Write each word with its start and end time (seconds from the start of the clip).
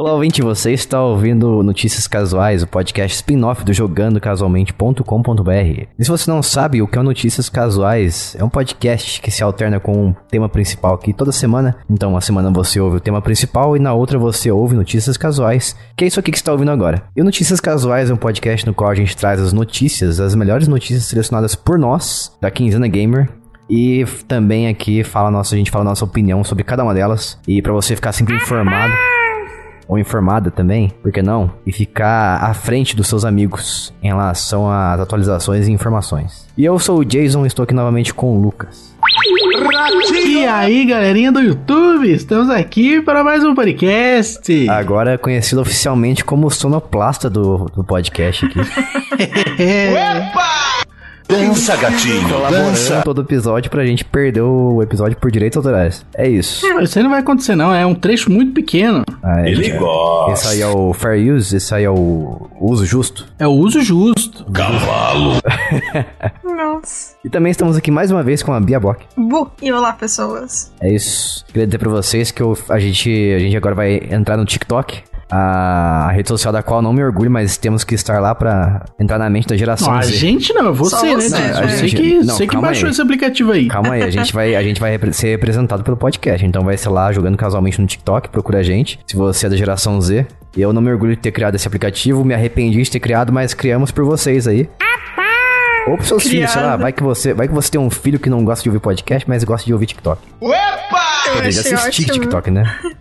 Olá, 0.00 0.12
ouvinte, 0.12 0.40
você 0.40 0.72
está 0.72 1.02
ouvindo 1.02 1.60
Notícias 1.60 2.06
Casuais, 2.06 2.62
o 2.62 2.68
podcast 2.68 3.16
spin-off 3.16 3.64
do 3.64 3.72
jogandocasualmente.com.br. 3.72 5.86
E 5.98 6.04
se 6.04 6.08
você 6.08 6.30
não 6.30 6.40
sabe 6.40 6.80
o 6.80 6.86
que 6.86 6.96
é 6.96 7.02
Notícias 7.02 7.48
Casuais, 7.48 8.36
é 8.38 8.44
um 8.44 8.48
podcast 8.48 9.20
que 9.20 9.28
se 9.28 9.42
alterna 9.42 9.80
com 9.80 10.06
um 10.06 10.14
tema 10.30 10.48
principal 10.48 10.94
aqui 10.94 11.12
toda 11.12 11.32
semana. 11.32 11.78
Então, 11.90 12.10
uma 12.10 12.20
semana 12.20 12.48
você 12.48 12.78
ouve 12.78 12.98
o 12.98 13.00
tema 13.00 13.20
principal 13.20 13.76
e 13.76 13.80
na 13.80 13.92
outra 13.92 14.20
você 14.20 14.52
ouve 14.52 14.76
Notícias 14.76 15.16
Casuais, 15.16 15.74
que 15.96 16.04
é 16.04 16.06
isso 16.06 16.20
aqui 16.20 16.30
que 16.30 16.38
você 16.38 16.42
está 16.42 16.52
ouvindo 16.52 16.70
agora. 16.70 17.02
E 17.16 17.22
Notícias 17.24 17.58
Casuais 17.58 18.08
é 18.08 18.14
um 18.14 18.16
podcast 18.16 18.64
no 18.64 18.74
qual 18.74 18.90
a 18.90 18.94
gente 18.94 19.16
traz 19.16 19.40
as 19.40 19.52
notícias, 19.52 20.20
as 20.20 20.36
melhores 20.36 20.68
notícias 20.68 21.06
selecionadas 21.06 21.56
por 21.56 21.76
nós, 21.76 22.32
da 22.40 22.52
Quinzena 22.52 22.86
Gamer, 22.86 23.28
e 23.68 24.04
também 24.28 24.68
aqui 24.68 25.02
fala 25.02 25.28
nossa, 25.28 25.56
a 25.56 25.58
gente 25.58 25.72
fala 25.72 25.84
a 25.84 25.90
nossa 25.90 26.04
opinião 26.04 26.44
sobre 26.44 26.62
cada 26.62 26.84
uma 26.84 26.94
delas. 26.94 27.36
E 27.48 27.60
para 27.60 27.72
você 27.72 27.96
ficar 27.96 28.12
sempre 28.12 28.36
informado 28.36 28.94
ou 29.88 29.98
informada 29.98 30.50
também, 30.50 30.92
por 31.02 31.10
que 31.10 31.22
não? 31.22 31.50
E 31.66 31.72
ficar 31.72 32.44
à 32.44 32.52
frente 32.52 32.94
dos 32.94 33.08
seus 33.08 33.24
amigos 33.24 33.92
em 34.02 34.08
relação 34.08 34.70
às 34.70 35.00
atualizações 35.00 35.66
e 35.66 35.72
informações. 35.72 36.46
E 36.56 36.64
eu 36.64 36.78
sou 36.78 36.98
o 36.98 37.04
Jason, 37.04 37.46
estou 37.46 37.62
aqui 37.62 37.72
novamente 37.72 38.12
com 38.12 38.36
o 38.36 38.40
Lucas. 38.40 38.94
E 40.12 40.44
aí, 40.44 40.84
galerinha 40.84 41.32
do 41.32 41.40
YouTube, 41.40 42.12
estamos 42.12 42.50
aqui 42.50 43.00
para 43.00 43.24
mais 43.24 43.42
um 43.44 43.54
podcast. 43.54 44.68
Agora 44.68 45.16
conhecido 45.16 45.62
oficialmente 45.62 46.24
como 46.24 46.50
sonoplasta 46.50 47.30
do, 47.30 47.64
do 47.74 47.82
podcast 47.82 48.44
aqui. 48.44 48.60
Dança, 51.28 51.76
gatinho, 51.76 52.26
dança. 52.50 53.02
todo 53.04 53.20
episódio 53.20 53.70
pra 53.70 53.84
gente 53.84 54.02
perder 54.04 54.40
o 54.40 54.82
episódio 54.82 55.16
por 55.18 55.30
direitos 55.30 55.58
autorais. 55.58 56.04
É 56.16 56.26
isso. 56.26 56.66
Isso 56.80 56.98
aí 56.98 57.02
não 57.02 57.10
vai 57.10 57.20
acontecer, 57.20 57.54
não. 57.54 57.72
É 57.74 57.84
um 57.84 57.94
trecho 57.94 58.30
muito 58.30 58.52
pequeno. 58.54 59.04
Ah, 59.22 59.42
é, 59.42 59.50
Ele 59.50 59.66
é. 59.70 59.76
gosta. 59.76 60.32
Esse 60.32 60.48
aí 60.54 60.62
é 60.62 60.66
o 60.66 60.92
fair 60.94 61.34
use, 61.34 61.54
esse 61.56 61.74
aí 61.74 61.84
é 61.84 61.90
o 61.90 62.48
uso 62.58 62.86
justo. 62.86 63.26
É 63.38 63.46
o 63.46 63.50
uso 63.52 63.82
justo. 63.82 64.44
Cavalo. 64.50 65.34
Nossa. 66.44 67.14
E 67.24 67.28
também 67.28 67.50
estamos 67.50 67.76
aqui 67.76 67.90
mais 67.90 68.10
uma 68.10 68.22
vez 68.22 68.42
com 68.42 68.52
a 68.52 68.60
Bia 68.60 68.80
Bock. 68.80 69.04
Bu. 69.16 69.50
E 69.60 69.70
olá, 69.70 69.92
pessoas. 69.92 70.72
É 70.80 70.90
isso. 70.90 71.44
Queria 71.48 71.66
dizer 71.66 71.78
pra 71.78 71.90
vocês 71.90 72.30
que 72.30 72.42
eu- 72.42 72.56
a, 72.70 72.78
gente, 72.78 73.10
a 73.34 73.38
gente 73.38 73.56
agora 73.56 73.74
vai 73.74 74.00
entrar 74.10 74.36
no 74.36 74.44
TikTok. 74.46 75.02
A 75.30 76.10
rede 76.12 76.26
social 76.28 76.50
da 76.52 76.62
qual 76.62 76.80
não 76.80 76.92
me 76.92 77.04
orgulho, 77.04 77.30
mas 77.30 77.56
temos 77.58 77.84
que 77.84 77.94
estar 77.94 78.18
lá 78.18 78.34
pra 78.34 78.86
entrar 78.98 79.18
na 79.18 79.28
mente 79.28 79.46
da 79.48 79.56
geração 79.56 79.92
Não, 79.92 79.98
a 79.98 80.02
Z. 80.02 80.12
gente 80.12 80.54
não, 80.54 80.68
é 80.68 80.72
você, 80.72 80.96
Só 80.96 81.02
né? 81.04 81.14
você, 81.20 81.28
Não, 81.38 81.60
né? 81.60 81.76
Gente- 81.76 81.96
que, 81.96 82.14
não, 82.20 82.34
você 82.34 82.46
que 82.46 82.56
baixou 82.56 82.86
aí. 82.86 82.90
esse 82.92 83.02
aplicativo 83.02 83.52
aí. 83.52 83.68
Calma 83.68 83.92
aí, 83.94 84.02
a 84.02 84.10
gente 84.10 84.32
vai, 84.32 84.54
a 84.56 84.62
gente 84.62 84.80
vai 84.80 84.98
ser 85.12 85.28
representado 85.28 85.82
pelo 85.84 85.96
podcast. 85.98 86.46
Então 86.46 86.64
vai 86.64 86.76
ser 86.78 86.88
lá 86.88 87.12
jogando 87.12 87.36
casualmente 87.36 87.78
no 87.80 87.86
TikTok, 87.86 88.30
procura 88.30 88.60
a 88.60 88.62
gente. 88.62 88.98
Se 89.06 89.14
você 89.16 89.46
é 89.46 89.50
da 89.50 89.56
geração 89.56 90.00
Z, 90.00 90.26
eu 90.56 90.72
não 90.72 90.80
me 90.80 90.90
orgulho 90.90 91.14
de 91.14 91.20
ter 91.20 91.30
criado 91.30 91.54
esse 91.56 91.68
aplicativo, 91.68 92.24
me 92.24 92.32
arrependi 92.32 92.80
de 92.82 92.90
ter 92.90 93.00
criado, 93.00 93.30
mas 93.30 93.52
criamos 93.52 93.90
por 93.90 94.04
vocês 94.04 94.48
aí. 94.48 94.66
Ou 95.88 95.94
pros 95.96 96.08
seus 96.08 96.22
filhos, 96.22 96.50
sei 96.50 96.62
lá, 96.62 96.76
vai 96.76 96.92
que, 96.92 97.02
você, 97.02 97.32
vai 97.32 97.48
que 97.48 97.54
você 97.54 97.70
tem 97.70 97.80
um 97.80 97.88
filho 97.90 98.18
que 98.18 98.28
não 98.28 98.44
gosta 98.44 98.62
de 98.62 98.68
ouvir 98.68 98.78
podcast, 98.80 99.26
mas 99.28 99.42
gosta 99.44 99.64
de 99.66 99.72
ouvir 99.72 99.86
TikTok. 99.86 100.20
Eu 100.40 100.48
dizer, 101.42 101.50
de 101.50 101.58
achei 101.60 101.72
assistir 101.74 102.02
ótimo. 102.10 102.20
TikTok, 102.24 102.50
né? 102.50 102.64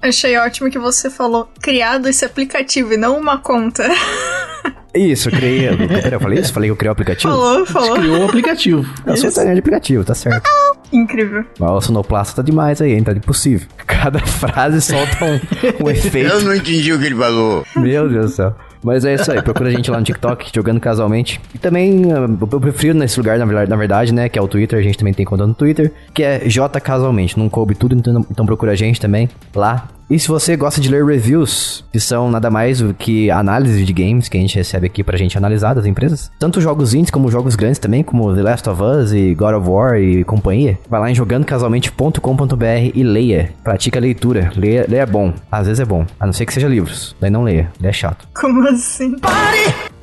Achei 0.00 0.36
ótimo 0.36 0.70
que 0.70 0.78
você 0.78 1.10
falou 1.10 1.48
criado 1.60 2.08
esse 2.08 2.24
aplicativo 2.24 2.92
e 2.92 2.96
não 2.96 3.18
uma 3.18 3.38
conta. 3.38 3.84
Isso, 4.94 5.28
eu 5.28 5.32
criei. 5.32 5.68
Peraí, 5.76 6.12
eu 6.12 6.20
falei 6.20 6.38
isso? 6.40 6.52
Falei 6.52 6.68
que 6.68 6.72
eu 6.72 6.76
criei 6.76 6.88
o 6.88 6.92
aplicativo? 6.92 7.32
falou, 7.32 7.66
falou. 7.66 7.94
Criou 7.94 8.20
o 8.20 8.24
aplicativo. 8.24 8.86
Eu 9.06 9.16
sou 9.16 9.28
designer 9.28 9.52
de 9.52 9.60
aplicativo, 9.60 10.02
tá 10.02 10.14
certo. 10.14 10.48
Incrível. 10.90 11.44
Mas 11.58 11.70
o 11.70 11.80
sonoplasta 11.82 12.36
tá 12.36 12.42
demais 12.42 12.80
aí, 12.80 12.94
hein? 12.94 13.04
Tá 13.04 13.12
impossível. 13.12 13.68
Cada 13.86 14.18
frase 14.18 14.80
solta 14.80 15.24
um, 15.24 15.84
um 15.84 15.90
efeito. 15.90 16.32
Eu 16.32 16.40
não 16.42 16.54
entendi 16.54 16.92
o 16.92 16.98
que 16.98 17.04
ele 17.04 17.14
falou. 17.14 17.64
Meu 17.76 18.08
Deus 18.08 18.30
do 18.30 18.32
céu. 18.32 18.56
Mas 18.82 19.04
é 19.04 19.14
isso 19.14 19.30
aí, 19.30 19.42
procura 19.42 19.68
a 19.68 19.72
gente 19.72 19.90
lá 19.90 19.98
no 19.98 20.04
TikTok, 20.04 20.50
jogando 20.54 20.80
casualmente. 20.80 21.40
E 21.54 21.58
também, 21.58 22.04
ah, 22.12 22.28
eu 22.52 22.60
prefiro 22.60 22.96
nesse 22.96 23.18
lugar, 23.18 23.38
na 23.38 23.76
verdade, 23.76 24.12
né, 24.12 24.28
que 24.28 24.38
é 24.38 24.42
o 24.42 24.48
Twitter, 24.48 24.78
a 24.78 24.82
gente 24.82 24.98
também 24.98 25.14
tem 25.14 25.24
conta 25.26 25.46
no 25.46 25.54
Twitter, 25.54 25.92
que 26.14 26.22
é 26.22 26.40
J 26.48 26.80
Casualmente. 26.80 27.38
Não 27.38 27.48
coube 27.48 27.74
tudo, 27.74 27.94
então, 27.94 28.24
então 28.30 28.46
procura 28.46 28.72
a 28.72 28.76
gente 28.76 29.00
também 29.00 29.28
lá. 29.54 29.88
E 30.10 30.18
se 30.18 30.26
você 30.26 30.56
gosta 30.56 30.80
de 30.80 30.88
ler 30.88 31.04
reviews, 31.04 31.84
que 31.92 32.00
são 32.00 32.30
nada 32.30 32.50
mais 32.50 32.80
do 32.80 32.94
que 32.94 33.30
análises 33.30 33.86
de 33.86 33.92
games 33.92 34.26
que 34.26 34.38
a 34.38 34.40
gente 34.40 34.56
recebe 34.56 34.86
aqui 34.86 35.04
pra 35.04 35.18
gente 35.18 35.36
analisar 35.36 35.74
das 35.74 35.84
empresas, 35.84 36.30
tanto 36.38 36.62
jogos 36.62 36.94
indies 36.94 37.10
como 37.10 37.30
jogos 37.30 37.54
grandes 37.54 37.78
também, 37.78 38.02
como 38.02 38.34
The 38.34 38.42
Last 38.42 38.70
of 38.70 38.82
Us 38.82 39.12
e 39.12 39.34
God 39.34 39.56
of 39.56 39.68
War 39.68 39.98
e 39.98 40.24
companhia, 40.24 40.78
vai 40.88 40.98
lá 40.98 41.10
em 41.10 41.14
jogandocasualmente.com.br 41.14 42.90
e 42.94 43.02
leia. 43.02 43.50
Pratica 43.62 43.98
a 43.98 44.00
leitura. 44.00 44.50
Leia, 44.56 44.86
leia 44.88 45.02
é 45.02 45.06
bom. 45.06 45.30
Às 45.52 45.66
vezes 45.66 45.80
é 45.80 45.84
bom. 45.84 46.06
A 46.18 46.24
não 46.24 46.32
ser 46.32 46.46
que 46.46 46.54
seja 46.54 46.68
livros. 46.68 47.14
Daí 47.20 47.28
não 47.28 47.44
leia. 47.44 47.70
Daí 47.78 47.90
é 47.90 47.92
chato. 47.92 48.26
Como 48.34 48.66
assim? 48.68 49.16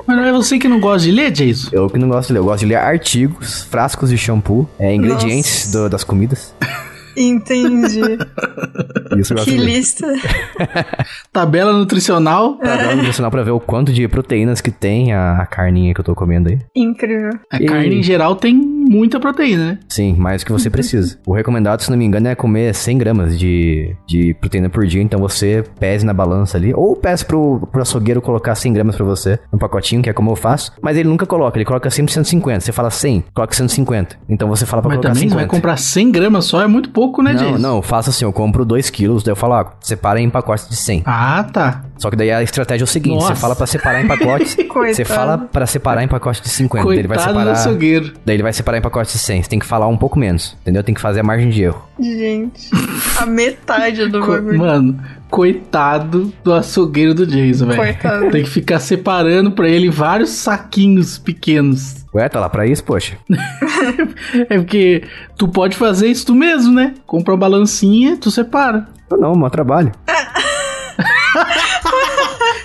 Mas 0.08 0.18
não 0.18 0.24
é 0.24 0.31
você 0.31 0.59
que 0.59 0.68
não 0.68 0.80
gosta 0.80 1.08
de 1.08 1.12
ler, 1.12 1.31
Jason? 1.31 1.70
Eu 1.72 1.90
que 1.90 1.98
não 1.98 2.08
gosto 2.08 2.28
de 2.28 2.34
ler. 2.34 2.40
Eu 2.40 2.44
gosto 2.44 2.59
de 2.59 2.66
ler 2.68 2.76
artigos, 2.76 3.64
frascos 3.64 4.09
de 4.12 4.18
shampoo, 4.18 4.70
é, 4.78 4.94
ingredientes 4.94 5.72
do- 5.72 5.90
das 5.90 6.03
comidas. 6.03 6.53
Entendi. 7.16 8.02
Isso 9.18 9.36
que 9.36 9.52
lista. 9.58 10.08
Tabela 11.31 11.74
nutricional. 11.74 12.56
Tabela 12.58 12.96
nutricional 12.96 13.31
pra 13.31 13.44
ver 13.44 13.52
o 13.52 13.59
quanto 13.59 13.92
de 13.94 14.08
proteínas 14.08 14.62
que 14.62 14.72
tem 14.72 15.14
a, 15.14 15.38
a 15.42 15.46
carninha 15.46 15.94
que 15.94 16.00
eu 16.00 16.06
tô 16.06 16.16
comendo 16.16 16.50
aí. 16.50 16.59
Incrível. 16.76 17.31
A 17.52 17.58
E- 17.62 17.66
carne 17.66 17.96
em 18.00 18.03
geral 18.03 18.36
tem 18.36 18.56
muita 18.56 19.20
proteína, 19.20 19.66
né? 19.72 19.80
Sim, 19.90 20.16
mais 20.16 20.42
do 20.42 20.46
que 20.48 20.52
você 20.52 20.70
precisa. 20.70 21.18
O 21.28 21.34
recomendado, 21.34 21.81
se 21.81 21.90
não 21.90 21.98
me 21.98 22.06
engano, 22.06 22.28
é 22.28 22.36
comer 22.36 22.74
100 22.74 22.98
gramas 22.98 23.38
de, 23.40 23.96
de 24.08 24.34
proteína 24.36 24.70
por 24.70 24.86
dia. 24.86 25.02
Então 25.02 25.20
você 25.20 25.64
pese 25.80 26.06
na 26.06 26.14
balança 26.14 26.58
ali. 26.58 26.74
Ou 26.74 26.96
peça 26.96 27.26
pro, 27.26 27.68
pro 27.72 27.82
açougueiro 27.82 28.22
colocar 28.22 28.53
100 28.56 28.74
gramas 28.74 28.96
pra 28.96 29.03
você 29.06 29.40
no 29.52 29.58
pacotinho, 29.58 30.02
que 30.02 30.09
é 30.09 30.14
como 30.14 30.32
eu 30.32 30.36
faço. 30.36 30.72
Mas 30.82 30.97
ele 30.97 31.09
nunca 31.09 31.26
coloca, 31.26 31.58
ele 31.58 31.66
coloca 31.66 31.90
sempre 31.90 32.14
150. 32.14 32.62
Você 32.62 32.72
fala 32.72 32.90
100, 32.92 33.26
coloca 33.34 33.53
150. 33.56 34.18
Então 34.30 34.47
você 34.47 34.66
fala 34.66 34.82
pra 34.82 34.90
Mas 34.90 34.97
colocar 34.97 35.09
também 35.14 35.24
você 35.28 35.34
50. 35.34 35.47
vai 35.47 35.47
comprar 35.59 35.78
100 35.78 36.12
gramas 36.12 36.46
só, 36.46 36.62
é 36.62 36.68
muito 36.68 36.90
pouco, 36.92 37.05
né, 37.22 37.34
Não, 37.34 37.40
Jason? 37.44 37.58
não, 37.58 37.76
eu 37.78 37.82
faço 37.82 38.10
assim, 38.10 38.26
eu 38.26 38.34
compro 38.34 38.64
2 38.66 38.90
quilos, 38.90 39.24
daí 39.24 39.32
eu 39.32 39.36
falo, 39.36 39.54
ah, 39.54 39.74
separa 39.82 40.20
em 40.20 40.30
pacotes 40.30 40.68
de 40.70 40.76
100. 40.76 41.04
Ah, 41.06 41.46
tá. 41.52 41.84
Só 41.98 42.10
que 42.10 42.16
daí 42.16 42.32
a 42.32 42.44
estratégia 42.44 42.84
é 42.84 42.86
o 42.86 42.88
seguinte, 42.88 43.16
Nossa. 43.16 43.34
você 43.36 43.42
fala 43.42 43.56
pra 43.56 43.66
separar 43.66 44.04
em 44.04 44.08
pacotes, 44.08 44.56
você 44.94 45.06
fala 45.06 45.38
pra 45.38 45.66
separar 45.66 46.04
em 46.04 46.08
pacotes 46.08 46.42
de 46.42 46.50
50, 46.50 46.88
daí 46.88 47.00
ele 47.00 47.08
vai 47.08 47.18
Coitado 47.18 47.34
do 47.34 47.40
separar, 47.40 47.60
açougueiro. 47.60 48.14
daí 48.26 48.36
ele 48.36 48.44
vai 48.44 48.52
separar 48.54 48.78
em 48.78 48.82
pacotes 48.82 49.14
de 49.14 49.20
100, 49.20 49.44
você 49.44 49.50
tem 49.50 49.60
que 49.60 49.66
falar 49.66 49.88
um 49.88 49.96
pouco 49.98 50.20
menos, 50.20 50.58
entendeu? 50.62 50.84
Tem 50.84 50.94
que 50.94 51.00
fazer 51.02 51.22
a 51.22 51.24
margem 51.24 51.50
de 51.50 51.64
erro. 51.64 51.82
Gente. 52.00 52.70
A 53.22 53.26
metade 53.26 54.06
do 54.08 54.20
Co- 54.26 54.32
bagulho. 54.34 54.60
Mano, 54.60 55.00
coitado 55.30 56.34
do 56.44 56.54
açougueiro 56.54 57.14
do 57.14 57.26
Jason, 57.28 57.66
velho. 57.68 57.78
Coitado. 57.78 58.32
Tem 58.32 58.44
que 58.44 58.50
ficar 58.50 58.80
separando 58.80 59.52
pra 59.52 59.68
ele 59.70 59.90
vários 59.90 60.30
saquinhos 60.32 61.18
pequenos. 61.18 62.05
Ué, 62.16 62.30
tá 62.30 62.40
lá 62.40 62.48
pra 62.50 62.66
isso, 62.66 62.84
poxa. 62.84 63.18
É 64.50 64.58
porque 64.58 65.03
tu 65.38 65.48
pode 65.48 65.76
fazer 65.76 66.08
isso 66.08 66.26
tu 66.26 66.34
mesmo, 66.36 66.74
né? 66.74 66.94
Compra 67.06 67.34
uma 67.34 67.40
balancinha, 67.40 68.18
tu 68.18 68.31
separa. 68.31 68.86
Não, 69.12 69.18
não, 69.20 69.36
mau 69.36 69.50
trabalho. 69.50 69.92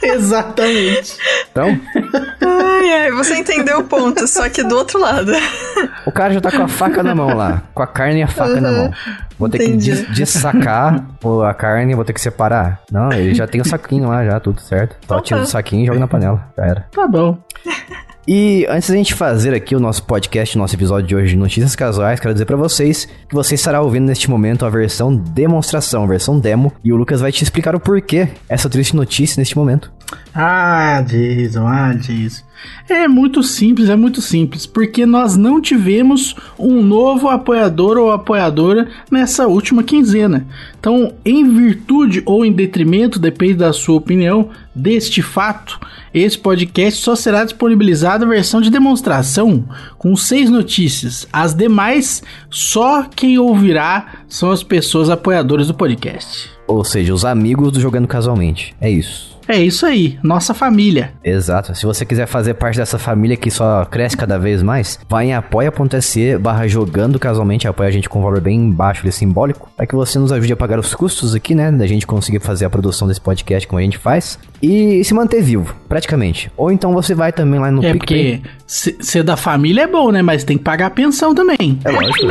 Exatamente. 0.02 1.16
Então, 1.50 1.78
Ai, 2.40 2.92
ai, 3.04 3.10
você 3.12 3.36
entendeu 3.36 3.80
o 3.80 3.84
ponto, 3.84 4.26
só 4.26 4.48
que 4.48 4.62
do 4.62 4.76
outro 4.76 4.98
lado. 4.98 5.32
o 6.06 6.12
cara 6.12 6.32
já 6.32 6.40
tá 6.40 6.50
com 6.50 6.62
a 6.62 6.68
faca 6.68 7.02
na 7.02 7.14
mão 7.14 7.34
lá, 7.36 7.62
com 7.74 7.82
a 7.82 7.86
carne 7.86 8.20
e 8.20 8.22
a 8.22 8.28
faca 8.28 8.60
na 8.60 8.70
mão. 8.72 8.90
Vou 9.38 9.48
ter 9.48 9.58
que 9.58 9.64
Entendi. 9.64 9.90
des- 9.90 10.08
dessacar 10.16 11.04
a 11.48 11.54
carne, 11.54 11.94
vou 11.94 12.04
ter 12.04 12.12
que 12.12 12.20
separar. 12.20 12.80
Não, 12.90 13.12
ele 13.12 13.34
já 13.34 13.46
tem 13.46 13.60
o 13.60 13.64
saquinho 13.68 14.08
lá, 14.08 14.24
já, 14.24 14.40
tudo 14.40 14.60
certo. 14.60 14.92
Só 15.06 15.14
Então 15.16 15.22
tira 15.22 15.40
tá. 15.40 15.44
o 15.44 15.48
saquinho 15.48 15.82
e 15.82 15.86
joga 15.86 15.98
na 16.00 16.08
panela, 16.08 16.48
já 16.56 16.64
era. 16.64 16.86
Tá 16.92 17.06
bom. 17.06 17.38
E 18.32 18.64
antes 18.68 18.88
da 18.88 18.94
gente 18.94 19.12
fazer 19.12 19.52
aqui 19.52 19.74
o 19.74 19.80
nosso 19.80 20.04
podcast, 20.04 20.56
nosso 20.56 20.76
episódio 20.76 21.04
de 21.04 21.16
hoje 21.16 21.30
de 21.30 21.36
Notícias 21.36 21.74
Casuais, 21.74 22.20
quero 22.20 22.32
dizer 22.32 22.44
pra 22.44 22.56
vocês 22.56 23.08
que 23.28 23.34
você 23.34 23.56
estará 23.56 23.82
ouvindo 23.82 24.06
neste 24.06 24.30
momento 24.30 24.64
a 24.64 24.70
versão 24.70 25.16
demonstração, 25.16 26.04
a 26.04 26.06
versão 26.06 26.38
demo, 26.38 26.72
e 26.84 26.92
o 26.92 26.96
Lucas 26.96 27.20
vai 27.20 27.32
te 27.32 27.42
explicar 27.42 27.74
o 27.74 27.80
porquê 27.80 28.28
essa 28.48 28.70
triste 28.70 28.94
notícia 28.94 29.40
neste 29.40 29.58
momento. 29.58 29.90
Ah, 30.32 31.02
Jason, 31.04 31.66
ah, 31.66 31.92
Jason. 31.92 32.44
É 32.88 33.06
muito 33.06 33.42
simples, 33.42 33.88
é 33.88 33.94
muito 33.94 34.20
simples, 34.20 34.66
porque 34.66 35.06
nós 35.06 35.36
não 35.36 35.60
tivemos 35.60 36.34
um 36.58 36.82
novo 36.82 37.28
apoiador 37.28 37.96
ou 37.96 38.10
apoiadora 38.10 38.88
nessa 39.10 39.46
última 39.46 39.82
quinzena. 39.82 40.46
Então, 40.78 41.14
em 41.24 41.48
virtude 41.54 42.22
ou 42.26 42.44
em 42.44 42.52
detrimento, 42.52 43.18
depende 43.18 43.54
da 43.54 43.72
sua 43.72 43.96
opinião, 43.96 44.48
deste 44.74 45.22
fato, 45.22 45.78
esse 46.12 46.36
podcast 46.36 47.00
só 47.00 47.14
será 47.14 47.44
disponibilizado 47.44 48.24
a 48.24 48.28
versão 48.28 48.60
de 48.60 48.70
demonstração 48.70 49.64
com 49.96 50.16
seis 50.16 50.50
notícias. 50.50 51.28
As 51.32 51.54
demais, 51.54 52.22
só 52.50 53.04
quem 53.04 53.38
ouvirá 53.38 54.22
são 54.28 54.50
as 54.50 54.64
pessoas 54.64 55.08
apoiadoras 55.08 55.68
do 55.68 55.74
podcast. 55.74 56.50
Ou 56.66 56.82
seja, 56.82 57.14
os 57.14 57.24
amigos 57.24 57.70
do 57.70 57.80
Jogando 57.80 58.08
Casualmente. 58.08 58.74
É 58.80 58.90
isso. 58.90 59.29
É 59.50 59.58
isso 59.60 59.84
aí, 59.84 60.16
nossa 60.22 60.54
família. 60.54 61.12
Exato. 61.24 61.74
Se 61.74 61.84
você 61.84 62.04
quiser 62.04 62.26
fazer 62.26 62.54
parte 62.54 62.76
dessa 62.76 62.98
família 62.98 63.36
que 63.36 63.50
só 63.50 63.84
cresce 63.84 64.16
cada 64.16 64.38
vez 64.38 64.62
mais, 64.62 64.98
vai 65.08 65.26
em 65.26 65.34
apoia.se 65.34 66.38
barra 66.38 66.68
jogando 66.68 67.18
casualmente, 67.18 67.66
apoia 67.66 67.88
a 67.88 67.92
gente 67.92 68.08
com 68.08 68.20
um 68.20 68.22
valor 68.22 68.40
bem 68.40 68.70
baixo 68.70 69.06
e 69.06 69.10
simbólico, 69.12 69.68
para 69.76 69.86
que 69.86 69.94
você 69.96 70.18
nos 70.20 70.30
ajude 70.30 70.52
a 70.52 70.56
pagar 70.56 70.78
os 70.78 70.94
custos 70.94 71.34
aqui, 71.34 71.54
né, 71.54 71.72
da 71.72 71.86
gente 71.86 72.06
conseguir 72.06 72.38
fazer 72.40 72.64
a 72.64 72.70
produção 72.70 73.08
desse 73.08 73.20
podcast 73.20 73.66
como 73.66 73.80
a 73.80 73.82
gente 73.82 73.98
faz 73.98 74.38
e 74.62 75.02
se 75.02 75.12
manter 75.14 75.42
vivo, 75.42 75.74
praticamente. 75.88 76.50
Ou 76.56 76.70
então 76.70 76.92
você 76.92 77.14
vai 77.14 77.32
também 77.32 77.58
lá 77.58 77.70
no 77.72 77.84
É 77.84 77.92
PicPay. 77.92 78.38
porque 78.38 78.50
ser 78.66 79.22
da 79.24 79.36
família 79.36 79.82
é 79.82 79.86
bom, 79.86 80.12
né? 80.12 80.22
Mas 80.22 80.44
tem 80.44 80.56
que 80.58 80.62
pagar 80.64 80.86
a 80.86 80.90
pensão 80.90 81.34
também. 81.34 81.78
É 81.84 81.90
lógico. 81.90 82.30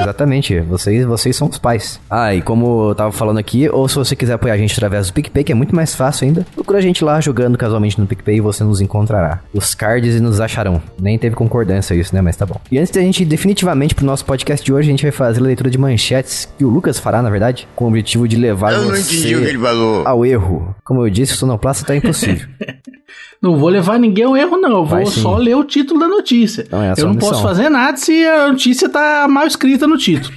Exatamente, 0.00 0.60
vocês, 0.60 1.04
vocês 1.04 1.36
são 1.36 1.48
os 1.48 1.58
pais. 1.58 2.00
Ah, 2.10 2.34
e 2.34 2.42
como 2.42 2.90
eu 2.90 2.94
tava 2.94 3.12
falando 3.12 3.38
aqui, 3.38 3.68
ou 3.68 3.86
se 3.88 3.94
você 3.96 4.16
quiser 4.16 4.34
apoiar 4.34 4.54
a 4.54 4.58
gente 4.58 4.72
através 4.72 5.06
do 5.08 5.12
PicPay, 5.12 5.44
que 5.44 5.52
é 5.52 5.54
muito 5.54 5.74
mais 5.74 5.83
fácil 5.92 6.26
ainda, 6.28 6.46
procura 6.54 6.78
a 6.78 6.80
gente 6.80 7.04
lá 7.04 7.20
jogando 7.20 7.58
casualmente 7.58 7.98
no 8.00 8.06
PicPay 8.06 8.36
e 8.36 8.40
você 8.40 8.62
nos 8.62 8.80
encontrará. 8.80 9.40
Os 9.52 9.74
cards 9.74 10.20
nos 10.20 10.40
acharão. 10.40 10.80
Nem 11.00 11.18
teve 11.18 11.34
concordância 11.34 11.94
isso, 11.96 12.14
né? 12.14 12.20
Mas 12.22 12.36
tá 12.36 12.46
bom. 12.46 12.60
E 12.70 12.78
antes 12.78 12.92
da 12.92 13.00
gente 13.00 13.22
ir 13.22 13.26
definitivamente 13.26 13.92
pro 13.96 14.06
nosso 14.06 14.24
podcast 14.24 14.64
de 14.64 14.72
hoje, 14.72 14.86
a 14.88 14.90
gente 14.92 15.02
vai 15.02 15.10
fazer 15.10 15.40
a 15.40 15.42
leitura 15.42 15.68
de 15.68 15.76
manchetes 15.78 16.48
que 16.56 16.64
o 16.64 16.68
Lucas 16.68 17.00
fará, 17.00 17.20
na 17.20 17.30
verdade, 17.30 17.66
com 17.74 17.86
o 17.86 17.88
objetivo 17.88 18.28
de 18.28 18.36
levar 18.36 18.72
Eu 18.72 18.82
não 18.82 18.90
você 18.90 19.16
entendi 19.16 19.34
o 19.34 19.40
que 19.42 19.48
ele 19.48 19.58
falou. 19.58 20.06
ao 20.06 20.24
erro. 20.24 20.76
Como 20.84 21.04
eu 21.04 21.10
disse, 21.10 21.32
o 21.32 21.36
sonoplasta 21.36 21.84
tá 21.84 21.96
impossível. 21.96 22.46
Não 23.42 23.58
vou 23.58 23.68
levar 23.68 23.98
ninguém 23.98 24.24
ao 24.24 24.34
erro, 24.34 24.56
não. 24.56 24.70
Eu 24.78 24.84
vou 24.86 25.04
só 25.04 25.36
ler 25.36 25.54
o 25.54 25.64
título 25.64 26.00
da 26.00 26.08
notícia. 26.08 26.62
Então 26.66 26.82
é 26.82 26.94
eu 26.96 27.06
não 27.08 27.14
missão. 27.14 27.28
posso 27.30 27.42
fazer 27.42 27.68
nada 27.68 27.94
se 27.98 28.24
a 28.24 28.48
notícia 28.48 28.88
tá 28.88 29.26
mal 29.28 29.46
escrita 29.46 29.86
no 29.86 29.98
título. 29.98 30.34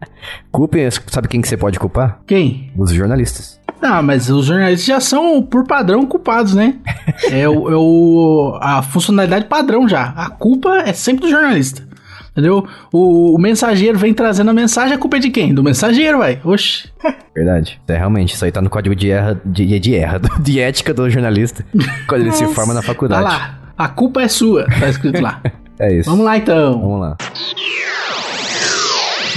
Culpem, 0.50 0.88
sabe 0.90 1.28
quem 1.28 1.42
que 1.42 1.48
você 1.48 1.56
pode 1.56 1.78
culpar? 1.78 2.20
Quem? 2.26 2.72
Os 2.76 2.90
jornalistas. 2.92 3.60
Ah, 3.82 4.02
mas 4.02 4.28
os 4.30 4.46
jornalistas 4.46 4.86
já 4.86 5.00
são, 5.00 5.42
por 5.42 5.66
padrão, 5.66 6.06
culpados, 6.06 6.54
né? 6.54 6.74
É, 7.30 7.48
o, 7.48 7.70
é 7.70 7.76
o- 7.76 8.58
a 8.60 8.82
funcionalidade 8.82 9.44
padrão 9.46 9.88
já. 9.88 10.12
A 10.16 10.30
culpa 10.30 10.78
é 10.86 10.92
sempre 10.92 11.22
do 11.26 11.30
jornalista. 11.30 11.86
Entendeu? 12.32 12.66
O, 12.92 13.34
o 13.34 13.38
mensageiro 13.38 13.98
vem 13.98 14.12
trazendo 14.12 14.50
a 14.50 14.54
mensagem, 14.54 14.94
a 14.94 14.98
culpa 14.98 15.16
é 15.16 15.20
de 15.20 15.30
quem? 15.30 15.54
Do 15.54 15.62
mensageiro, 15.62 16.18
vai. 16.18 16.38
Oxi. 16.44 16.88
Verdade. 17.34 17.80
É, 17.88 17.96
realmente, 17.96 18.34
isso 18.34 18.44
aí 18.44 18.52
tá 18.52 18.60
no 18.60 18.68
código 18.68 18.94
de 18.94 19.10
erra, 19.10 19.40
de, 19.44 19.78
de 19.80 19.94
erra, 19.94 20.20
de 20.40 20.60
ética 20.60 20.92
do 20.92 21.08
jornalista, 21.08 21.64
quando 22.06 22.22
ele 22.22 22.32
se 22.32 22.46
forma 22.48 22.74
na 22.74 22.80
Tá 22.80 22.86
faculdade. 22.86 23.22
lá. 23.24 23.58
A 23.78 23.88
culpa 23.88 24.22
é 24.22 24.28
sua, 24.28 24.66
tá 24.66 24.88
escrito 24.88 25.20
lá. 25.22 25.40
É 25.78 25.92
isso. 25.92 26.08
Vamos 26.08 26.24
lá 26.24 26.38
então. 26.38 26.80
Vamos 26.80 27.00
lá. 27.00 27.16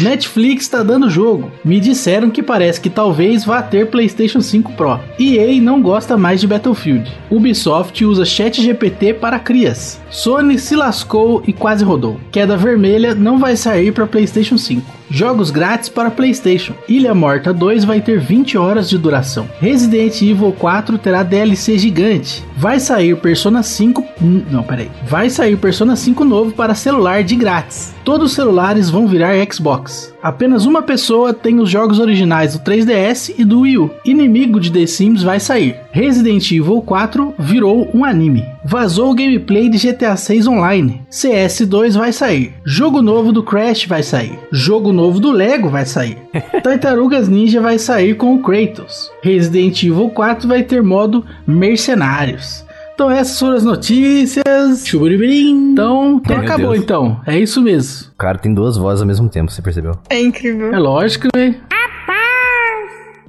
Netflix 0.01 0.67
tá 0.67 0.81
dando 0.81 1.09
jogo. 1.09 1.51
Me 1.63 1.79
disseram 1.79 2.29
que 2.29 2.41
parece 2.41 2.79
que 2.79 2.89
talvez 2.89 3.43
vá 3.43 3.61
ter 3.61 3.87
PlayStation 3.87 4.39
5 4.39 4.73
Pro. 4.73 4.99
EA 5.19 5.61
não 5.61 5.81
gosta 5.81 6.17
mais 6.17 6.39
de 6.39 6.47
Battlefield. 6.47 7.11
Ubisoft 7.29 8.03
usa 8.05 8.23
ChatGPT 8.23 9.13
para 9.13 9.39
crias. 9.39 9.99
Sony 10.09 10.57
se 10.57 10.75
lascou 10.75 11.43
e 11.45 11.51
quase 11.51 11.83
rodou. 11.83 12.19
Queda 12.31 12.55
Vermelha 12.55 13.13
não 13.13 13.37
vai 13.37 13.55
sair 13.57 13.91
para 13.91 14.07
PlayStation 14.07 14.57
5. 14.57 14.99
Jogos 15.11 15.49
grátis 15.49 15.89
para 15.89 16.11
PlayStation. 16.11 16.73
Ilha 16.87 17.15
Morta 17.15 17.51
2 17.51 17.83
vai 17.83 17.99
ter 17.99 18.19
20 18.19 18.57
horas 18.57 18.87
de 18.87 18.97
duração. 18.97 19.49
Resident 19.59 20.21
Evil 20.21 20.53
4 20.57 20.99
terá 20.99 21.23
DLC 21.23 21.79
gigante. 21.79 22.43
Vai 22.55 22.79
sair 22.79 23.15
Persona 23.17 23.63
5. 23.63 24.05
Hum, 24.21 24.43
Não, 24.51 24.61
peraí. 24.61 24.89
Vai 25.07 25.29
sair 25.29 25.57
Persona 25.57 25.95
5 25.95 26.23
novo 26.23 26.51
para 26.51 26.75
celular 26.75 27.23
de 27.23 27.35
grátis. 27.35 27.93
Todos 28.09 28.31
os 28.31 28.35
celulares 28.35 28.89
vão 28.89 29.05
virar 29.05 29.35
Xbox. 29.53 30.11
Apenas 30.19 30.65
uma 30.65 30.81
pessoa 30.81 31.31
tem 31.31 31.59
os 31.59 31.69
jogos 31.69 31.99
originais 31.99 32.57
do 32.57 32.63
3DS 32.63 33.35
e 33.37 33.45
do 33.45 33.59
Wii 33.59 33.77
U. 33.77 33.91
Inimigo 34.03 34.59
de 34.59 34.71
The 34.71 34.87
Sims 34.87 35.21
vai 35.21 35.39
sair. 35.39 35.75
Resident 35.91 36.51
Evil 36.51 36.81
4 36.81 37.35
virou 37.37 37.87
um 37.93 38.03
anime. 38.03 38.43
Vazou 38.65 39.11
o 39.11 39.13
gameplay 39.13 39.69
de 39.69 39.77
GTA 39.77 40.17
6 40.17 40.47
Online. 40.47 41.03
CS2 41.11 41.99
vai 41.99 42.11
sair. 42.11 42.55
Jogo 42.65 43.03
novo 43.03 43.31
do 43.31 43.43
Crash 43.43 43.85
vai 43.85 44.01
sair. 44.01 44.39
Jogo 44.51 44.91
novo 44.91 45.19
do 45.19 45.31
Lego 45.31 45.69
vai 45.69 45.85
sair. 45.85 46.17
Tartarugas 46.63 47.29
Ninja 47.29 47.61
vai 47.61 47.77
sair 47.77 48.15
com 48.15 48.33
o 48.33 48.41
Kratos. 48.41 49.11
Resident 49.21 49.83
Evil 49.83 50.09
4 50.09 50.47
vai 50.47 50.63
ter 50.63 50.81
modo 50.81 51.23
Mercenários. 51.45 52.67
Então 52.99 53.09
essas 53.09 53.39
foram 53.39 53.55
as 53.55 53.63
notícias. 53.63 54.85
Chuburibirim. 54.85 55.71
Então, 55.71 56.17
então 56.17 56.35
Meu 56.35 56.45
acabou 56.45 56.71
Deus. 56.71 56.83
então. 56.83 57.21
É 57.25 57.39
isso 57.39 57.61
mesmo. 57.61 58.09
O 58.11 58.17
cara 58.17 58.37
tem 58.37 58.53
duas 58.53 58.75
vozes 58.75 58.99
ao 58.99 59.07
mesmo 59.07 59.29
tempo, 59.29 59.49
você 59.49 59.61
percebeu? 59.61 59.93
É 60.09 60.19
incrível. 60.19 60.73
É 60.73 60.77
lógico, 60.77 61.29
né? 61.33 61.55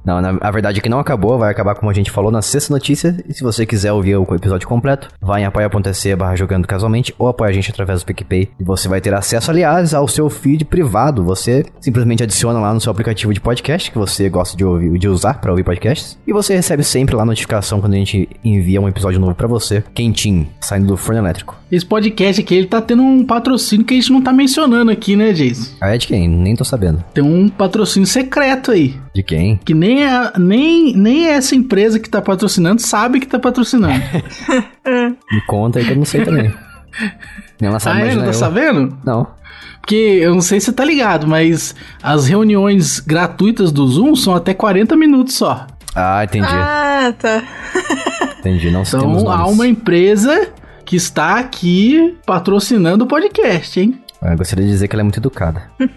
Não, 0.05 0.21
na, 0.21 0.37
a 0.41 0.51
verdade 0.51 0.79
é 0.79 0.83
que 0.83 0.89
não 0.89 0.99
acabou, 0.99 1.39
vai 1.39 1.51
acabar 1.51 1.75
como 1.75 1.91
a 1.91 1.95
gente 1.95 2.11
falou 2.11 2.31
na 2.31 2.43
sexta 2.43 2.73
notícia. 2.73 3.17
E 3.29 3.35
se 3.35 3.43
você 3.43 3.67
quiser 3.67 3.93
ouvir 3.93 4.17
o 4.17 4.35
episódio 4.35 4.67
completo, 4.69 5.09
vai 5.21 5.43
em 5.43 5.45
apoia.se 5.45 6.17
barra 6.17 6.37
jogando 6.37 6.67
casualmente 6.67 7.15
ou 7.19 7.29
apoia 7.29 7.51
a 7.51 7.53
gente 7.53 7.71
através 7.71 8.01
do 8.01 8.07
PicPay. 8.07 8.51
E 8.59 8.65
você 8.65 8.89
vai 8.89 9.01
ter 9.01 9.15
acesso, 9.15 9.51
aliás, 9.51 9.95
ao 9.95 10.09
seu 10.09 10.29
feed 10.31 10.65
privado. 10.65 11.23
Você 11.25 11.65
simplesmente 11.81 12.23
adiciona 12.23 12.61
lá 12.61 12.73
no 12.73 12.81
seu 12.81 12.91
aplicativo 12.91 13.33
de 13.35 13.41
podcast 13.41 13.91
que 13.91 13.99
você 13.99 14.29
gosta 14.29 14.57
de 14.57 14.65
ouvir, 14.65 14.99
de 14.99 15.09
usar 15.09 15.35
para 15.35 15.51
ouvir 15.51 15.65
podcasts. 15.65 16.19
E 16.27 16.33
você 16.33 16.55
recebe 16.55 16.83
sempre 16.83 17.15
lá 17.15 17.23
a 17.23 17.27
notificação 17.27 17.81
quando 17.81 17.95
a 17.95 17.97
gente 17.97 18.29
envia 18.45 18.81
um 18.81 18.89
episódio 18.89 19.21
novo 19.21 19.35
para 19.35 19.47
você, 19.47 19.83
quentinho, 19.95 20.49
saindo 20.61 20.87
do 20.87 20.97
forno 20.97 21.21
elétrico. 21.21 21.57
Esse 21.71 21.87
podcast 21.87 22.41
aqui, 22.41 22.55
ele 22.55 22.67
tá 22.67 22.81
tendo 22.81 23.03
um 23.03 23.25
patrocínio 23.25 23.87
que 23.87 23.95
a 23.95 23.97
gente 23.97 24.11
não 24.11 24.21
tá 24.21 24.33
mencionando 24.33 24.91
aqui, 24.91 25.15
né, 25.15 25.33
Jason? 25.33 25.71
Ah, 25.81 25.95
é 25.95 25.99
de 25.99 26.09
quem? 26.09 26.29
Nem 26.29 26.57
tô 26.57 26.65
sabendo. 26.65 27.05
Tem 27.15 27.23
um 27.23 27.49
patrocínio 27.49 28.09
secreto 28.09 28.73
aí. 28.73 28.97
De 29.15 29.23
quem? 29.23 29.57
Que 29.65 29.73
nem, 29.73 29.90
a, 30.05 30.33
nem, 30.39 30.95
nem 30.97 31.29
essa 31.29 31.55
empresa 31.55 31.99
que 31.99 32.09
tá 32.09 32.21
patrocinando 32.21 32.81
sabe 32.81 33.21
que 33.21 33.27
tá 33.27 33.39
patrocinando. 33.39 33.95
Me 35.31 35.41
conta 35.47 35.79
aí 35.79 35.85
que 35.85 35.93
eu 35.93 35.97
não 35.97 36.05
sei 36.05 36.25
também. 36.25 36.53
Nem 37.61 37.69
ela 37.71 37.81
sabe, 37.81 38.03
ah, 38.03 38.07
é? 38.07 38.15
Não 38.15 38.23
tá 38.23 38.29
eu. 38.29 38.35
sabendo? 38.35 38.99
Não. 39.05 39.27
Porque 39.81 39.95
eu 39.95 40.35
não 40.35 40.41
sei 40.41 40.61
se 40.61 40.67
você 40.67 40.73
tá 40.73 40.85
ligado, 40.85 41.27
mas 41.27 41.75
as 42.03 42.29
reuniões 42.29 43.01
gratuitas 43.01 43.73
do 43.73 43.87
Zoom 43.87 44.15
são 44.15 44.35
até 44.35 44.55
40 44.55 44.97
minutos 44.97 45.35
só. 45.35 45.67
Ah, 45.95 46.23
entendi. 46.23 46.47
Ah, 46.49 47.13
tá. 47.19 47.43
Entendi. 48.39 48.71
Não 48.71 48.83
Então 48.83 49.31
há 49.31 49.47
uma 49.47 49.67
empresa 49.67 50.49
que 50.85 50.97
está 50.97 51.39
aqui 51.39 52.17
patrocinando 52.25 53.05
o 53.05 53.07
podcast, 53.07 53.81
hein? 53.81 54.01
Eu 54.23 54.37
gostaria 54.37 54.65
de 54.65 54.71
dizer 54.71 54.87
que 54.89 54.95
ela 54.95 55.01
é 55.01 55.05
muito 55.05 55.19
educada. 55.19 55.63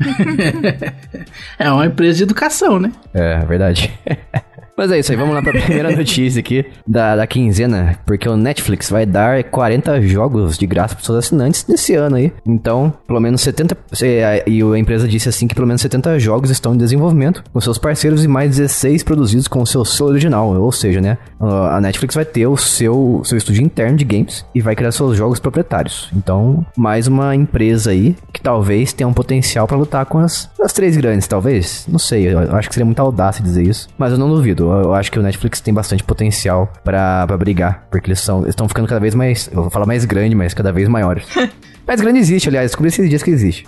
É 1.58 1.72
uma 1.72 1.86
empresa 1.86 2.18
de 2.18 2.24
educação, 2.24 2.80
né? 2.80 2.92
É, 3.14 3.34
é 3.42 3.46
verdade. 3.46 3.92
Mas 4.76 4.92
é 4.92 4.98
isso 5.00 5.12
aí, 5.12 5.18
vamos 5.18 5.36
lá 5.36 5.42
pra 5.42 5.52
primeira 5.62 5.96
notícia 5.96 6.40
aqui 6.40 6.66
da, 6.88 7.16
da 7.16 7.28
quinzena, 7.28 8.00
porque 8.06 8.28
o 8.28 8.36
Netflix 8.36 8.90
vai 8.90 9.06
dar 9.06 9.44
40 9.44 10.02
jogos 10.02 10.58
de 10.58 10.66
graça 10.66 10.96
para 10.96 11.04
seus 11.04 11.18
assinantes 11.20 11.66
nesse 11.70 11.94
ano 11.94 12.16
aí. 12.16 12.34
Então, 12.46 12.92
pelo 13.08 13.20
menos 13.20 13.42
70. 13.42 13.78
se- 13.92 14.24
a- 14.24 14.44
E 14.50 14.62
a 14.64 14.78
empresa 14.80 15.08
disse 15.08 15.30
assim 15.30 15.48
que 15.48 15.54
pelo 15.56 15.68
menos 15.68 15.82
70 15.82 16.18
jogos 16.20 16.50
estão 16.50 16.74
em 16.74 16.78
desenvolvimento 16.78 17.44
com 17.54 17.62
seus 17.62 17.78
parceiros 17.78 18.24
e 18.24 18.28
mais 18.28 18.50
16 18.58 19.04
produzidos 19.04 19.48
com 19.48 19.62
o 19.62 19.68
seu 19.68 19.86
selo 19.86 20.10
original. 20.10 20.54
Ou 20.60 20.72
seja, 20.72 21.00
né? 21.00 21.18
A 21.40 21.80
Netflix 21.80 22.16
vai 22.16 22.26
ter 22.26 22.48
o 22.48 22.58
seu, 22.58 23.22
seu 23.24 23.38
estúdio 23.38 23.62
interno 23.64 23.96
de 23.98 24.04
games 24.06 24.44
e 24.56 24.62
vai 24.62 24.76
criar 24.76 24.92
seus 24.92 25.16
jogos 25.16 25.40
proprietários. 25.40 26.10
Então, 26.16 26.66
mais 26.76 27.08
uma 27.08 27.36
empresa 27.36 27.92
aí 27.92 28.16
que 28.34 28.42
talvez 28.42 28.92
tenha 28.92 29.08
um 29.08 29.14
potencial 29.14 29.68
pra 29.68 29.78
lutar 29.78 30.06
com 30.08 30.18
as, 30.20 30.50
as 30.60 30.74
três 30.74 30.98
grandes, 30.98 31.28
talvez. 31.28 31.86
Não 31.88 32.00
sei, 32.00 32.28
eu 32.34 32.56
acho 32.56 32.68
que 32.70 32.74
seria 32.76 32.86
muita 32.86 33.02
audácia 33.04 33.44
dizer 33.44 33.64
isso, 33.64 33.88
mas 33.98 34.12
eu 34.12 34.18
não 34.18 34.30
duvido. 34.30 34.63
Eu, 34.64 34.84
eu 34.84 34.94
acho 34.94 35.12
que 35.12 35.20
o 35.20 35.22
Netflix 35.24 35.62
tem 35.62 35.74
bastante 35.74 36.04
potencial 36.04 36.72
pra 36.84 37.26
pra 37.28 37.38
brigar, 37.38 37.88
porque 37.92 38.10
eles 38.10 38.20
são 38.20 38.48
estão 38.48 38.68
ficando 38.68 38.88
cada 38.88 39.00
vez 39.00 39.16
mais, 39.16 39.50
eu 39.52 39.62
vou 39.62 39.70
falar 39.70 39.86
mais 39.86 40.06
grande, 40.06 40.36
mas 40.36 40.54
cada 40.54 40.72
vez 40.72 40.88
maiores. 40.88 41.26
mais 41.88 42.02
grande 42.02 42.20
existe, 42.20 42.50
aliás, 42.50 42.72
descobri 42.72 42.90
esses 42.90 43.10
dias 43.10 43.24
que 43.24 43.32
existe. 43.32 43.66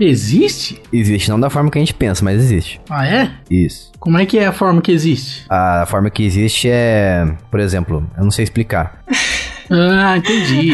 Existe? 0.00 0.80
Existe, 0.92 1.30
não 1.30 1.38
da 1.38 1.48
forma 1.50 1.70
que 1.70 1.78
a 1.78 1.80
gente 1.80 1.94
pensa, 1.94 2.24
mas 2.24 2.40
existe. 2.40 2.80
Ah, 2.90 3.06
é? 3.06 3.30
Isso. 3.50 3.92
Como 4.00 4.18
é 4.18 4.26
que 4.26 4.38
é 4.38 4.46
a 4.46 4.52
forma 4.52 4.80
que 4.80 4.90
existe? 4.90 5.44
A 5.48 5.84
forma 5.86 6.10
que 6.10 6.24
existe 6.24 6.68
é, 6.68 7.24
por 7.50 7.60
exemplo, 7.60 8.04
eu 8.16 8.24
não 8.24 8.30
sei 8.30 8.42
explicar. 8.44 9.00
Ah, 9.74 10.18
entendi. 10.18 10.72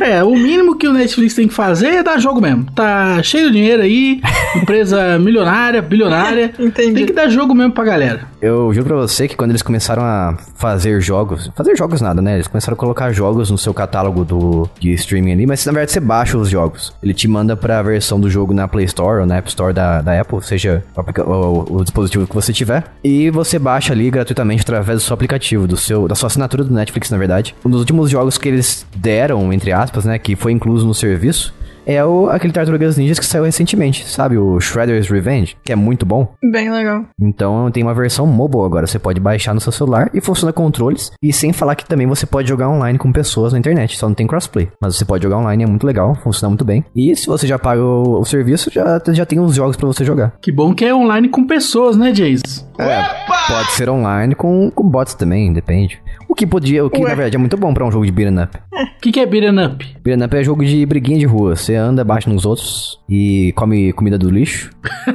é, 0.00 0.24
o 0.24 0.34
mínimo 0.34 0.78
que 0.78 0.88
o 0.88 0.94
Netflix 0.94 1.34
tem 1.34 1.46
que 1.46 1.52
fazer 1.52 1.88
é 1.88 2.02
dar 2.02 2.18
jogo 2.18 2.40
mesmo. 2.40 2.64
Tá 2.72 3.22
cheio 3.22 3.48
de 3.48 3.56
dinheiro 3.58 3.82
aí, 3.82 4.22
empresa 4.56 5.18
milionária, 5.18 5.82
bilionária. 5.82 6.50
Entendi. 6.58 6.94
Tem 6.94 7.06
que 7.06 7.12
dar 7.12 7.28
jogo 7.28 7.54
mesmo 7.54 7.72
pra 7.72 7.84
galera. 7.84 8.28
Eu 8.40 8.72
juro 8.72 8.86
pra 8.86 8.96
você 8.96 9.28
que 9.28 9.36
quando 9.36 9.50
eles 9.50 9.60
começaram 9.62 10.02
a 10.02 10.34
fazer 10.54 10.98
jogos, 11.00 11.50
fazer 11.54 11.76
jogos 11.76 12.00
nada, 12.00 12.22
né? 12.22 12.34
Eles 12.34 12.46
começaram 12.48 12.74
a 12.74 12.76
colocar 12.78 13.12
jogos 13.12 13.50
no 13.50 13.58
seu 13.58 13.74
catálogo 13.74 14.24
do, 14.24 14.68
de 14.80 14.92
streaming 14.94 15.32
ali, 15.32 15.46
mas 15.46 15.64
na 15.66 15.72
verdade 15.72 15.92
você 15.92 16.00
baixa 16.00 16.38
os 16.38 16.48
jogos. 16.48 16.94
Ele 17.02 17.12
te 17.12 17.28
manda 17.28 17.54
pra 17.54 17.82
versão 17.82 18.18
do 18.18 18.30
jogo 18.30 18.54
na 18.54 18.66
Play 18.66 18.86
Store 18.86 19.20
ou 19.20 19.26
na 19.26 19.36
App 19.36 19.48
Store 19.48 19.74
da, 19.74 20.00
da 20.00 20.18
Apple, 20.18 20.42
seja 20.42 20.82
o, 20.96 21.30
o- 21.32 21.76
o 21.78 21.82
dispositivo 21.84 22.26
que 22.26 22.34
você 22.34 22.52
tiver, 22.52 22.84
e 23.04 23.28
você 23.30 23.58
baixa 23.58 23.92
ali 23.92 24.10
gratuitamente 24.10 24.62
através 24.62 25.00
do 25.00 25.04
seu 25.04 25.12
aplicativo, 25.14 25.66
do 25.66 25.76
seu, 25.76 26.08
da 26.08 26.14
sua 26.14 26.28
assinatura 26.28 26.64
do 26.64 26.72
Netflix, 26.72 27.10
na 27.10 27.18
verdade. 27.18 27.54
Um 27.64 27.68
dos 27.68 27.80
últimos 27.80 28.08
jogos 28.10 28.38
que 28.38 28.48
eles 28.48 28.86
deram, 28.96 29.52
entre 29.52 29.70
aspas, 29.72 30.04
né, 30.06 30.18
que 30.18 30.34
foi 30.34 30.52
incluso 30.52 30.86
no 30.86 30.94
serviço, 30.94 31.52
é 31.94 32.04
o, 32.04 32.28
aquele 32.28 32.52
Tartarugas 32.52 32.96
Ninjas 32.96 33.18
que 33.18 33.26
saiu 33.26 33.44
recentemente, 33.44 34.08
sabe? 34.08 34.38
O 34.38 34.60
Shredder's 34.60 35.08
Revenge, 35.08 35.56
que 35.64 35.72
é 35.72 35.76
muito 35.76 36.06
bom. 36.06 36.32
Bem 36.52 36.70
legal. 36.70 37.04
Então 37.20 37.70
tem 37.70 37.82
uma 37.82 37.94
versão 37.94 38.26
mobile 38.26 38.64
agora, 38.64 38.86
você 38.86 38.98
pode 38.98 39.20
baixar 39.20 39.54
no 39.54 39.60
seu 39.60 39.72
celular 39.72 40.10
e 40.14 40.20
funciona 40.20 40.52
controles. 40.52 41.10
E 41.22 41.32
sem 41.32 41.52
falar 41.52 41.74
que 41.74 41.86
também 41.86 42.06
você 42.06 42.26
pode 42.26 42.48
jogar 42.48 42.68
online 42.68 42.98
com 42.98 43.12
pessoas 43.12 43.52
na 43.52 43.58
internet, 43.58 43.96
só 43.96 44.08
não 44.08 44.14
tem 44.14 44.26
crossplay. 44.26 44.68
Mas 44.80 44.96
você 44.96 45.04
pode 45.04 45.22
jogar 45.22 45.38
online, 45.38 45.64
é 45.64 45.66
muito 45.66 45.86
legal, 45.86 46.14
funciona 46.22 46.50
muito 46.50 46.64
bem. 46.64 46.84
E 46.94 47.14
se 47.16 47.26
você 47.26 47.46
já 47.46 47.58
paga 47.58 47.82
o, 47.82 48.20
o 48.20 48.24
serviço, 48.24 48.70
já, 48.72 49.00
já 49.08 49.26
tem 49.26 49.38
uns 49.38 49.54
jogos 49.54 49.76
pra 49.76 49.86
você 49.86 50.04
jogar. 50.04 50.34
Que 50.40 50.52
bom 50.52 50.74
que 50.74 50.84
é 50.84 50.94
online 50.94 51.28
com 51.28 51.46
pessoas, 51.46 51.96
né, 51.96 52.12
Jace? 52.12 52.64
É, 52.78 53.02
pode 53.48 53.72
ser 53.72 53.90
online 53.90 54.34
com, 54.34 54.70
com 54.70 54.88
bots 54.88 55.14
também, 55.14 55.52
depende. 55.52 56.00
O 56.28 56.34
que 56.34 56.46
podia, 56.46 56.84
o 56.84 56.88
que 56.88 57.02
Ué. 57.02 57.08
na 57.08 57.14
verdade 57.14 57.36
é 57.36 57.38
muito 57.38 57.56
bom 57.56 57.74
pra 57.74 57.84
um 57.84 57.90
jogo 57.90 58.06
de 58.06 58.12
beat'em 58.12 58.42
up. 58.42 58.56
O 58.72 59.00
que, 59.00 59.12
que 59.12 59.20
é 59.20 59.26
beat'em 59.26 59.66
up? 59.66 59.96
Beat'em 60.02 60.24
up 60.24 60.36
é 60.36 60.42
jogo 60.44 60.64
de 60.64 60.86
briguinha 60.86 61.18
de 61.18 61.26
rua. 61.26 61.56
Você 61.56 61.74
anda, 61.80 62.04
bate 62.04 62.28
nos 62.28 62.44
outros 62.46 62.98
e 63.08 63.52
come 63.56 63.92
comida 63.92 64.16
do 64.18 64.30
lixo. 64.30 64.70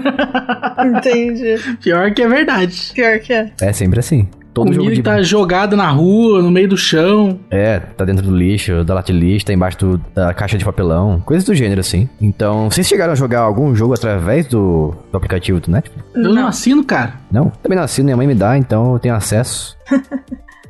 Entendi. 0.83 1.55
Pior 1.81 2.11
que 2.13 2.21
é 2.21 2.27
verdade. 2.27 2.91
Pior 2.93 3.19
que 3.19 3.33
é. 3.33 3.51
É 3.61 3.71
sempre 3.73 3.99
assim. 3.99 4.27
Todo 4.53 4.67
Comida 4.67 4.83
jogo 4.83 4.95
de 4.95 5.01
tá 5.03 5.21
jogada 5.21 5.75
na 5.75 5.89
rua, 5.89 6.41
no 6.41 6.49
meio 6.49 6.69
do 6.69 6.77
chão. 6.77 7.37
É, 7.51 7.77
tá 7.77 8.05
dentro 8.05 8.25
do 8.25 8.33
lixo, 8.33 8.85
da 8.85 8.93
lata 8.93 9.11
de 9.11 9.19
lixo, 9.19 9.45
tá 9.45 9.51
embaixo 9.51 9.77
do- 9.79 9.97
da 10.15 10.33
caixa 10.33 10.57
de 10.57 10.63
papelão, 10.63 11.19
coisas 11.25 11.43
do 11.45 11.53
gênero 11.53 11.81
assim. 11.81 12.07
Então, 12.21 12.71
vocês 12.71 12.87
chegaram 12.87 13.11
a 13.11 13.15
jogar 13.17 13.41
algum 13.41 13.75
jogo 13.75 13.93
através 13.93 14.47
do, 14.47 14.95
do 15.11 15.17
aplicativo 15.17 15.59
do 15.59 15.69
Netflix? 15.69 16.01
Eu 16.15 16.33
não 16.33 16.47
assino, 16.47 16.85
cara. 16.85 17.15
Não? 17.29 17.49
Também 17.61 17.75
não 17.77 17.83
assino, 17.83 18.05
minha 18.05 18.15
mãe 18.15 18.27
me 18.27 18.33
dá, 18.35 18.57
então 18.57 18.93
eu 18.93 18.99
tenho 18.99 19.13
acesso. 19.13 19.75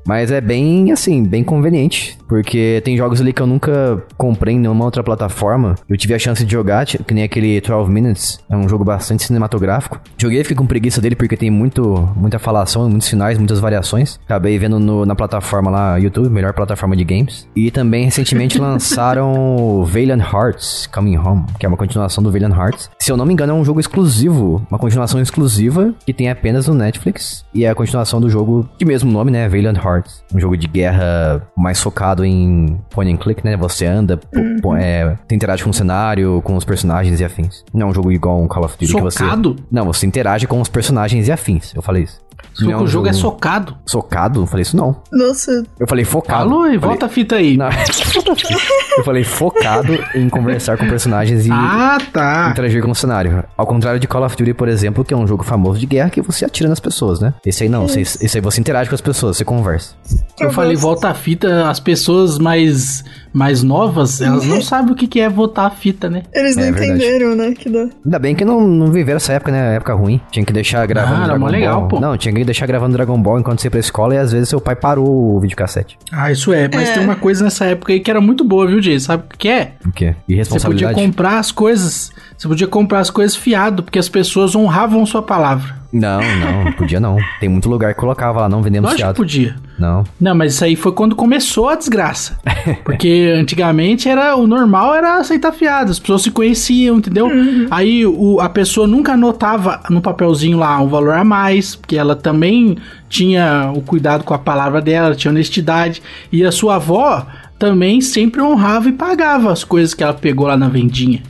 Mas 0.08 0.32
é 0.32 0.40
bem, 0.42 0.92
assim, 0.92 1.24
bem 1.24 1.44
conveniente. 1.44 2.18
Porque 2.28 2.82
tem 2.84 2.98
jogos 2.98 3.22
ali 3.22 3.32
que 3.34 3.42
eu 3.42 3.48
nunca 3.48 4.04
comprei 4.18 4.56
em 4.56 4.60
nenhuma 4.60 4.86
outra 4.86 5.04
plataforma. 5.04 5.76
Eu 5.88 5.96
tive 5.98 6.14
a 6.14 6.20
chance 6.20 6.44
de 6.46 6.52
jogar, 6.52 6.86
que 6.86 7.14
nem 7.14 7.24
aquele 7.24 7.60
12 7.62 7.92
Minutes. 7.92 8.40
É 8.50 8.56
um 8.56 8.68
jogo 8.68 8.84
bastante 8.84 9.24
cinematográfico. 9.24 10.00
Joguei 10.18 10.40
e 10.42 10.44
fiquei 10.44 10.58
com 10.58 10.66
preguiça 10.66 11.00
dele 11.02 11.16
porque 11.16 11.38
tem 11.38 11.52
muito, 11.52 12.10
muita 12.16 12.40
falação, 12.40 12.90
muitos 12.90 13.08
sinais, 13.08 13.38
muitas 13.38 13.60
variações. 13.60 14.20
Acabei 14.26 14.58
vendo 14.58 14.80
no- 14.80 15.06
na 15.06 15.16
plataforma 15.16 15.70
lá, 15.70 15.98
YouTube, 15.98 16.30
melhor 16.30 16.54
plataforma 16.54 16.96
de 16.96 17.04
games. 17.04 17.48
E 17.56 17.70
também 17.72 18.06
recentemente 18.06 18.58
lançaram 18.60 19.84
Valiant 19.86 20.22
Hearts 20.22 20.88
Coming 20.88 21.18
Home, 21.18 21.46
que 21.60 21.66
é 21.66 21.70
uma 21.70 21.78
continuação 21.78 22.24
do 22.24 22.32
Valiant 22.32 22.56
Hearts. 22.56 22.90
Se 23.00 23.12
eu 23.12 23.18
não 23.18 23.26
me 23.26 23.34
engano, 23.34 23.52
é 23.54 23.56
um 23.56 23.64
jogo 23.66 23.80
exclusivo, 23.80 24.66
uma 24.70 24.80
continuação 24.80 25.22
exclusiva 25.22 25.94
que 26.06 26.14
tem 26.14 26.30
apenas 26.30 26.68
no 26.68 26.74
Netflix. 26.74 27.46
E 27.54 27.66
é 27.66 27.70
a 27.70 27.76
continuação 27.76 28.20
do 28.20 28.30
jogo 28.30 28.68
de 28.78 28.86
mesmo 28.86 29.12
nome, 29.12 29.32
né? 29.32 29.48
Valiant 29.48 29.78
Hearts. 29.78 29.95
Um 30.34 30.40
jogo 30.40 30.58
de 30.58 30.68
guerra 30.68 31.42
mais 31.58 31.80
focado 31.82 32.24
em 32.26 32.80
point 32.90 33.12
and 33.14 33.18
click, 33.18 33.44
né? 33.46 33.56
Você 33.58 33.86
anda, 33.86 34.18
po- 34.62 34.76
é, 34.76 35.16
você 35.28 35.36
interage 35.36 35.64
com 35.64 35.70
o 35.70 35.74
cenário, 35.74 36.42
com 36.44 36.56
os 36.56 36.66
personagens 36.66 37.20
e 37.20 37.26
afins. 37.26 37.64
Não 37.74 37.88
é 37.88 37.90
um 37.90 37.94
jogo 37.94 38.12
igual 38.12 38.42
um 38.42 38.48
Call 38.48 38.66
of 38.66 38.78
Duty 38.78 38.94
que 38.94 39.02
você. 39.02 39.20
Socado? 39.20 39.56
Não, 39.72 39.86
você 39.86 40.06
interage 40.06 40.48
com 40.48 40.60
os 40.60 40.70
personagens 40.70 41.28
e 41.28 41.32
afins. 41.32 41.74
Eu 41.76 41.82
falei 41.82 42.04
isso. 42.04 42.20
Só 42.54 42.66
Não 42.66 42.78
que 42.78 42.84
o 42.86 42.88
jogo 42.88 43.08
é 43.08 43.14
socado. 43.14 43.76
Socado? 43.86 44.42
Eu 44.42 44.46
falei 44.46 44.62
isso 44.62 44.78
não. 44.78 44.96
Nossa, 45.12 45.64
Eu 45.80 45.88
falei 45.88 46.06
focado. 46.06 46.42
Alô, 46.44 46.62
e 46.62 46.64
Falei- 46.68 46.80
volta 46.80 47.06
a 47.06 47.10
fita 47.10 47.36
aí. 47.36 47.58
Não. 47.58 47.68
eu 48.98 49.04
falei 49.04 49.24
focado 49.24 49.94
em 50.14 50.30
conversar 50.30 50.78
com 50.78 50.88
personagens 50.88 51.46
e 51.46 51.52
Ah, 51.52 51.98
tá. 52.14 52.50
interagir 52.52 52.82
com 52.82 52.92
o 52.92 52.96
cenário. 52.96 53.44
Ao 53.58 53.66
contrário 53.68 54.00
de 54.00 54.08
Call 54.08 54.24
of 54.26 54.36
Duty, 54.38 54.54
por 54.54 54.68
exemplo, 54.68 55.04
que 55.04 55.14
é 55.14 55.18
um 55.18 55.28
jogo 55.28 55.44
famoso 55.44 55.80
de 55.80 55.86
guerra 55.86 56.10
que 56.10 56.22
você 56.22 56.46
atira 56.46 56.70
nas 56.70 56.80
pessoas, 56.80 57.20
né? 57.20 57.34
Esse 57.46 57.64
aí 57.64 57.70
não, 57.70 57.86
esse, 57.86 58.00
esse 58.24 58.38
aí 58.38 58.42
você 58.42 58.62
interage 58.62 58.90
com 58.90 58.96
as 58.96 59.02
pessoas, 59.02 59.38
você 59.38 59.44
conversa. 59.46 59.94
Eu 60.40 60.48
Eu 60.48 60.52
falei 60.54 60.76
volta 60.76 61.10
a 61.10 61.14
fita, 61.14 61.70
as 61.70 61.80
pessoas 61.80 62.38
mais, 62.40 63.04
mais 63.36 63.62
novas, 63.62 64.22
elas 64.22 64.46
não 64.46 64.62
sabem 64.64 64.94
o 64.94 64.96
que, 64.96 65.08
que 65.08 65.20
é 65.20 65.28
voltar 65.30 65.66
a 65.66 65.70
fita, 65.70 66.10
né? 66.10 66.24
eles 66.34 66.56
não 66.56 66.64
É 66.64 66.72
verdade. 66.72 66.92
entenderam, 67.04 67.36
né? 67.36 67.52
Que 67.54 67.70
dá. 67.70 67.88
Ainda 68.06 68.18
bem 68.20 68.34
que 68.34 68.46
não, 68.46 68.62
não 68.66 68.88
viveram 68.92 69.18
essa 69.18 69.34
época, 69.34 69.52
né? 69.52 69.76
Época 69.76 69.94
ruim. 69.94 70.22
Tinha 70.32 70.46
que 70.46 70.54
deixar 70.54 70.86
gravando 70.88 71.16
Ah, 71.16 71.24
era 71.26 71.28
Dragon 71.34 71.46
legal, 71.48 71.80
Ball. 71.82 71.88
pô. 71.90 72.00
Não, 72.00 72.16
tinha 72.18 72.34
que 72.34 72.44
deixar 72.46 72.66
gravando 72.66 72.94
Dragon 72.94 73.22
Ball 73.22 73.40
enquanto 73.40 73.60
você 73.62 73.68
ia 73.68 73.72
pra 73.72 73.80
escola 73.80 74.16
e 74.16 74.18
às 74.18 74.32
vezes 74.32 74.48
seu 74.50 74.62
pai 74.62 74.76
parou 74.76 75.36
o 75.36 75.40
videocassete. 75.42 75.98
Ah, 76.12 76.32
isso 76.32 76.54
é. 76.54 76.70
Mas 76.74 76.90
É. 76.90 76.94
tem 76.94 77.04
uma 77.04 77.16
coisa 77.16 77.44
nessa 77.44 77.66
época 77.66 77.92
aí 77.92 78.00
que 78.00 78.10
era 78.10 78.22
muito 78.22 78.44
boa, 78.46 78.66
viu, 78.66 78.82
Jay? 78.82 79.00
Sabe 79.00 79.24
o 79.34 79.38
que 79.38 79.50
é? 79.50 79.74
O 79.86 79.92
quê? 79.92 80.06
Você 80.06 80.14
podia 80.16 80.34
Irresponsabilidade? 80.36 80.96
comprar 80.96 81.38
as 81.40 81.52
coisas. 81.52 82.12
Você 82.38 82.48
podia 82.48 82.68
comprar 82.68 83.00
as 83.00 83.10
coisas 83.10 83.36
fiado, 83.36 83.84
porque 83.84 84.00
as 84.00 84.08
pessoas 84.08 84.56
honravam 84.56 85.06
sua 85.06 85.22
palavra. 85.22 85.84
Não, 85.96 86.20
não, 86.20 86.66
não 86.66 86.72
podia 86.74 87.00
não. 87.00 87.18
Tem 87.40 87.48
muito 87.48 87.70
lugar 87.70 87.94
que 87.94 88.00
colocava 88.00 88.42
lá, 88.42 88.50
não 88.50 88.62
vendemos 88.62 88.90
Lógico 88.90 88.98
que 88.98 89.04
fiado. 89.04 89.16
podia. 89.16 89.56
Não. 89.80 90.04
Não, 90.20 90.36
mas 90.36 90.54
isso 90.54 90.66
aí 90.66 90.76
foi 90.76 90.92
quando 90.92 91.16
começou 91.16 91.70
a 91.70 91.76
desgraça. 91.76 92.38
Porque 92.84 93.34
antigamente 93.34 94.10
era 94.10 94.36
o 94.36 94.46
normal 94.46 94.94
era 94.94 95.20
aceitar 95.20 95.54
fiado, 95.54 95.92
as 95.92 96.00
pessoas 96.00 96.24
se 96.24 96.32
conheciam, 96.32 96.98
entendeu? 96.98 97.30
Aí 97.72 98.06
o, 98.06 98.42
a 98.42 98.50
pessoa 98.50 98.86
nunca 98.86 99.14
anotava 99.14 99.80
no 99.90 100.02
papelzinho 100.02 100.58
lá 100.58 100.82
um 100.82 100.88
valor 100.90 101.14
a 101.14 101.24
mais, 101.24 101.76
porque 101.76 101.96
ela 101.96 102.16
também 102.16 102.78
tinha 103.08 103.72
o 103.74 103.82
cuidado 103.82 104.26
com 104.26 104.34
a 104.34 104.38
palavra 104.38 104.82
dela, 104.82 105.16
tinha 105.16 105.32
honestidade. 105.32 106.04
E 106.30 106.44
a 106.44 106.52
sua 106.52 106.76
avó 106.76 107.26
também 107.58 108.02
sempre 108.02 108.42
honrava 108.42 108.90
e 108.90 108.92
pagava 108.92 109.50
as 109.50 109.64
coisas 109.64 109.94
que 109.94 110.04
ela 110.04 110.14
pegou 110.14 110.46
lá 110.46 110.58
na 110.58 110.68
vendinha. 110.68 111.24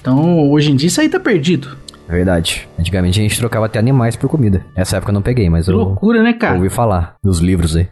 Então, 0.00 0.50
hoje 0.50 0.70
em 0.70 0.76
dia 0.76 0.88
isso 0.88 1.00
aí 1.00 1.08
tá 1.08 1.18
perdido. 1.18 1.81
Verdade. 2.12 2.68
Antigamente 2.78 3.18
a 3.18 3.22
gente 3.22 3.38
trocava 3.38 3.64
até 3.66 3.78
animais 3.78 4.16
por 4.16 4.28
comida. 4.28 4.64
Essa 4.76 4.98
época 4.98 5.10
eu 5.10 5.14
não 5.14 5.22
peguei, 5.22 5.48
mas 5.48 5.64
Que 5.64 5.72
eu 5.72 5.76
loucura, 5.76 6.22
né, 6.22 6.34
cara? 6.34 6.56
ouvi 6.56 6.68
falar 6.68 7.14
dos 7.24 7.38
livros 7.40 7.74
aí. 7.74 7.88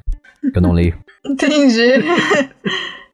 Que 0.52 0.58
eu 0.58 0.62
não 0.62 0.72
leio. 0.72 0.94
Entendi. 1.24 2.04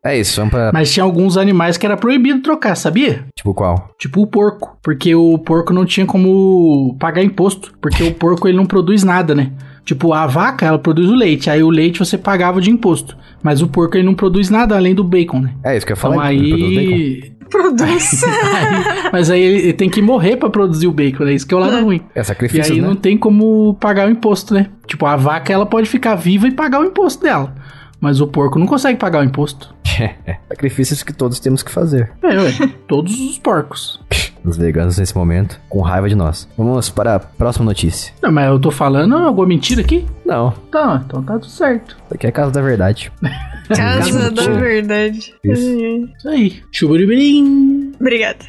É 0.04 0.18
isso, 0.18 0.36
vamos 0.36 0.52
pra. 0.52 0.70
Mas 0.72 0.92
tinha 0.92 1.02
alguns 1.04 1.36
animais 1.36 1.76
que 1.76 1.86
era 1.86 1.96
proibido 1.96 2.40
trocar, 2.40 2.74
sabia? 2.76 3.24
Tipo 3.36 3.54
qual? 3.54 3.90
Tipo 3.98 4.22
o 4.22 4.26
porco, 4.26 4.76
porque 4.82 5.14
o 5.14 5.36
porco 5.38 5.72
não 5.72 5.84
tinha 5.84 6.06
como 6.06 6.96
pagar 6.98 7.22
imposto, 7.22 7.72
porque 7.80 8.02
o 8.02 8.14
porco 8.14 8.46
ele 8.48 8.56
não 8.56 8.66
produz 8.66 9.02
nada, 9.02 9.34
né? 9.34 9.52
Tipo, 9.84 10.12
a 10.12 10.26
vaca, 10.26 10.66
ela 10.66 10.78
produz 10.80 11.08
o 11.08 11.14
leite, 11.14 11.48
aí 11.48 11.62
o 11.62 11.70
leite 11.70 12.00
você 12.00 12.18
pagava 12.18 12.60
de 12.60 12.70
imposto, 12.70 13.16
mas 13.40 13.62
o 13.62 13.68
porco 13.68 13.96
ele 13.96 14.04
não 14.06 14.14
produz 14.14 14.50
nada 14.50 14.74
além 14.76 14.92
do 14.94 15.04
bacon, 15.04 15.40
né? 15.40 15.54
É 15.64 15.76
isso 15.76 15.86
que 15.86 15.92
eu 15.92 15.96
Então 15.96 16.12
falei. 16.14 16.38
bacon. 16.50 16.64
aí... 16.64 17.35
Produz. 17.50 18.22
aí- 18.24 19.10
Mas 19.12 19.30
aí 19.30 19.40
ele 19.42 19.72
tem 19.72 19.88
que 19.88 20.02
morrer 20.02 20.36
pra 20.36 20.50
produzir 20.50 20.86
o 20.86 20.92
bacon, 20.92 21.24
né? 21.24 21.32
Isso 21.34 21.46
que 21.46 21.54
é 21.54 21.56
o 21.56 21.60
lado 21.60 21.82
ruim. 21.82 22.00
É 22.14 22.20
E 22.20 22.24
sacrifício, 22.24 22.74
aí 22.74 22.80
né? 22.80 22.86
não 22.88 22.96
tem 22.96 23.16
como 23.16 23.74
pagar 23.80 24.08
o 24.08 24.10
imposto, 24.10 24.52
né? 24.54 24.66
Tipo, 24.86 25.06
a 25.06 25.16
vaca 25.16 25.52
ela 25.52 25.66
pode 25.66 25.88
ficar 25.88 26.14
viva 26.14 26.46
e 26.48 26.50
pagar 26.52 26.80
o 26.80 26.84
imposto 26.84 27.22
dela, 27.22 27.54
mas 28.00 28.20
o 28.20 28.26
porco 28.26 28.58
não 28.58 28.66
consegue 28.66 28.98
pagar 28.98 29.20
o 29.20 29.24
imposto. 29.24 29.74
Sacrifícios 30.48 31.02
que 31.02 31.12
todos 31.12 31.40
temos 31.40 31.62
que 31.62 31.70
fazer. 31.70 32.12
É, 32.22 32.38
ué, 32.38 32.52
todos 32.86 33.18
os 33.18 33.38
porcos. 33.38 34.00
Os 34.46 34.56
veganos 34.56 34.96
nesse 34.96 35.16
momento, 35.16 35.60
com 35.68 35.80
raiva 35.80 36.08
de 36.08 36.14
nós. 36.14 36.48
Vamos 36.56 36.88
para 36.88 37.16
a 37.16 37.18
próxima 37.18 37.64
notícia. 37.64 38.14
Não, 38.22 38.30
mas 38.30 38.46
eu 38.48 38.60
tô 38.60 38.70
falando 38.70 39.16
alguma 39.16 39.48
mentira 39.48 39.80
aqui? 39.80 40.06
Não, 40.24 40.52
Tá, 40.70 41.02
então 41.04 41.20
tá 41.20 41.32
tudo 41.32 41.46
certo. 41.50 41.96
isso 42.04 42.14
aqui 42.14 42.26
é 42.26 42.28
a 42.28 42.32
casa 42.32 42.52
da 42.52 42.62
verdade. 42.62 43.10
Casa 43.74 44.30
da 44.30 44.42
verdade. 44.46 45.34
Isso. 45.42 45.70
Isso 46.16 46.28
aí. 46.28 46.62
Chuburibirim. 46.70 47.92
Obrigada. 47.98 48.44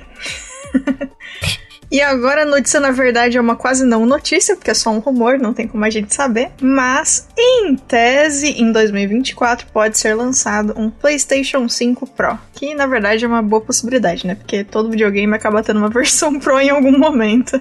E 1.92 2.02
agora 2.02 2.44
a 2.44 2.46
notícia, 2.46 2.80
na 2.80 2.92
verdade, 2.92 3.38
é 3.38 3.42
uma 3.42 3.56
quase 3.56 3.86
não 3.86 4.06
notícia, 4.06 4.56
porque 4.56 4.72
é 4.72 4.74
só 4.74 4.90
um 4.90 5.00
rumor, 5.00 5.40
não 5.40 5.54
tem 5.54 5.68
como 5.68 5.86
a 5.86 5.90
gente 5.90 6.14
saber. 6.14 6.50
Mas, 6.62 7.28
em 7.38 7.76
tese, 7.76 8.50
em 8.62 8.72
2024 8.72 9.68
pode 9.72 9.98
ser 9.98 10.14
lançado 10.14 10.74
um 10.78 10.90
PlayStation 10.90 11.68
5 11.70 12.08
Pro. 12.08 12.38
Que, 12.54 12.76
na 12.76 12.88
verdade, 12.88 13.24
é 13.24 13.28
uma 13.28 13.42
boa 13.42 13.62
possibilidade, 13.62 14.28
né? 14.28 14.36
Porque 14.36 14.64
todo 14.64 14.90
videogame 14.90 15.34
acaba 15.34 15.64
tendo 15.64 15.78
uma 15.78 15.90
versão 15.92 16.40
Pro 16.40 16.60
em 16.60 16.70
algum 16.70 16.98
momento. 16.98 17.60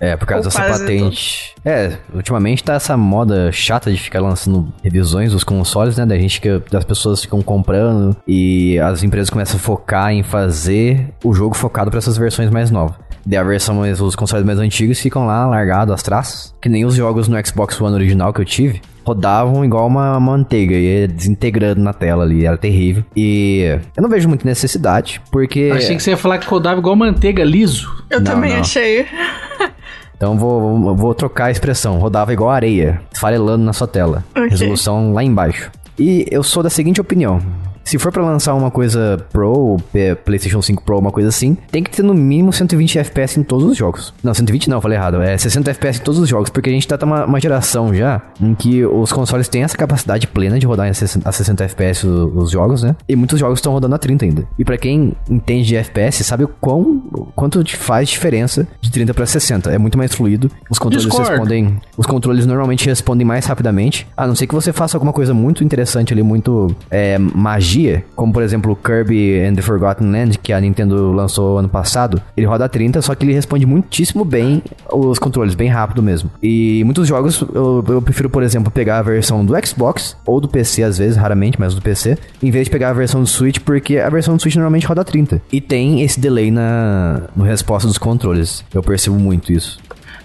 É, 0.00 0.16
por 0.16 0.26
causa 0.26 0.48
Ou 0.48 0.52
dessa 0.52 0.78
patente. 0.78 1.54
É, 1.64 1.96
ultimamente 2.12 2.62
tá 2.62 2.74
essa 2.74 2.96
moda 2.96 3.50
chata 3.50 3.90
de 3.90 3.98
ficar 3.98 4.20
lançando 4.20 4.72
revisões 4.82 5.32
dos 5.32 5.42
consoles, 5.42 5.96
né? 5.96 6.04
Da 6.04 6.18
gente 6.18 6.40
que 6.40 6.60
das 6.70 6.84
pessoas 6.84 7.22
ficam 7.22 7.40
comprando 7.40 8.14
e 8.26 8.78
as 8.80 9.02
empresas 9.02 9.30
começam 9.30 9.56
a 9.56 9.58
focar 9.58 10.12
em 10.12 10.22
fazer 10.22 11.08
o 11.24 11.32
jogo 11.32 11.54
focado 11.54 11.90
para 11.90 11.98
essas 11.98 12.18
versões 12.18 12.50
mais 12.50 12.70
novas. 12.70 12.96
Daí 13.26 13.38
a 13.38 13.42
versão, 13.42 13.76
mais- 13.76 14.00
os 14.00 14.14
consoles 14.14 14.44
mais 14.44 14.58
antigos 14.58 15.00
ficam 15.00 15.26
lá 15.26 15.46
largados, 15.46 15.94
as 15.94 16.02
traças. 16.02 16.54
Que 16.60 16.68
nem 16.68 16.84
os 16.84 16.94
jogos 16.94 17.26
no 17.28 17.36
Xbox 17.46 17.80
One 17.80 17.94
original 17.94 18.32
que 18.32 18.40
eu 18.40 18.44
tive. 18.44 18.82
Rodavam 19.06 19.64
igual 19.64 19.86
uma 19.86 20.18
manteiga, 20.18 20.74
ia 20.74 21.06
desintegrando 21.08 21.80
na 21.80 21.92
tela 21.92 22.24
ali, 22.24 22.46
era 22.46 22.56
terrível. 22.56 23.04
E 23.14 23.78
eu 23.96 24.02
não 24.02 24.08
vejo 24.08 24.28
muita 24.28 24.46
necessidade, 24.48 25.20
porque. 25.30 25.70
Achei 25.74 25.94
que 25.96 26.02
você 26.02 26.10
ia 26.10 26.16
falar 26.16 26.38
que 26.38 26.46
rodava 26.46 26.78
igual 26.80 26.96
manteiga 26.96 27.44
liso. 27.44 27.86
Eu 28.10 28.20
Não, 28.20 28.32
também 28.32 28.52
não. 28.54 28.60
achei. 28.60 29.06
Então 30.16 30.38
vou, 30.38 30.94
vou- 30.94 31.14
trocar 31.14 31.46
a 31.46 31.50
expressão. 31.50 31.98
Rodava 31.98 32.32
igual 32.32 32.48
areia, 32.50 33.00
farelando 33.14 33.64
na 33.64 33.72
sua 33.72 33.86
tela. 33.88 34.24
Ok. 34.30 34.48
Resolução 34.48 35.12
lá 35.12 35.22
embaixo. 35.24 35.70
E 35.98 36.24
eu 36.30 36.42
sou 36.42 36.62
da 36.62 36.70
seguinte 36.70 37.00
opinião. 37.00 37.40
Se 37.84 37.98
for 37.98 38.10
pra 38.12 38.22
lançar 38.24 38.54
uma 38.54 38.70
coisa 38.70 39.24
Pro, 39.32 39.76
PlayStation 40.24 40.60
5 40.62 40.82
Pro, 40.84 40.98
uma 40.98 41.10
coisa 41.12 41.28
assim, 41.28 41.56
tem 41.70 41.82
que 41.82 41.90
ter 41.90 42.02
no 42.02 42.14
mínimo 42.14 42.52
120 42.52 42.98
FPS 42.98 43.38
em 43.38 43.42
todos 43.42 43.66
os 43.66 43.76
jogos. 43.76 44.12
Não, 44.22 44.32
120 44.34 44.68
não, 44.70 44.80
falei 44.80 44.96
errado. 44.98 45.20
É 45.22 45.36
60 45.36 45.70
FPS 45.70 46.00
em 46.00 46.02
todos 46.04 46.20
os 46.20 46.28
jogos, 46.28 46.50
porque 46.50 46.70
a 46.70 46.72
gente 46.72 46.86
tá 46.88 46.96
numa 46.98 47.24
uma 47.24 47.40
geração 47.40 47.92
já 47.94 48.20
em 48.40 48.54
que 48.54 48.84
os 48.84 49.12
consoles 49.12 49.48
têm 49.48 49.62
essa 49.62 49.76
capacidade 49.76 50.26
plena 50.26 50.58
de 50.58 50.66
rodar 50.66 50.88
em 50.88 50.92
60 50.94 51.28
a 51.28 51.32
60 51.32 51.64
FPS 51.64 52.06
o- 52.06 52.32
os 52.36 52.50
jogos, 52.50 52.82
né? 52.82 52.94
E 53.08 53.14
muitos 53.16 53.38
jogos 53.38 53.58
estão 53.58 53.72
rodando 53.72 53.94
a 53.94 53.98
30 53.98 54.24
ainda. 54.24 54.44
E 54.58 54.64
pra 54.64 54.76
quem 54.78 55.12
entende 55.28 55.68
de 55.68 55.76
FPS, 55.76 56.24
sabe 56.24 56.44
o 56.44 56.48
quão 56.48 57.02
quanto 57.34 57.62
faz 57.76 58.08
diferença 58.08 58.66
de 58.80 58.90
30 58.90 59.12
pra 59.14 59.26
60. 59.26 59.70
É 59.70 59.78
muito 59.78 59.98
mais 59.98 60.14
fluido. 60.14 60.50
Os 60.70 60.78
controles 60.78 61.04
Discordo. 61.06 61.30
respondem 61.30 61.80
os 61.96 62.06
controles 62.06 62.46
normalmente 62.46 62.86
respondem 62.86 63.26
mais 63.26 63.46
rapidamente, 63.46 64.06
a 64.16 64.26
não 64.26 64.34
ser 64.34 64.46
que 64.46 64.54
você 64.54 64.72
faça 64.72 64.96
alguma 64.96 65.12
coisa 65.12 65.32
muito 65.34 65.62
interessante 65.64 66.12
ali, 66.12 66.22
muito 66.22 66.74
é, 66.90 67.18
magia, 67.18 67.73
como 68.14 68.32
por 68.32 68.42
exemplo 68.42 68.72
o 68.72 68.76
Kirby 68.76 69.40
and 69.40 69.54
the 69.54 69.62
Forgotten 69.62 70.10
Land, 70.10 70.38
que 70.38 70.52
a 70.52 70.60
Nintendo 70.60 71.12
lançou 71.12 71.58
ano 71.58 71.68
passado. 71.68 72.20
Ele 72.36 72.46
roda 72.46 72.64
a 72.64 72.68
30, 72.68 73.00
só 73.02 73.14
que 73.14 73.24
ele 73.24 73.32
responde 73.32 73.66
muitíssimo 73.66 74.24
bem 74.24 74.62
os 74.92 75.18
controles, 75.18 75.54
bem 75.54 75.68
rápido 75.68 76.02
mesmo. 76.02 76.30
E 76.42 76.82
muitos 76.84 77.08
jogos 77.08 77.40
eu, 77.54 77.84
eu 77.88 78.02
prefiro, 78.02 78.30
por 78.30 78.42
exemplo, 78.42 78.70
pegar 78.70 78.98
a 78.98 79.02
versão 79.02 79.44
do 79.44 79.54
Xbox 79.66 80.16
ou 80.26 80.40
do 80.40 80.48
PC, 80.48 80.82
às 80.82 80.98
vezes, 80.98 81.16
raramente, 81.16 81.58
mas 81.58 81.74
do 81.74 81.82
PC, 81.82 82.18
em 82.42 82.50
vez 82.50 82.66
de 82.66 82.70
pegar 82.70 82.90
a 82.90 82.92
versão 82.92 83.20
do 83.20 83.26
Switch, 83.26 83.58
porque 83.60 83.98
a 83.98 84.10
versão 84.10 84.36
do 84.36 84.42
Switch 84.42 84.56
normalmente 84.56 84.86
roda 84.86 85.00
a 85.00 85.04
30. 85.04 85.40
E 85.52 85.60
tem 85.60 86.02
esse 86.02 86.20
delay 86.20 86.50
na 86.50 87.22
no 87.34 87.44
resposta 87.44 87.88
dos 87.88 87.98
controles. 87.98 88.64
Eu 88.72 88.82
percebo 88.82 89.18
muito 89.18 89.52
isso. 89.52 89.78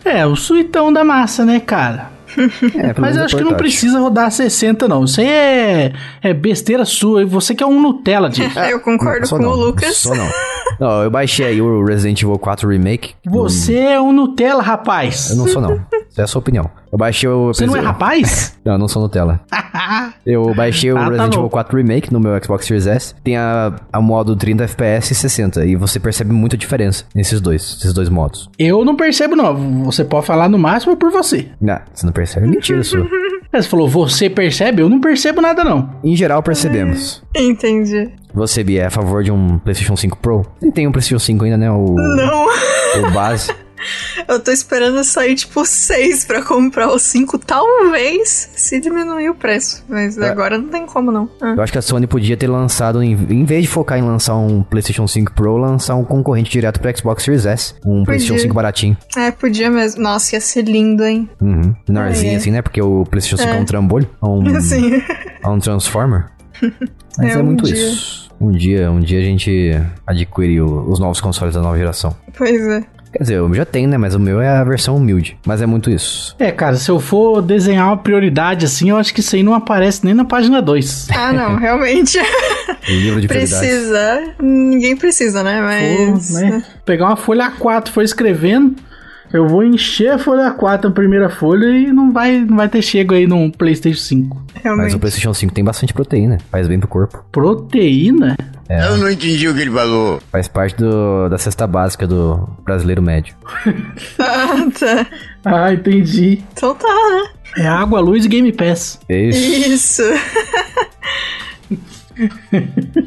É, 0.03 0.25
o 0.25 0.35
suitão 0.35 0.91
da 0.91 1.03
massa, 1.03 1.45
né, 1.45 1.59
cara? 1.59 2.18
É, 2.75 2.99
Mas 2.99 3.15
eu 3.15 3.23
é 3.23 3.25
acho 3.25 3.37
que 3.37 3.43
não 3.43 3.55
precisa 3.55 3.99
rodar 3.99 4.31
60, 4.31 4.87
não. 4.87 5.03
Isso 5.03 5.19
aí 5.19 5.27
é, 5.27 5.93
é 6.21 6.33
besteira 6.33 6.85
sua. 6.85 7.21
E 7.21 7.25
você 7.25 7.53
que 7.53 7.63
é 7.63 7.67
um 7.67 7.81
Nutella 7.81 8.29
disso. 8.29 8.57
Eu 8.59 8.79
concordo 8.79 9.27
Sou 9.27 9.37
com 9.37 9.45
não, 9.45 9.51
o 9.51 9.55
Lucas. 9.55 9.97
Sou 9.97 10.15
não. 10.15 10.29
Não, 10.79 11.03
eu 11.03 11.11
baixei 11.11 11.45
aí 11.45 11.61
o 11.61 11.83
Resident 11.83 12.21
Evil 12.21 12.39
4 12.39 12.69
Remake. 12.69 13.13
Você 13.25 13.75
é 13.75 13.99
um 13.99 14.13
Nutella, 14.13 14.61
rapaz. 14.61 15.31
Eu 15.31 15.35
não 15.35 15.47
sou 15.47 15.61
não. 15.61 15.81
Essa 16.19 16.21
é 16.21 16.23
a 16.23 16.27
sua 16.27 16.39
opinião. 16.39 16.69
Eu 16.91 16.97
baixei 16.97 17.29
o... 17.29 17.47
Você 17.47 17.65
não 17.65 17.77
é 17.77 17.79
rapaz? 17.79 18.57
Não, 18.65 18.73
eu 18.73 18.77
não 18.79 18.87
sou 18.89 19.01
Nutella. 19.01 19.39
Eu 20.25 20.53
baixei 20.53 20.91
o 20.91 20.97
Ah, 20.97 21.05
tá 21.05 21.09
Resident. 21.11 21.33
Evil 21.35 21.49
4 21.49 21.77
Remake 21.77 22.11
no 22.13 22.19
meu 22.19 22.31
Xbox 22.43 22.65
Series 22.65 22.85
S. 22.85 23.15
Tem 23.23 23.37
a, 23.37 23.73
a 23.91 24.01
modo 24.01 24.35
30 24.35 24.65
FPS 24.65 25.13
e 25.13 25.15
60. 25.15 25.65
E 25.65 25.75
você 25.77 25.99
percebe 25.99 26.33
muita 26.33 26.57
diferença 26.57 27.05
nesses 27.15 27.39
dois, 27.39 27.77
esses 27.79 27.93
dois 27.93 28.09
modos. 28.09 28.49
Eu 28.59 28.83
não 28.83 28.95
percebo, 28.95 29.35
não. 29.35 29.83
Você 29.85 30.03
pode 30.03 30.25
falar 30.25 30.49
no 30.49 30.59
máximo 30.59 30.95
por 30.97 31.09
você. 31.09 31.47
Não, 31.59 31.79
você 31.93 32.05
não 32.05 32.13
percebe? 32.13 32.47
Mentira 32.47 32.83
sua. 32.83 33.07
Você 33.51 33.67
falou, 33.67 33.89
você 33.89 34.29
percebe? 34.29 34.83
Eu 34.83 34.87
não 34.89 35.01
percebo 35.01 35.41
nada, 35.41 35.63
não. 35.63 35.89
Em 36.03 36.15
geral, 36.15 36.43
percebemos. 36.43 37.23
Entendi. 37.35 38.07
Você, 38.31 38.63
Bia, 38.63 38.83
é 38.83 38.85
a 38.85 38.89
favor 38.91 39.23
de 39.23 39.31
um 39.31 39.57
PlayStation 39.57 39.95
5 39.95 40.17
Pro? 40.17 40.45
Nem 40.61 40.71
tem 40.71 40.87
um 40.87 40.91
PlayStation 40.91 41.17
5 41.17 41.45
ainda, 41.45 41.57
né? 41.57 41.71
O, 41.71 41.95
Não, 41.95 42.45
o 43.07 43.11
base. 43.11 43.51
Eu 44.27 44.39
tô 44.39 44.51
esperando 44.51 45.03
sair 45.03 45.35
tipo 45.35 45.65
6 45.65 46.25
pra 46.25 46.43
comprar 46.43 46.87
o 46.89 46.99
5, 46.99 47.37
talvez 47.39 48.49
se 48.55 48.79
diminuir 48.79 49.29
o 49.29 49.35
preço. 49.35 49.83
Mas 49.87 50.17
É. 50.17 50.29
agora 50.29 50.57
não 50.57 50.67
tem 50.69 50.85
como 50.85 51.11
não. 51.11 51.29
Ah. 51.41 51.53
Eu 51.57 51.61
acho 51.63 51.71
que 51.71 51.77
a 51.77 51.81
Sony 51.81 52.07
podia 52.07 52.35
ter 52.37 52.47
lançado, 52.47 53.01
em, 53.03 53.11
em 53.13 53.45
vez 53.45 53.63
de 53.63 53.67
focar 53.69 53.97
em 53.97 54.01
lançar 54.01 54.35
um 54.35 54.61
PlayStation 54.63 55.07
5 55.07 55.33
Pro, 55.33 55.57
lançar 55.57 55.95
um 55.95 56.03
concorrente 56.03 56.49
direto 56.51 56.79
pro 56.79 56.95
Xbox 56.97 57.23
Series 57.23 57.45
S. 57.45 57.73
Um 57.85 58.03
PlayStation 58.03 58.37
5 58.39 58.53
baratinho. 58.53 58.97
É, 59.15 59.31
podia 59.31 59.69
mesmo. 59.69 60.01
Nossa, 60.01 60.35
ia 60.35 60.41
ser 60.41 60.63
lindo, 60.63 61.03
hein? 61.05 61.29
Uhum. 61.41 61.75
Menorzinho 61.87 62.33
É. 62.33 62.35
assim, 62.35 62.51
né? 62.51 62.61
Porque 62.61 62.81
o 62.81 63.05
PlayStation 63.05 63.37
5 63.41 63.49
é, 63.55 63.59
um 63.59 63.65
trambolho. 63.65 64.09
É 64.21 64.25
um, 64.25 64.43
Assim. 64.57 65.01
é 65.43 65.47
um 65.47 65.59
Transformer. 65.59 66.25
Mas 67.17 67.29
É, 67.29 67.33
é, 67.33 67.37
um 67.37 67.43
muito 67.45 67.63
dia. 67.65 67.75
isso. 67.75 68.29
Um 68.41 68.51
dia, 68.51 68.89
um 68.89 68.99
dia 69.01 69.19
a 69.19 69.23
gente 69.23 69.71
adquire 70.07 70.61
o- 70.61 70.89
os 70.89 70.97
novos 70.99 71.19
consoles 71.19 71.53
da 71.55 71.61
nova 71.61 71.77
geração. 71.77 72.15
Pois 72.37 72.61
é. 72.67 72.83
Quer 73.11 73.23
dizer, 73.23 73.35
eu 73.35 73.53
já 73.53 73.65
tenho, 73.65 73.89
né? 73.89 73.97
Mas 73.97 74.13
o 74.13 74.19
meu 74.19 74.39
é 74.39 74.49
a 74.49 74.63
versão 74.63 74.95
humilde. 74.95 75.37
Mas 75.45 75.61
é 75.61 75.65
muito 75.65 75.89
isso. 75.89 76.35
É, 76.37 76.51
cara, 76.51 76.75
se 76.75 76.89
eu 76.89 76.99
for 76.99 77.41
desenhar 77.41 77.87
uma 77.87 77.97
prioridade 77.97 78.65
assim, 78.65 78.89
eu 78.91 78.97
acho 78.97 79.13
que 79.13 79.19
isso 79.19 79.35
aí 79.35 79.41
não 79.41 79.53
aparece 79.53 80.05
nem 80.05 80.13
na 80.13 80.25
página 80.25 80.61
2. 80.61 81.07
Ah, 81.15 81.33
não, 81.33 81.55
realmente. 81.59 82.19
O 82.19 82.91
livro 82.91 83.19
de 83.21 83.27
precisa. 83.27 84.33
Ninguém 84.41 84.95
precisa, 84.95 85.43
né? 85.43 85.61
Mas. 85.61 86.33
né? 86.33 86.63
Pegar 86.85 87.07
uma 87.07 87.17
folha 87.17 87.51
A4 87.51 87.89
for 87.89 88.03
escrevendo, 88.03 88.75
eu 89.33 89.47
vou 89.47 89.63
encher 89.63 90.11
a 90.11 90.17
folha 90.19 90.51
A4 90.51 90.85
na 90.85 90.91
primeira 90.91 91.29
folha 91.29 91.65
e 91.67 91.91
não 91.91 92.11
vai, 92.11 92.39
não 92.39 92.57
vai 92.57 92.69
ter 92.69 92.81
chego 92.81 93.13
aí 93.13 93.27
num 93.27 93.49
PlayStation 93.49 93.99
5. 94.01 94.43
Mas 94.53 94.63
Realmente. 94.63 94.95
o 94.95 94.99
PlayStation 94.99 95.33
5 95.33 95.53
tem 95.53 95.63
bastante 95.63 95.93
proteína. 95.93 96.37
Faz 96.51 96.67
bem 96.67 96.79
pro 96.79 96.87
corpo. 96.87 97.23
Proteína? 97.31 98.35
Eu 98.69 98.97
não 98.97 99.09
entendi 99.09 99.47
o 99.47 99.55
que 99.55 99.61
ele 99.61 99.71
falou. 99.71 100.21
Faz 100.31 100.47
parte 100.47 100.75
do, 100.75 101.27
da 101.27 101.39
cesta 101.39 101.65
básica 101.65 102.05
do 102.05 102.47
brasileiro 102.63 103.01
médio. 103.01 103.33
Ah, 104.19 104.67
tá. 104.79 105.07
Ah, 105.43 105.73
entendi. 105.73 106.43
Então 106.53 106.75
tá, 106.75 106.87
né? 106.87 107.63
É 107.63 107.67
água, 107.67 107.99
luz 107.99 108.25
e 108.25 108.27
Game 108.27 108.51
Pass. 108.51 108.99
É 109.09 109.21
isso. 109.23 109.39
Isso. 109.39 110.03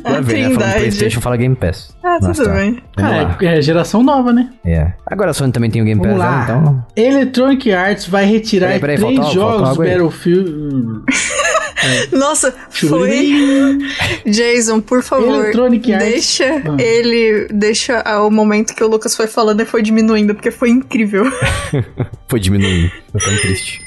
Vai 0.03 0.17
A 0.17 0.21
ver, 0.21 0.49
né? 0.49 0.55
Falando. 0.55 0.73
PlayStation, 0.75 1.21
fala 1.21 1.37
Game 1.37 1.55
Pass. 1.55 1.95
Ah, 2.03 2.19
tudo 2.21 2.45
tá. 2.45 2.55
bem. 2.55 2.83
Lá. 2.97 3.37
Ah, 3.39 3.45
é, 3.45 3.59
é 3.59 3.63
geração 3.63 4.03
nova, 4.03 4.33
né? 4.33 4.51
É. 4.65 4.93
Agora 5.07 5.31
a 5.31 5.35
Sony 5.35 5.53
também 5.53 5.71
tem 5.71 5.83
o 5.83 5.85
Game 5.85 6.01
Vamos 6.01 6.17
Pass, 6.19 6.27
lá. 6.27 6.39
né? 6.39 6.45
Então. 6.45 6.87
Electronic 6.97 7.73
Arts 7.73 8.07
vai 8.09 8.25
retirar 8.25 8.79
Peraí, 8.79 8.81
peraí, 8.81 8.97
três 8.97 9.17
falta 9.17 9.31
jogos 9.33 9.69
água 9.69 9.85
do 9.99 11.05
Battlefield. 11.83 12.17
Nossa, 12.17 12.55
foi. 12.71 13.79
Jason, 14.27 14.81
por 14.81 15.03
favor. 15.03 15.35
Electronic 15.43 15.93
Arts. 15.93 16.09
Deixa 16.09 16.45
Ah. 16.47 16.77
ele. 16.81 17.49
Deixa 17.53 18.03
o 18.21 18.31
momento 18.31 18.75
que 18.75 18.83
o 18.85 18.89
Lucas 18.89 19.15
foi 19.17 19.27
falando 19.27 19.61
e 19.61 19.65
foi 19.65 19.83
diminuindo, 19.83 20.35
porque 20.35 20.51
foi 20.51 20.71
incrível. 20.71 21.25
Foi 22.29 22.41
diminuindo. 22.41 22.91
Tô 23.13 23.19
tão 23.19 23.37
triste. 23.37 23.83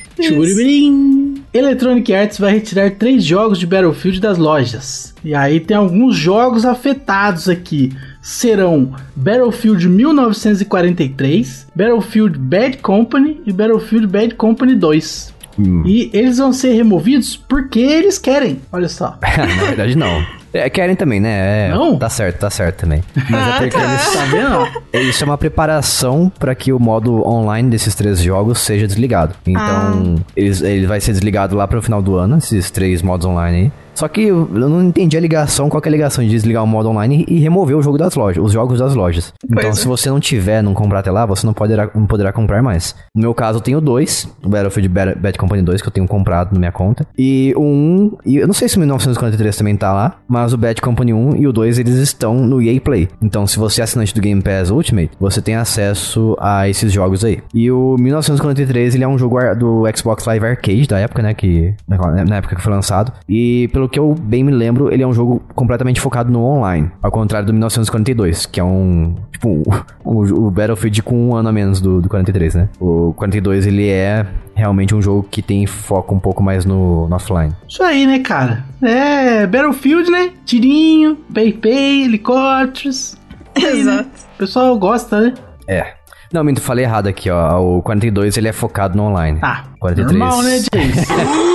Electronic 1.51 2.13
Arts 2.13 2.37
vai 2.37 2.53
retirar 2.53 2.91
três 2.91 3.23
jogos 3.23 3.57
de 3.57 3.65
Battlefield 3.65 4.19
das 4.21 4.37
lojas. 4.37 5.13
E 5.23 5.33
aí 5.33 5.59
tem 5.59 5.75
alguns 5.75 6.15
jogos 6.15 6.63
afetados 6.65 7.49
aqui. 7.49 7.91
Serão 8.21 8.93
Battlefield 9.15 9.87
1943, 9.89 11.67
Battlefield 11.75 12.37
Bad 12.39 12.77
Company 12.77 13.41
e 13.45 13.51
Battlefield 13.53 14.07
Bad 14.07 14.35
Company 14.35 14.75
2. 14.75 15.33
Hum. 15.57 15.83
E 15.85 16.09
eles 16.13 16.37
vão 16.37 16.51
ser 16.53 16.73
removidos 16.73 17.35
porque 17.35 17.79
eles 17.79 18.17
querem. 18.17 18.61
Olha 18.71 18.89
só. 18.89 19.17
Na 19.37 19.65
verdade, 19.65 19.95
não. 19.97 20.25
É, 20.53 20.69
querem 20.69 20.95
também, 20.95 21.19
né? 21.19 21.67
É, 21.67 21.69
Não? 21.69 21.97
Tá 21.97 22.07
certo, 22.07 22.39
tá 22.39 22.49
certo 22.49 22.77
também. 22.81 23.03
Mas 23.29 23.41
Ah, 23.41 23.55
é 23.57 23.59
porque 23.59 23.77
tá. 23.77 23.83
eles, 23.83 24.45
ó? 24.49 24.67
isso 24.99 25.23
é 25.23 25.27
uma 25.27 25.37
preparação 25.37 26.31
para 26.39 26.55
que 26.55 26.71
o 26.71 26.79
modo 26.79 27.27
online 27.27 27.69
desses 27.69 27.93
três 27.93 28.21
jogos 28.21 28.59
seja 28.59 28.87
desligado. 28.87 29.35
Então, 29.45 30.15
eles, 30.33 30.61
ele 30.61 30.87
vai 30.87 31.01
ser 31.01 31.11
desligado 31.11 31.57
lá 31.57 31.67
pro 31.67 31.81
final 31.81 32.01
do 32.01 32.15
ano, 32.15 32.37
esses 32.37 32.71
três 32.71 33.01
modos 33.01 33.25
online 33.25 33.57
aí. 33.57 33.71
Só 33.95 34.07
que 34.07 34.21
eu 34.21 34.47
não 34.51 34.83
entendi 34.83 35.17
a 35.17 35.19
ligação, 35.19 35.69
qual 35.69 35.81
que 35.81 35.87
é 35.87 35.91
a 35.91 35.91
ligação 35.91 36.23
de 36.23 36.29
desligar 36.29 36.63
o 36.63 36.67
modo 36.67 36.89
online 36.89 37.25
e 37.27 37.39
remover 37.39 37.77
o 37.77 37.81
jogo 37.81 37.97
das 37.97 38.15
lojas, 38.15 38.43
os 38.43 38.51
jogos 38.51 38.79
das 38.79 38.93
lojas. 38.93 39.33
Então, 39.43 39.55
Pois 39.63 39.77
é. 39.77 39.81
se 39.81 39.87
você 39.87 40.09
não 40.09 40.19
tiver, 40.19 40.61
não 40.61 40.73
comprar 40.73 40.99
até 40.99 41.11
lá, 41.11 41.25
você 41.25 41.45
não 41.45 41.53
poderá, 41.53 41.89
não 41.95 42.05
poderá 42.05 42.31
comprar 42.31 42.61
mais. 42.61 42.95
No 43.15 43.21
meu 43.21 43.33
caso, 43.33 43.57
eu 43.59 43.61
tenho 43.61 43.81
dois, 43.81 44.27
o 44.43 44.49
Battlefield 44.49 44.89
Bad, 44.89 45.15
Bad 45.19 45.37
Company 45.37 45.61
2, 45.61 45.81
que 45.81 45.87
eu 45.87 45.91
tenho 45.91 46.07
comprado 46.07 46.53
na 46.53 46.59
minha 46.59 46.71
conta. 46.71 47.07
E 47.17 47.53
o 47.55 47.61
1, 47.61 48.17
e 48.25 48.37
eu 48.37 48.47
não 48.47 48.53
sei 48.53 48.67
se 48.67 48.75
o 48.75 48.79
1943 48.79 49.55
também 49.57 49.75
tá 49.75 49.93
lá, 49.93 50.17
mas 50.27 50.53
o 50.53 50.57
Bad 50.57 50.81
Company 50.81 51.13
1 51.13 51.35
e 51.37 51.47
o 51.47 51.53
2, 51.53 51.79
eles 51.79 51.95
estão 51.95 52.35
no 52.35 52.61
EA 52.61 52.79
Play. 52.81 53.07
Então, 53.21 53.47
se 53.47 53.57
você 53.57 53.81
é 53.81 53.83
assinante 53.83 54.13
do 54.13 54.21
Game 54.21 54.41
Pass 54.41 54.69
Ultimate, 54.69 55.11
você 55.19 55.41
tem 55.41 55.55
acesso 55.55 56.35
a 56.39 56.67
esses 56.67 56.91
jogos 56.91 57.23
aí. 57.23 57.39
E 57.53 57.71
o 57.71 57.95
1943, 57.97 58.95
ele 58.95 59.03
é 59.03 59.07
um 59.07 59.17
jogo 59.17 59.35
do 59.55 59.83
Xbox 59.95 60.25
Live 60.25 60.45
Arcade 60.45 60.87
da 60.87 60.99
época, 60.99 61.21
né, 61.21 61.33
que 61.33 61.73
na 61.87 61.97
na 62.25 62.37
época 62.37 62.55
que 62.55 62.61
foi 62.61 62.71
lançado. 62.71 63.11
E 63.27 63.67
pelo 63.73 63.84
que 63.89 63.99
eu 63.99 64.13
bem 64.13 64.43
me 64.43 64.51
lembro, 64.51 64.91
ele 64.91 65.03
é 65.03 65.07
um 65.07 65.13
jogo 65.13 65.41
completamente 65.53 65.99
focado 65.99 66.31
no 66.31 66.43
online, 66.43 66.91
ao 67.01 67.11
contrário 67.11 67.45
do 67.45 67.53
1942, 67.53 68.45
que 68.45 68.59
é 68.59 68.63
um 68.63 69.15
tipo 69.31 69.63
o, 70.03 70.47
o 70.47 70.51
Battlefield 70.51 71.01
com 71.03 71.29
um 71.29 71.35
ano 71.35 71.49
a 71.49 71.51
menos 71.51 71.81
do, 71.81 72.01
do 72.01 72.09
43, 72.09 72.55
né? 72.55 72.69
O 72.79 73.13
42 73.13 73.67
ele 73.67 73.89
é 73.89 74.25
realmente 74.53 74.95
um 74.95 75.01
jogo 75.01 75.27
que 75.29 75.41
tem 75.41 75.65
foco 75.67 76.15
um 76.15 76.19
pouco 76.19 76.41
mais 76.41 76.65
no, 76.65 77.07
no 77.07 77.15
offline. 77.15 77.53
Isso 77.67 77.83
aí, 77.83 78.05
né, 78.05 78.19
cara? 78.19 78.63
É, 78.81 79.45
Battlefield, 79.45 80.09
né? 80.09 80.31
Tirinho, 80.45 81.17
PayPay, 81.33 82.05
helicópteros. 82.05 83.17
Exato. 83.55 84.09
O 84.35 84.37
pessoal 84.37 84.77
gosta, 84.77 85.21
né? 85.21 85.33
É. 85.67 85.93
Não, 86.33 86.43
minto, 86.43 86.59
falei 86.59 86.83
errado 86.83 87.07
aqui, 87.07 87.29
ó. 87.29 87.59
O 87.59 87.81
42 87.81 88.37
ele 88.37 88.47
é 88.47 88.51
focado 88.51 88.97
no 88.97 89.03
online. 89.03 89.39
Ah, 89.41 89.63
43. 89.79 90.19
normal, 90.19 90.41
né, 90.41 90.57
Jace? 90.59 91.07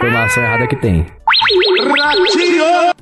Informação 0.00 0.42
errada 0.42 0.66
que 0.66 0.76
tem. 0.76 1.04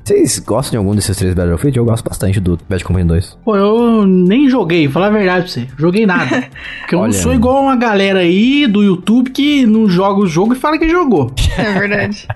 Vocês 0.03 0.39
gostam 0.39 0.71
de 0.71 0.77
algum 0.77 0.93
desses 0.93 1.15
três 1.15 1.33
Battlefield? 1.33 1.77
Eu 1.77 1.85
gosto 1.85 2.03
bastante 2.03 2.41
do 2.41 2.59
Bad 2.67 2.83
Company 2.83 3.05
2. 3.05 3.37
Pô, 3.45 3.55
eu 3.55 4.05
nem 4.05 4.49
joguei, 4.49 4.89
falar 4.89 5.07
a 5.07 5.11
verdade 5.11 5.43
pra 5.43 5.47
você. 5.47 5.67
Joguei 5.77 6.05
nada. 6.05 6.43
Porque 6.81 6.95
eu 6.95 6.99
Olha. 6.99 7.13
não 7.13 7.13
sou 7.13 7.33
igual 7.33 7.63
uma 7.63 7.77
galera 7.77 8.19
aí 8.19 8.67
do 8.67 8.83
YouTube 8.83 9.29
que 9.29 9.65
não 9.65 9.87
joga 9.87 10.19
o 10.19 10.27
jogo 10.27 10.53
e 10.53 10.57
fala 10.57 10.77
que 10.77 10.89
jogou. 10.89 11.31
É 11.57 11.79
verdade. 11.79 12.27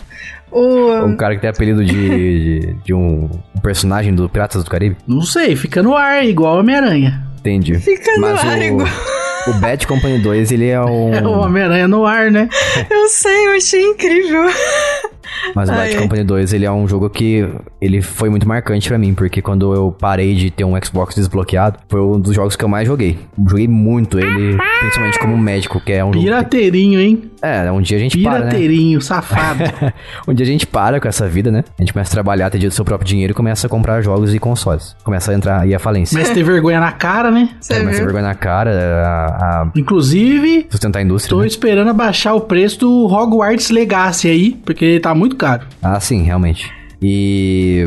O... 0.49 0.93
Um 1.03 1.17
cara 1.17 1.35
que 1.35 1.41
tem 1.41 1.49
apelido 1.49 1.83
de, 1.83 1.91
de, 1.93 2.73
de 2.85 2.93
um, 2.93 3.29
um 3.55 3.59
personagem 3.61 4.15
do 4.15 4.29
Piratas 4.29 4.63
do 4.63 4.69
Caribe? 4.69 4.95
Não 5.05 5.23
sei, 5.23 5.57
fica 5.57 5.83
no 5.83 5.93
ar, 5.93 6.23
igual 6.25 6.59
Homem-Aranha. 6.59 7.21
Entendi. 7.39 7.75
Fica 7.79 8.13
no 8.15 8.21
Mas 8.21 8.43
ar 8.45 8.59
o, 8.59 8.63
igual. 8.63 8.87
O 9.47 9.53
Bad 9.53 9.85
Company 9.87 10.19
2, 10.19 10.51
ele 10.51 10.67
é 10.67 10.79
um... 10.83 11.13
É 11.13 11.21
o 11.21 11.39
Homem-Aranha 11.39 11.87
no 11.87 12.05
ar, 12.05 12.31
né? 12.31 12.47
Eu 12.89 13.07
sei, 13.07 13.47
eu 13.47 13.51
achei 13.55 13.83
incrível. 13.83 14.43
Mas 15.55 15.69
o 15.69 15.73
Bad. 15.73 15.95
Company 15.97 16.23
2, 16.23 16.53
ele 16.53 16.65
é 16.65 16.71
um 16.71 16.87
jogo 16.87 17.09
que 17.09 17.47
ele 17.81 18.01
foi 18.01 18.29
muito 18.29 18.47
marcante 18.47 18.87
pra 18.87 18.97
mim, 18.97 19.13
porque 19.13 19.41
quando 19.41 19.73
eu 19.73 19.91
parei 19.99 20.35
de 20.35 20.49
ter 20.51 20.63
um 20.63 20.73
Xbox 20.83 21.15
desbloqueado, 21.15 21.77
foi 21.89 22.01
um 22.01 22.19
dos 22.19 22.33
jogos 22.35 22.55
que 22.55 22.63
eu 22.63 22.69
mais 22.69 22.87
joguei. 22.87 23.17
Joguei 23.47 23.67
muito 23.67 24.19
ele, 24.19 24.57
principalmente 24.79 25.19
como 25.19 25.37
médico, 25.37 25.79
que 25.79 25.91
é 25.93 26.03
um 26.03 26.13
jogo... 26.13 26.23
Pirateirinho, 26.25 26.99
hein? 26.99 27.31
É, 27.41 27.69
um 27.71 27.81
dia 27.81 27.97
a 27.97 27.99
gente 27.99 28.17
para, 28.23 28.33
né? 28.39 28.45
Pirateirinho, 28.45 29.01
safado. 29.01 29.63
um 30.27 30.33
dia 30.33 30.45
a 30.45 30.47
gente 30.47 30.65
para 30.65 30.99
com 30.99 31.07
essa 31.07 31.27
vida, 31.27 31.51
né? 31.51 31.63
A 31.77 31.81
gente 31.81 31.91
começa 31.93 32.11
a 32.11 32.13
trabalhar, 32.13 32.49
ter 32.49 32.57
dia 32.57 32.69
do 32.69 32.73
seu 32.75 32.85
próprio 32.85 33.07
dinheiro 33.07 33.31
e 33.31 33.33
começa 33.33 33.67
a 33.67 33.69
comprar 33.69 34.01
jogos 34.01 34.33
e 34.33 34.39
consoles. 34.39 34.95
Começa 35.03 35.31
a 35.31 35.35
entrar 35.35 35.61
aí 35.61 35.75
a 35.75 35.79
falência. 35.79 36.17
Mas 36.17 36.29
ter 36.29 36.43
vergonha 36.43 36.79
na 36.79 36.91
cara, 36.91 37.29
né? 37.31 37.49
Você 37.59 37.73
É, 37.73 37.79
começa 37.79 37.97
a 37.97 37.99
viu? 37.99 38.05
vergonha 38.05 38.27
na 38.27 38.35
cara, 38.35 38.71
a, 39.05 39.61
a 39.63 39.71
Inclusive, 39.75 40.67
sustentar 40.69 40.99
a 40.99 41.01
indústria. 41.01 41.35
tô 41.35 41.41
né? 41.41 41.47
esperando 41.47 41.89
abaixar 41.89 42.35
o 42.35 42.41
preço 42.41 42.79
do 42.79 43.05
Hogwarts 43.07 43.69
Legacy 43.69 44.27
aí, 44.29 44.51
porque 44.65 44.99
tá 44.99 45.13
muito 45.13 45.32
caro. 45.35 45.65
Ah, 45.81 45.99
sim, 45.99 46.23
realmente. 46.23 46.71
E 47.01 47.85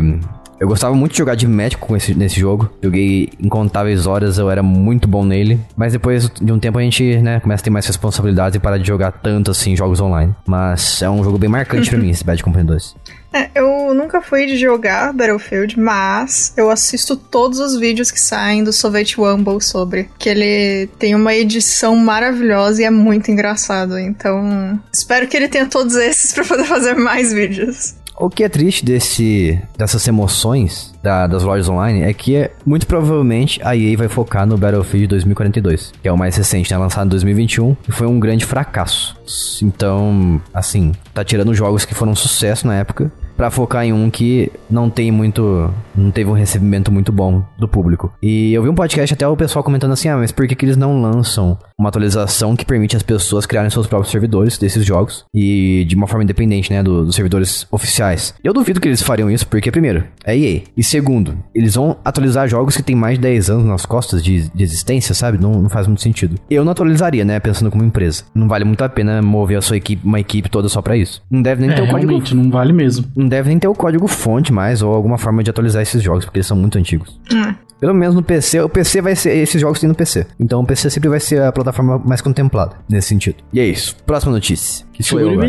eu 0.59 0.67
gostava 0.67 0.95
muito 0.95 1.13
de 1.13 1.19
jogar 1.19 1.35
de 1.35 1.47
médico 1.47 1.95
esse, 1.97 2.15
nesse 2.15 2.41
jogo. 2.41 2.71
Joguei 2.83 3.31
incontáveis 3.41 4.07
horas, 4.07 4.39
eu 4.39 4.51
era 4.51 4.63
muito 4.63 5.07
bom 5.07 5.25
nele. 5.25 5.61
Mas 5.77 5.93
depois 5.93 6.31
de 6.31 6.53
um 6.53 6.59
tempo 6.59 6.79
a 6.79 6.83
gente, 6.83 7.19
né, 7.19 7.41
começa 7.41 7.63
a 7.63 7.65
ter 7.65 7.71
mais 7.71 7.87
responsabilidades 7.87 8.57
e 8.57 8.59
parar 8.59 8.79
de 8.79 8.87
jogar 8.87 9.13
tanto 9.13 9.51
assim 9.51 9.77
jogos 9.77 10.01
online. 10.01 10.35
Mas 10.47 11.03
é 11.03 11.11
um 11.11 11.23
jogo 11.23 11.37
bem 11.39 11.49
marcante 11.49 11.91
pra 11.91 11.99
mim, 12.01 12.11
esse 12.11 12.25
Bad 12.25 12.43
Company 12.43 12.65
2. 12.65 12.97
É, 13.37 13.51
eu 13.55 13.92
nunca 13.92 14.22
fui 14.22 14.46
de 14.46 14.57
jogar 14.57 15.12
Battlefield, 15.12 15.79
mas 15.79 16.53
eu 16.57 16.70
assisto 16.70 17.16
todos 17.16 17.59
os 17.59 17.77
vídeos 17.79 18.11
que 18.11 18.20
saem 18.20 18.64
do 18.64 18.72
Soviet 18.72 19.14
Rumble 19.16 19.61
sobre. 19.61 20.09
Que 20.18 20.29
ele 20.31 20.87
tem 20.99 21.14
uma 21.14 21.35
edição 21.35 21.94
maravilhosa 21.96 22.81
e 22.81 22.85
é 22.85 22.90
muito 22.90 23.31
engraçado. 23.31 23.99
Então, 23.99 24.81
espero 24.92 25.27
que 25.29 25.37
ele 25.37 25.49
tenha 25.49 25.66
todos 25.66 25.94
esses 25.96 26.33
pra 26.35 26.44
poder 26.44 26.64
fazer 26.64 26.94
mais 26.94 27.33
vídeos. 27.33 27.94
O 28.18 28.31
que 28.31 28.42
é 28.42 28.49
triste 28.49 28.83
desse, 28.83 29.61
dessas 29.77 30.09
emoções 30.09 30.94
da- 31.03 31.27
das 31.27 31.42
lojas 31.42 31.68
online 31.68 32.01
é 32.03 32.14
que 32.14 32.35
é, 32.35 32.51
muito 32.64 32.87
provavelmente 32.87 33.61
a 33.62 33.77
EA 33.77 33.94
vai 33.99 34.09
focar 34.09 34.46
no 34.46 34.57
Battlefield 34.57 35.09
2042, 35.09 35.92
que 36.01 36.09
é 36.09 36.12
o 36.12 36.16
mais 36.16 36.35
recente, 36.35 36.70
né? 36.72 36.79
Lançado 36.79 37.05
em 37.09 37.11
2021 37.11 37.77
e 37.87 37.92
foi 37.92 38.07
um 38.07 38.18
grande 38.18 38.46
fracasso. 38.46 39.14
Então, 39.62 40.40
assim, 40.55 40.92
tá 41.12 41.22
tirando 41.22 41.53
jogos 41.53 41.85
que 41.85 41.94
foram 41.94 42.12
um 42.12 42.16
sucesso 42.16 42.66
na 42.66 42.77
época 42.77 43.12
pra 43.37 43.51
focar 43.51 43.85
em 43.85 43.92
um 43.92 44.11
que 44.11 44.51
não 44.70 44.88
tem 44.88 45.11
muito. 45.11 45.70
não 45.94 46.11
teve 46.11 46.31
um 46.31 46.35
recebimento 46.35 46.90
muito 46.90 47.12
bom 47.12 47.42
do 47.59 47.68
público. 47.68 48.12
E 48.22 48.53
eu 48.53 48.62
vi 48.62 48.68
um 48.68 48.75
podcast 48.75 49.12
até 49.14 49.29
o 49.29 49.37
pessoal 49.37 49.62
comentando 49.62 49.92
assim: 49.92 50.09
ah, 50.09 50.16
mas 50.16 50.33
por 50.33 50.46
que, 50.46 50.55
que 50.55 50.64
eles 50.64 50.77
não 50.77 51.01
lançam 51.01 51.59
uma 51.79 51.91
atualização 51.91 52.57
que 52.57 52.65
permite 52.65 52.97
as 52.97 53.03
pessoas 53.03 53.45
criarem 53.45 53.69
seus 53.69 53.87
próprios 53.87 54.11
servidores 54.11 54.57
desses 54.57 54.83
jogos 54.85 55.27
e 55.35 55.85
de 55.87 55.95
uma 55.95 56.07
forma 56.07 56.25
independente, 56.25 56.73
né, 56.73 56.83
do- 56.83 57.05
dos 57.05 57.15
servidores 57.15 57.67
oficiais? 57.71 58.35
Eu 58.43 58.55
duvido 58.55 58.81
que 58.81 58.89
eles 58.89 59.03
fariam 59.03 59.31
isso 59.31 59.47
porque, 59.47 59.71
primeiro, 59.71 60.05
é 60.25 60.37
EA. 60.37 60.62
E 60.75 60.83
segundo, 60.83 61.37
eles 61.55 61.75
vão 61.75 61.97
atualizar 62.03 62.49
jogos 62.49 62.77
que 62.77 62.83
tem 62.83 62.97
mais 62.97 63.17
de 63.19 63.23
10 63.23 63.51
anos 63.51 63.67
nas 63.67 63.85
costas 63.85 64.25
de, 64.25 64.49
de 64.55 64.62
existência, 64.65 65.15
sabe? 65.15 65.37
Não, 65.39 65.61
não 65.61 65.69
faz 65.69 65.87
muito 65.87 66.01
sentido. 66.01 66.37
Eu 66.49 66.65
não 66.65 66.73
atualizaria, 66.73 67.25
né, 67.27 67.39
pensando 67.39 67.71
como 67.71 67.85
empresa. 67.85 68.25
Não 68.35 68.49
vale 68.49 68.65
muito 68.65 68.83
a 68.83 68.89
pena 68.89 69.21
mover 69.21 69.59
a 69.59 69.62
sua 69.62 69.77
equipe, 69.77 70.01
uma 70.07 70.19
equipe 70.19 70.49
toda 70.49 70.71
só 70.71 70.81
pra 70.81 70.97
isso. 70.97 71.23
Não 71.31 71.43
deve 71.43 71.61
nem 71.61 71.71
É, 71.71 71.75
ter 71.75 71.83
o 71.83 71.89
código 71.89 72.09
realmente, 72.12 72.35
não 72.35 72.51
vale 72.51 72.73
mesmo. 72.73 73.05
não 73.15 73.29
deve 73.29 73.51
nem 73.51 73.59
ter 73.59 73.69
o 73.69 73.75
código 73.75 74.07
fonte 74.07 74.51
mais 74.51 74.81
ou 74.81 74.95
alguma 74.95 75.19
forma 75.19 75.43
de 75.45 75.51
atualizar 75.51 75.83
esses 75.83 76.03
jogos, 76.03 76.25
porque 76.25 76.39
eles 76.39 76.47
são 76.47 76.57
muito 76.57 76.79
antigos. 76.79 77.21
Hum. 77.31 77.55
Pelo 77.79 77.95
menos 77.95 78.15
no 78.15 78.23
PC, 78.23 78.61
o 78.61 78.69
PC 78.69 79.03
vai 79.03 79.15
ser. 79.15 79.37
Esses 79.37 79.61
jogos 79.61 79.81
têm 79.81 79.89
no 79.89 79.95
PC. 79.95 80.27
Então 80.41 80.61
o 80.61 80.67
PC 80.67 80.91
sempre 80.91 81.09
vai 81.09 81.21
ser 81.21 81.43
a 81.43 81.53
plataforma 81.53 81.99
mais 81.99 82.21
contemplada 82.21 82.77
nesse 82.89 83.09
sentido. 83.09 83.37
E 83.53 83.61
é 83.61 83.67
isso. 83.67 83.97
Próxima 84.07 84.33
notícia. 84.33 84.87
Que 84.93 85.03
sou 85.03 85.21
eu 85.21 85.31
agora. 85.31 85.49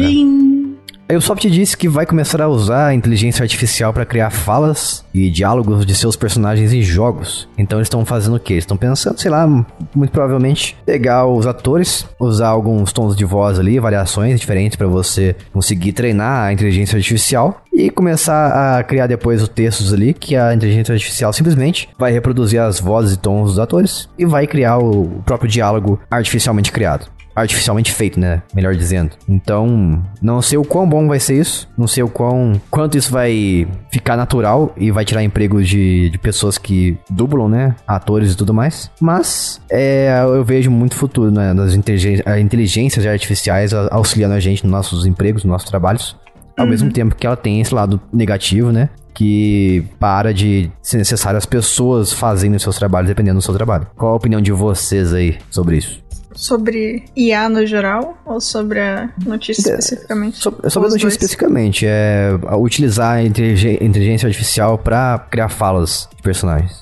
A 1.10 1.13
Ubisoft 1.13 1.50
disse 1.50 1.78
que 1.78 1.88
vai 1.88 2.06
começar 2.06 2.41
a 2.41 2.50
usar 2.50 2.88
a 2.88 2.93
inteligência 2.93 3.41
artificial 3.41 3.93
para 3.93 4.06
criar 4.06 4.30
falas 4.30 5.06
e 5.13 5.30
diálogos 5.30 5.86
de 5.86 5.96
seus 5.96 6.17
personagens 6.17 6.74
em 6.74 6.82
jogos. 6.82 7.48
Então 7.58 7.80
eles 7.80 7.86
estão 7.86 8.06
fazendo 8.06 8.36
o 8.36 8.39
quê? 8.41 8.56
Eles 8.56 8.63
estão 8.63 8.76
pensando, 8.76 9.17
sei 9.17 9.32
lá, 9.32 9.48
muito 9.96 10.12
provavelmente 10.12 10.76
pegar 10.86 11.26
os 11.26 11.48
atores, 11.48 12.06
usar 12.20 12.50
alguns 12.50 12.91
tons 12.91 13.15
de 13.15 13.24
voz 13.24 13.58
ali, 13.58 13.80
variações 13.80 14.38
diferentes 14.38 14.76
para 14.76 14.86
você 14.86 15.34
conseguir 15.54 15.93
treinar 15.93 16.48
a 16.48 16.52
inteligência 16.52 16.98
artificial 16.98 17.62
e 17.72 17.89
começar 17.89 18.78
a 18.78 18.84
criar 18.84 19.08
depois 19.08 19.41
os 19.41 19.48
textos 19.48 19.93
ali 19.93 20.13
que 20.13 20.36
a 20.36 20.54
inteligência 20.54 20.91
artificial 20.91 21.32
simplesmente 21.32 21.88
vai 21.98 22.12
reproduzir 22.12 22.60
as 22.60 22.82
vozes 22.82 23.13
e 23.13 23.17
tons 23.17 23.52
dos 23.52 23.60
atores 23.60 24.10
e 24.20 24.26
vai 24.26 24.46
criar 24.46 24.78
o 24.78 25.22
próprio 25.26 25.50
diálogo 25.50 26.02
artificialmente 26.12 26.70
criado 26.70 27.17
artificialmente 27.38 27.93
feito, 27.93 28.19
né? 28.19 28.41
Melhor 28.54 28.76
dizendo. 28.76 29.12
Então, 29.30 30.04
não 30.19 30.41
sei 30.41 30.58
o 30.58 30.65
quão 30.65 30.89
bom 30.89 31.08
vai 31.08 31.19
ser 31.19 31.39
isso. 31.39 31.69
Não 31.78 31.88
sei 31.88 32.02
o 32.02 32.10
quão 32.10 32.60
quanto 32.71 32.97
isso 32.97 33.12
vai 33.12 33.67
ficar 33.91 34.17
natural 34.17 34.73
e 34.76 34.89
vai 34.89 35.06
tirar 35.06 35.23
emprego 35.23 35.63
de, 35.63 36.10
de 36.10 36.17
pessoas 36.17 36.58
que 36.58 36.97
dublam, 37.10 37.47
né? 37.47 37.76
Atores 37.88 38.34
e 38.34 38.36
tudo 38.38 38.54
mais. 38.54 38.89
Mas 39.00 39.62
é, 39.69 40.19
eu 40.23 40.43
vejo 40.43 40.71
muito 40.71 40.95
futuro, 40.95 41.32
né? 41.32 41.54
Das 41.54 41.76
inteligências 41.76 43.06
artificiais 43.06 43.71
auxiliando 43.91 44.34
a 44.34 44.39
gente 44.39 44.63
nos 44.63 44.71
nossos 44.71 45.06
empregos, 45.06 45.43
nos 45.43 45.52
nossos 45.52 45.69
trabalhos. 45.69 46.15
Ao 46.58 46.65
mesmo 46.65 46.91
tempo 46.91 47.13
que 47.13 47.28
ela 47.28 47.38
tem 47.38 47.62
esse 47.62 47.73
lado 47.73 48.02
negativo, 48.12 48.71
né? 48.71 48.89
Que 49.13 49.86
para 50.00 50.34
de 50.34 50.71
ser 50.82 50.97
necessário 50.97 51.38
as 51.38 51.45
pessoas 51.45 52.12
fazendo 52.12 52.56
os 52.56 52.63
seus 52.63 52.78
trabalhos 52.78 53.08
dependendo 53.08 53.38
do 53.38 53.43
seu 53.43 53.54
trabalho. 53.54 53.86
Qual 53.95 54.13
a 54.13 54.15
opinião 54.15 54.41
de 54.41 54.52
vocês 54.52 55.13
aí 55.13 55.38
sobre 55.52 55.78
isso? 55.78 56.07
Sobre 56.38 57.04
IA 57.15 57.50
no 57.50 57.65
geral 57.65 58.15
ou 58.26 58.39
sobre 58.39 58.80
a 58.80 59.10
notícia 59.26 59.71
especificamente? 59.71 60.38
So- 60.38 60.52
Sobre 60.52 60.62
a 60.62 60.91
notícia 60.91 61.00
dois. 61.00 61.13
especificamente, 61.13 61.86
é 61.88 62.30
utilizar 62.58 63.15
a 63.17 63.23
inteligência 63.23 64.28
artificial 64.28 64.78
pra 64.78 65.26
criar 65.32 65.50
falas 65.50 66.08
de 66.15 66.21
personagens. 66.21 66.80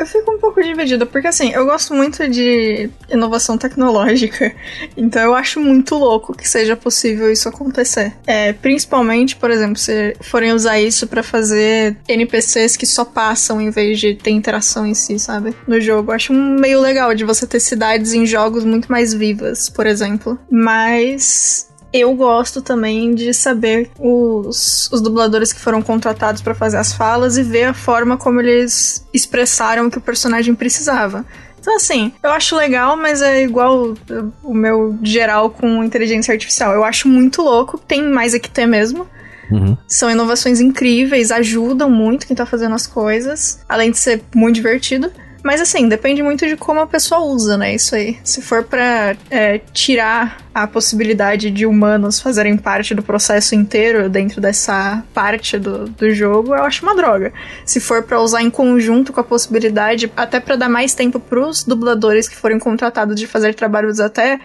Eu 0.00 0.06
fico 0.06 0.32
um 0.32 0.38
pouco 0.38 0.62
dividida, 0.62 1.04
porque 1.04 1.28
assim, 1.28 1.52
eu 1.52 1.66
gosto 1.66 1.92
muito 1.92 2.26
de 2.26 2.88
inovação 3.10 3.58
tecnológica, 3.58 4.50
então 4.96 5.20
eu 5.20 5.34
acho 5.34 5.60
muito 5.60 5.94
louco 5.94 6.34
que 6.34 6.48
seja 6.48 6.74
possível 6.74 7.30
isso 7.30 7.50
acontecer. 7.50 8.14
É, 8.26 8.54
principalmente, 8.54 9.36
por 9.36 9.50
exemplo, 9.50 9.76
se 9.76 10.16
forem 10.22 10.52
usar 10.52 10.80
isso 10.80 11.06
pra 11.06 11.22
fazer 11.22 11.98
NPCs 12.08 12.78
que 12.78 12.86
só 12.86 13.04
passam 13.04 13.60
em 13.60 13.68
vez 13.68 14.00
de 14.00 14.14
ter 14.14 14.30
interação 14.30 14.86
em 14.86 14.94
si, 14.94 15.18
sabe? 15.18 15.54
No 15.68 15.78
jogo. 15.78 16.10
Eu 16.10 16.14
acho 16.14 16.32
meio 16.32 16.80
legal 16.80 17.14
de 17.14 17.22
você 17.22 17.46
ter 17.46 17.60
cidades 17.60 18.14
em 18.14 18.24
jogos 18.24 18.64
muito 18.64 18.90
mais 18.90 19.12
vivas, 19.12 19.68
por 19.68 19.86
exemplo. 19.86 20.38
Mas 20.50 21.69
eu 21.92 22.14
gosto 22.14 22.62
também 22.62 23.14
de 23.14 23.34
saber 23.34 23.90
os, 23.98 24.88
os 24.92 25.00
dubladores 25.00 25.52
que 25.52 25.60
foram 25.60 25.82
contratados 25.82 26.40
pra 26.40 26.54
fazer 26.54 26.76
as 26.76 26.92
falas 26.92 27.36
e 27.36 27.42
ver 27.42 27.64
a 27.64 27.74
forma 27.74 28.16
como 28.16 28.40
eles 28.40 29.06
expressaram 29.12 29.86
o 29.86 29.90
que 29.90 29.98
o 29.98 30.00
personagem 30.00 30.54
precisava. 30.54 31.24
Então, 31.60 31.76
assim, 31.76 32.12
eu 32.22 32.30
acho 32.30 32.56
legal, 32.56 32.96
mas 32.96 33.20
é 33.20 33.42
igual 33.42 33.94
o 34.42 34.54
meu 34.54 34.98
geral 35.02 35.50
com 35.50 35.84
inteligência 35.84 36.32
artificial. 36.32 36.72
Eu 36.72 36.84
acho 36.84 37.06
muito 37.06 37.42
louco, 37.42 37.76
tem 37.76 38.02
mais 38.02 38.34
é 38.34 38.38
que 38.38 38.50
ter 38.50 38.66
mesmo. 38.66 39.06
Uhum. 39.50 39.76
São 39.86 40.10
inovações 40.10 40.60
incríveis, 40.60 41.30
ajudam 41.30 41.90
muito 41.90 42.26
quem 42.26 42.36
tá 42.36 42.46
fazendo 42.46 42.74
as 42.74 42.86
coisas, 42.86 43.60
além 43.68 43.90
de 43.90 43.98
ser 43.98 44.22
muito 44.34 44.54
divertido. 44.54 45.12
Mas 45.42 45.60
assim, 45.60 45.88
depende 45.88 46.22
muito 46.22 46.46
de 46.46 46.56
como 46.56 46.80
a 46.80 46.86
pessoa 46.86 47.22
usa, 47.22 47.56
né? 47.56 47.74
Isso 47.74 47.94
aí. 47.94 48.18
Se 48.22 48.42
for 48.42 48.64
pra 48.64 49.16
é, 49.30 49.58
tirar 49.72 50.38
a 50.54 50.66
possibilidade 50.66 51.50
de 51.50 51.64
humanos 51.64 52.20
fazerem 52.20 52.56
parte 52.56 52.94
do 52.94 53.02
processo 53.02 53.54
inteiro 53.54 54.08
dentro 54.08 54.40
dessa 54.40 55.02
parte 55.14 55.58
do, 55.58 55.88
do 55.88 56.10
jogo, 56.10 56.54
eu 56.54 56.64
acho 56.64 56.84
uma 56.84 56.94
droga. 56.94 57.32
Se 57.64 57.80
for 57.80 58.02
pra 58.02 58.20
usar 58.20 58.42
em 58.42 58.50
conjunto 58.50 59.12
com 59.12 59.20
a 59.20 59.24
possibilidade, 59.24 60.12
até 60.16 60.40
pra 60.40 60.56
dar 60.56 60.68
mais 60.68 60.94
tempo 60.94 61.18
pros 61.18 61.64
dubladores 61.64 62.28
que 62.28 62.36
forem 62.36 62.58
contratados 62.58 63.16
de 63.16 63.26
fazer 63.26 63.54
trabalhos 63.54 64.00
até 64.00 64.40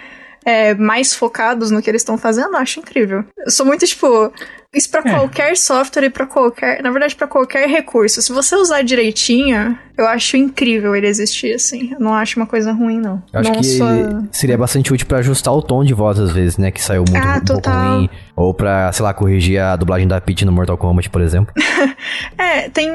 é, 0.46 0.76
mais 0.76 1.14
focados 1.14 1.72
no 1.72 1.82
que 1.82 1.90
eles 1.90 2.02
estão 2.02 2.18
fazendo, 2.18 2.56
acho 2.56 2.80
incrível. 2.80 3.26
Eu 3.38 3.52
sou 3.52 3.66
muito, 3.66 3.86
tipo, 3.86 4.32
isso 4.76 4.90
pra 4.90 5.02
É. 5.06 5.10
qualquer 5.16 5.58
software 5.58 6.04
e 6.06 6.10
pra 6.10 6.26
qualquer. 6.28 6.84
Na 6.84 6.92
verdade, 6.92 7.16
pra 7.16 7.28
qualquer 7.28 7.68
recurso. 7.68 8.22
Se 8.22 8.32
você 8.32 8.56
usar 8.56 8.82
direitinho, 8.82 9.78
eu 9.98 10.06
acho 10.08 10.36
incrível 10.38 10.96
ele 10.96 11.08
existir, 11.08 11.54
assim. 11.56 11.92
Eu 11.94 12.00
não 12.00 12.14
acho 12.14 12.38
uma 12.40 12.46
coisa 12.46 12.72
ruim, 12.74 13.00
não. 13.00 13.24
Eu 13.34 13.40
acho 13.40 13.52
não 13.52 13.60
que 13.62 14.38
seria 14.38 14.58
bastante 14.58 14.92
útil 14.94 15.08
pra 15.08 15.20
ajustar 15.20 15.54
o 15.54 15.62
tom 15.62 15.84
de 15.84 15.94
voz 15.94 16.20
às 16.20 16.32
vezes, 16.32 16.58
né? 16.58 16.70
Que 16.72 16.82
saiu 16.82 17.04
muito 17.10 17.16
Ah, 17.26 17.38
um 17.42 17.46
pouco 17.46 17.62
total. 17.62 17.96
ruim. 17.98 18.10
Ou 18.36 18.54
pra, 18.54 18.92
sei 18.92 19.04
lá, 19.04 19.14
corrigir 19.14 19.60
a 19.62 19.76
dublagem 19.76 20.08
da 20.08 20.20
Peach 20.20 20.44
no 20.46 20.52
Mortal 20.52 20.78
Kombat, 20.78 21.10
por 21.10 21.22
exemplo. 21.22 21.54
É, 22.38 22.70
tem, 22.70 22.90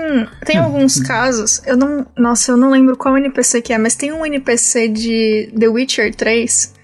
tem 0.45 0.61
Hum. 0.61 0.65
alguns 0.65 1.01
casos. 1.01 1.63
Eu 1.67 1.77
não. 1.77 2.07
Nossa, 2.17 2.53
eu 2.53 2.57
não 2.57 2.71
lembro 2.71 2.97
qual 2.97 3.17
NPC 3.17 3.61
que 3.63 3.73
é, 3.73 3.79
mas 3.79 3.95
tem 3.95 4.13
um 4.13 4.25
NPC 4.25 4.89
de 4.89 5.53
The 5.59 5.69
Witcher 5.69 6.15
3 6.15 6.75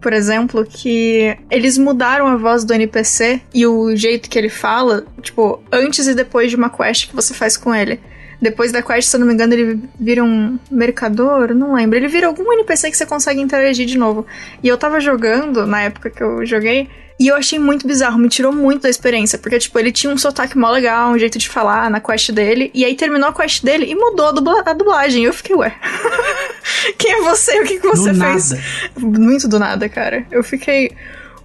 por 0.00 0.12
exemplo, 0.12 0.64
que 0.64 1.36
eles 1.50 1.76
mudaram 1.76 2.26
a 2.26 2.36
voz 2.36 2.64
do 2.64 2.72
NPC 2.72 3.40
e 3.52 3.66
o 3.66 3.94
jeito 3.96 4.28
que 4.28 4.38
ele 4.38 4.48
fala, 4.48 5.04
tipo, 5.22 5.62
antes 5.72 6.06
e 6.06 6.14
depois 6.14 6.50
de 6.50 6.56
uma 6.56 6.70
quest 6.70 7.08
que 7.08 7.16
você 7.16 7.34
faz 7.34 7.56
com 7.56 7.74
ele. 7.74 8.00
Depois 8.40 8.70
da 8.70 8.80
quest, 8.80 9.08
se 9.08 9.16
eu 9.16 9.20
não 9.20 9.26
me 9.26 9.34
engano, 9.34 9.52
ele 9.52 9.80
vira 9.98 10.22
um 10.22 10.58
mercador, 10.70 11.52
não 11.54 11.74
lembro. 11.74 11.98
Ele 11.98 12.06
vira 12.06 12.28
algum 12.28 12.52
NPC 12.52 12.90
que 12.90 12.96
você 12.96 13.04
consegue 13.04 13.40
interagir 13.40 13.84
de 13.84 13.98
novo. 13.98 14.24
E 14.62 14.68
eu 14.68 14.78
tava 14.78 15.00
jogando, 15.00 15.66
na 15.66 15.82
época 15.82 16.08
que 16.08 16.22
eu 16.22 16.46
joguei, 16.46 16.88
e 17.18 17.26
eu 17.26 17.34
achei 17.34 17.58
muito 17.58 17.84
bizarro, 17.84 18.16
me 18.16 18.28
tirou 18.28 18.52
muito 18.52 18.82
da 18.82 18.88
experiência. 18.88 19.38
Porque, 19.38 19.58
tipo, 19.58 19.76
ele 19.76 19.90
tinha 19.90 20.12
um 20.12 20.16
sotaque 20.16 20.56
mó 20.56 20.70
legal, 20.70 21.10
um 21.10 21.18
jeito 21.18 21.36
de 21.36 21.48
falar 21.48 21.90
na 21.90 22.00
quest 22.00 22.30
dele. 22.30 22.70
E 22.72 22.84
aí 22.84 22.94
terminou 22.94 23.28
a 23.28 23.34
quest 23.34 23.64
dele 23.64 23.86
e 23.90 23.94
mudou 23.96 24.26
a, 24.26 24.32
dubla 24.32 24.62
a 24.64 24.72
dublagem. 24.72 25.24
Eu 25.24 25.32
fiquei, 25.32 25.56
ué. 25.56 25.74
Quem 26.98 27.12
é 27.12 27.22
você? 27.22 27.60
O 27.60 27.64
que, 27.64 27.78
que 27.80 27.86
você 27.86 28.12
Do 28.12 28.20
fez? 28.20 28.50
nada. 28.50 28.62
Muito 28.98 29.48
do 29.48 29.58
nada, 29.58 29.88
cara. 29.88 30.26
Eu 30.30 30.42
fiquei. 30.42 30.92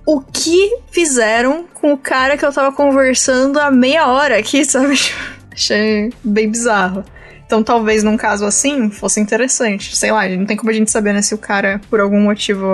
O 0.06 0.20
que 0.22 0.78
fizeram 0.92 1.66
com 1.74 1.94
o 1.94 1.98
cara 1.98 2.38
que 2.38 2.46
eu 2.46 2.52
tava 2.52 2.76
conversando 2.76 3.60
há 3.60 3.72
meia 3.72 4.08
hora 4.08 4.38
aqui, 4.38 4.66
sabe? 4.66 5.00
Achei 5.52 6.12
bem 6.24 6.50
bizarro. 6.50 7.06
Então, 7.46 7.62
talvez 7.62 8.04
num 8.04 8.18
caso 8.18 8.46
assim 8.46 8.90
fosse 8.90 9.20
interessante. 9.20 9.96
Sei 9.96 10.12
lá, 10.12 10.28
não 10.30 10.46
tem 10.46 10.58
como 10.58 10.70
a 10.72 10.74
gente 10.74 10.90
saber, 10.90 11.14
né? 11.14 11.22
Se 11.22 11.36
o 11.36 11.38
cara, 11.38 11.80
por 11.90 12.00
algum 12.00 12.20
motivo, 12.20 12.66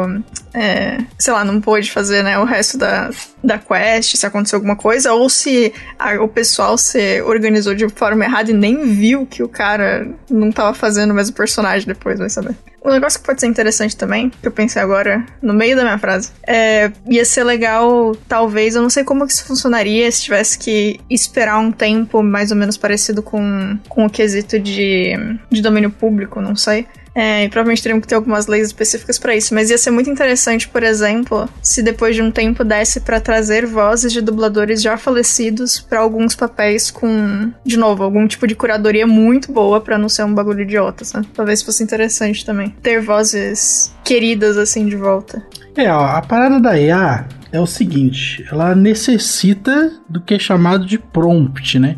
é, 0.54 0.98
sei 1.18 1.34
lá, 1.34 1.44
não 1.44 1.60
pôde 1.60 1.92
fazer, 1.92 2.24
né? 2.24 2.38
O 2.40 2.46
resto 2.46 2.78
da, 2.78 3.10
da 3.44 3.58
quest, 3.58 4.16
se 4.16 4.26
aconteceu 4.26 4.58
alguma 4.58 4.76
coisa, 4.76 5.12
ou 5.14 5.30
se 5.30 5.74
a- 5.98 6.22
o 6.22 6.28
pessoal 6.28 6.78
se 6.78 7.22
organizou 7.24 7.76
de 7.76 7.90
forma 7.90 8.24
errada 8.24 8.52
e 8.52 8.54
nem 8.54 8.86
viu 8.94 9.26
que 9.26 9.44
o 9.44 9.50
cara 9.50 10.08
não 10.30 10.52
tava 10.52 10.74
fazendo 10.74 11.12
o 11.12 11.16
mesmo 11.16 11.36
personagem 11.36 11.88
depois, 11.88 12.20
vai 12.20 12.30
saber. 12.30 12.56
Um 12.84 12.92
negócio 12.92 13.20
que 13.20 13.26
pode 13.26 13.42
ser 13.42 13.48
interessante 13.48 13.96
também, 13.96 14.30
que 14.30 14.48
eu 14.48 14.52
pensei 14.52 14.82
agora, 14.82 15.26
no 15.42 15.54
meio 15.54 15.76
da 15.76 15.84
minha 15.84 15.98
frase, 15.98 16.32
é, 16.48 16.92
ia 17.08 17.26
ser 17.26 17.44
legal, 17.44 18.16
talvez, 18.28 18.76
eu 18.76 18.82
não 18.82 18.90
sei 18.90 19.04
como 19.04 19.28
que 19.28 19.34
isso 19.34 19.46
funcionaria 19.46 20.10
se 20.12 20.24
tivesse 20.24 20.58
que 20.58 21.00
esperar 21.10 21.60
um 21.60 21.72
tempo 21.72 22.24
mais 22.24 22.52
ou 22.52 22.58
menos 22.58 22.78
parecido 22.78 23.22
com, 23.22 23.78
com 23.90 24.06
o 24.06 24.10
quesito 24.10 24.60
de, 24.60 25.14
de 25.52 25.62
domínio 25.62 25.92
público, 25.92 26.42
não 26.42 26.56
sei. 26.56 26.88
É, 27.20 27.44
e 27.44 27.50
provavelmente 27.50 27.84
teriam 27.84 28.00
que 28.00 28.08
ter 28.08 28.16
algumas 28.16 28.48
leis 28.48 28.68
específicas 28.68 29.20
pra 29.20 29.36
isso, 29.36 29.54
mas 29.54 29.70
ia 29.70 29.78
ser 29.78 29.92
muito 29.92 30.10
interessante, 30.10 30.70
por 30.70 30.84
exemplo, 30.84 31.50
se 31.62 31.84
depois 31.84 32.16
de 32.16 32.22
um 32.22 32.32
tempo 32.32 32.64
desse 32.64 33.02
pra 33.02 33.20
trazer 33.20 33.66
vozes 33.66 34.14
de 34.14 34.22
dubladores 34.22 34.82
já 34.82 34.96
falecidos 34.96 35.82
pra 35.82 36.00
alguns 36.00 36.34
papéis 36.34 36.90
com, 36.90 37.52
de 37.66 37.76
novo, 37.76 38.06
algum 38.06 38.26
tipo 38.26 38.48
de 38.48 38.56
curadoria 38.56 39.06
muito 39.06 39.52
boa 39.52 39.82
pra 39.82 39.98
não 39.98 40.08
ser 40.08 40.24
um 40.24 40.34
bagulho 40.34 40.62
idiota, 40.62 41.04
sabe? 41.04 41.28
Talvez 41.34 41.62
fosse 41.62 41.84
interessante 41.84 42.46
também 42.46 42.74
ter 42.82 43.02
vozes 43.02 43.94
queridas 44.02 44.58
assim 44.58 44.88
de 44.88 44.96
volta. 44.96 45.44
É, 45.76 45.92
ó, 45.92 46.06
a 46.06 46.22
parada 46.22 46.58
da 46.58 46.80
IA 46.80 47.28
é 47.52 47.60
o 47.60 47.66
seguinte, 47.66 48.46
ela 48.52 48.76
necessita 48.76 49.92
do 50.08 50.22
que 50.22 50.36
é 50.36 50.40
chamado 50.40 50.86
de 50.86 50.98
prompt, 51.00 51.80
né? 51.80 51.96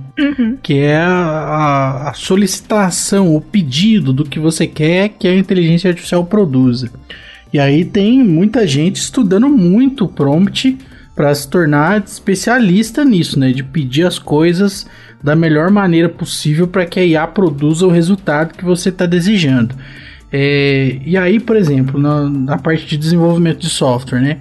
Que 0.64 0.76
é 0.80 0.98
a, 0.98 1.10
a- 1.12 2.10
a 2.10 2.14
solicitação, 2.14 3.36
o 3.36 3.42
pedido 3.42 4.14
do 4.14 4.24
que 4.24 4.40
você 4.40 4.66
quer 4.66 5.10
que 5.10 5.28
a 5.28 5.36
inteligência 5.36 5.90
artificial 5.90 6.26
produza. 6.26 6.90
E 7.54 7.60
aí 7.60 7.84
tem 7.84 8.24
muita 8.24 8.66
gente 8.66 8.96
estudando 8.96 9.50
muito 9.50 10.06
o 10.06 10.08
prompt 10.08 10.78
para 11.14 11.36
se 11.36 11.48
tornar 11.50 12.02
especialista 12.06 13.04
nisso, 13.04 13.38
né? 13.38 13.52
De 13.52 13.62
pedir 13.64 14.06
as 14.08 14.18
coisas 14.18 14.88
da 15.22 15.36
melhor 15.36 15.70
maneira 15.70 16.08
possível 16.10 16.68
para 16.68 16.86
que 16.86 17.00
a 17.00 17.04
IA 17.06 17.28
produza 17.28 17.86
o 17.86 17.92
resultado 17.92 18.54
que 18.56 18.64
você 18.64 18.88
está 18.90 19.06
desejando. 19.06 19.76
É, 20.32 20.98
e 21.06 21.18
aí, 21.18 21.40
por 21.42 21.58
exemplo, 21.58 22.00
na, 22.00 22.30
na 22.30 22.58
parte 22.58 22.86
de 22.88 22.98
desenvolvimento 22.98 23.60
de 23.60 23.70
software, 23.70 24.22
né? 24.22 24.38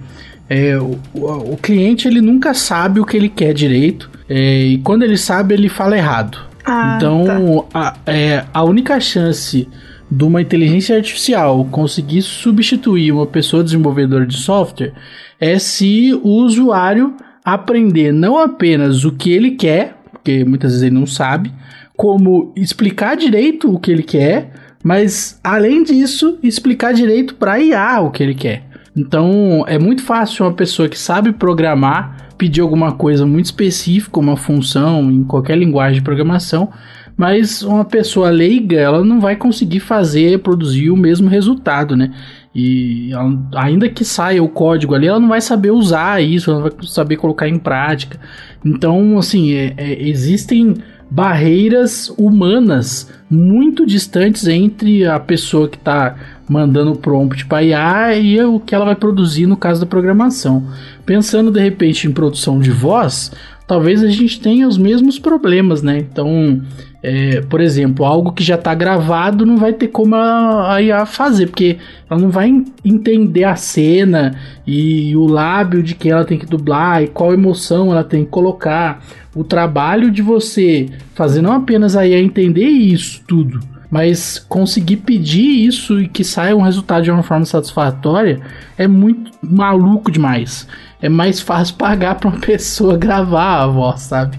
É, 0.53 0.77
o, 0.77 0.99
o- 1.13 1.53
o 1.53 1.57
cliente 1.57 2.07
ele 2.07 2.19
nunca 2.19 2.53
sabe 2.53 2.99
o 2.99 3.05
que 3.05 3.15
ele 3.15 3.29
quer 3.29 3.53
direito 3.53 4.09
é, 4.27 4.63
e 4.65 4.77
quando 4.79 5.03
ele 5.03 5.17
sabe 5.17 5.53
ele 5.53 5.69
fala 5.69 5.95
errado. 5.97 6.37
Ah, 6.65 6.95
então 6.97 7.65
a, 7.73 7.95
é, 8.05 8.43
a 8.53 8.63
única 8.63 8.99
chance 8.99 9.67
de 10.11 10.23
uma 10.25 10.41
inteligência 10.41 10.95
artificial 10.95 11.63
conseguir 11.71 12.21
substituir 12.21 13.11
uma 13.13 13.25
pessoa 13.25 13.63
desenvolvedora 13.63 14.25
de 14.27 14.35
software 14.35 14.91
é 15.39 15.57
se 15.57 16.13
o 16.21 16.29
usuário 16.43 17.13
aprender 17.45 18.11
não 18.11 18.37
apenas 18.37 19.05
o 19.05 19.11
que 19.13 19.31
ele 19.31 19.51
quer, 19.51 19.95
porque 20.11 20.43
muitas 20.43 20.71
vezes 20.71 20.83
ele 20.87 20.95
não 20.99 21.05
sabe, 21.07 21.51
como 21.95 22.51
explicar 22.55 23.15
direito 23.15 23.73
o 23.73 23.79
que 23.79 23.89
ele 23.91 24.03
quer, 24.03 24.51
mas 24.83 25.39
além 25.43 25.81
disso, 25.83 26.37
explicar 26.43 26.93
direito 26.93 27.35
para 27.35 27.59
IA 27.59 28.01
o 28.01 28.11
que 28.11 28.21
ele 28.21 28.35
quer. 28.35 28.63
Então 28.95 29.63
é 29.67 29.79
muito 29.79 30.03
fácil 30.03 30.45
uma 30.45 30.53
pessoa 30.53 30.89
que 30.89 30.99
sabe 30.99 31.31
programar 31.31 32.31
pedir 32.37 32.61
alguma 32.61 32.91
coisa 32.91 33.23
muito 33.23 33.45
específica, 33.45 34.19
uma 34.19 34.35
função 34.35 35.11
em 35.11 35.23
qualquer 35.23 35.55
linguagem 35.55 35.99
de 35.99 36.01
programação, 36.01 36.71
mas 37.15 37.61
uma 37.61 37.85
pessoa 37.85 38.31
leiga 38.31 38.79
ela 38.79 39.05
não 39.05 39.19
vai 39.19 39.35
conseguir 39.35 39.79
fazer, 39.79 40.39
produzir 40.39 40.89
o 40.89 40.97
mesmo 40.97 41.29
resultado, 41.29 41.95
né? 41.95 42.11
E 42.53 43.11
ainda 43.55 43.87
que 43.87 44.03
saia 44.03 44.43
o 44.43 44.49
código 44.49 44.95
ali, 44.95 45.05
ela 45.05 45.19
não 45.19 45.29
vai 45.29 45.39
saber 45.39 45.69
usar 45.69 46.19
isso, 46.21 46.49
ela 46.49 46.61
não 46.61 46.69
vai 46.69 46.87
saber 46.87 47.17
colocar 47.17 47.47
em 47.47 47.59
prática. 47.59 48.19
Então, 48.65 49.19
assim, 49.19 49.53
é- 49.53 49.73
é- 49.77 50.09
existem 50.09 50.75
barreiras 51.11 52.11
humanas 52.17 53.11
muito 53.29 53.85
distantes 53.85 54.47
entre 54.47 55.05
a 55.05 55.19
pessoa 55.19 55.67
que 55.67 55.77
está 55.77 56.15
mandando 56.51 56.91
o 56.91 56.97
prompt 56.97 57.45
para 57.45 57.63
IA 57.63 58.17
e 58.17 58.43
o 58.43 58.59
que 58.59 58.75
ela 58.75 58.83
vai 58.83 58.95
produzir 58.95 59.45
no 59.45 59.55
caso 59.55 59.79
da 59.79 59.85
programação. 59.87 60.67
Pensando 61.05 61.49
de 61.49 61.61
repente 61.61 62.07
em 62.07 62.11
produção 62.11 62.59
de 62.59 62.69
voz, 62.69 63.31
talvez 63.65 64.03
a 64.03 64.09
gente 64.09 64.41
tenha 64.41 64.67
os 64.67 64.77
mesmos 64.77 65.17
problemas, 65.17 65.81
né? 65.81 65.97
Então, 65.99 66.61
é, 67.01 67.39
por 67.49 67.61
exemplo, 67.61 68.03
algo 68.03 68.33
que 68.33 68.43
já 68.43 68.55
está 68.55 68.75
gravado 68.75 69.45
não 69.45 69.55
vai 69.55 69.71
ter 69.71 69.87
como 69.87 70.13
a, 70.13 70.75
a 70.75 70.81
IA 70.81 71.05
fazer, 71.05 71.47
porque 71.47 71.77
ela 72.09 72.19
não 72.19 72.29
vai 72.29 72.49
en- 72.49 72.65
entender 72.83 73.45
a 73.45 73.55
cena 73.55 74.35
e 74.67 75.15
o 75.15 75.27
lábio 75.27 75.81
de 75.81 75.95
quem 75.95 76.11
ela 76.11 76.25
tem 76.25 76.37
que 76.37 76.45
dublar 76.45 77.01
e 77.01 77.07
qual 77.07 77.33
emoção 77.33 77.91
ela 77.93 78.03
tem 78.03 78.25
que 78.25 78.29
colocar. 78.29 79.01
O 79.33 79.45
trabalho 79.45 80.11
de 80.11 80.21
você 80.21 80.89
fazer 81.15 81.41
não 81.41 81.53
apenas 81.53 81.95
a 81.95 82.05
IA 82.05 82.19
entender 82.19 82.67
isso 82.67 83.21
tudo, 83.25 83.61
mas 83.91 84.39
conseguir 84.39 84.97
pedir 84.97 85.67
isso 85.67 85.99
e 85.99 86.07
que 86.07 86.23
saia 86.23 86.55
um 86.55 86.61
resultado 86.61 87.03
de 87.03 87.11
uma 87.11 87.21
forma 87.21 87.43
satisfatória 87.43 88.39
é 88.77 88.87
muito 88.87 89.31
maluco 89.43 90.09
demais. 90.09 90.65
É 91.01 91.09
mais 91.09 91.41
fácil 91.41 91.75
pagar 91.75 92.15
para 92.15 92.29
uma 92.29 92.39
pessoa 92.41 92.97
gravar 92.97 93.63
a 93.63 93.67
voz, 93.67 93.99
sabe? 94.01 94.37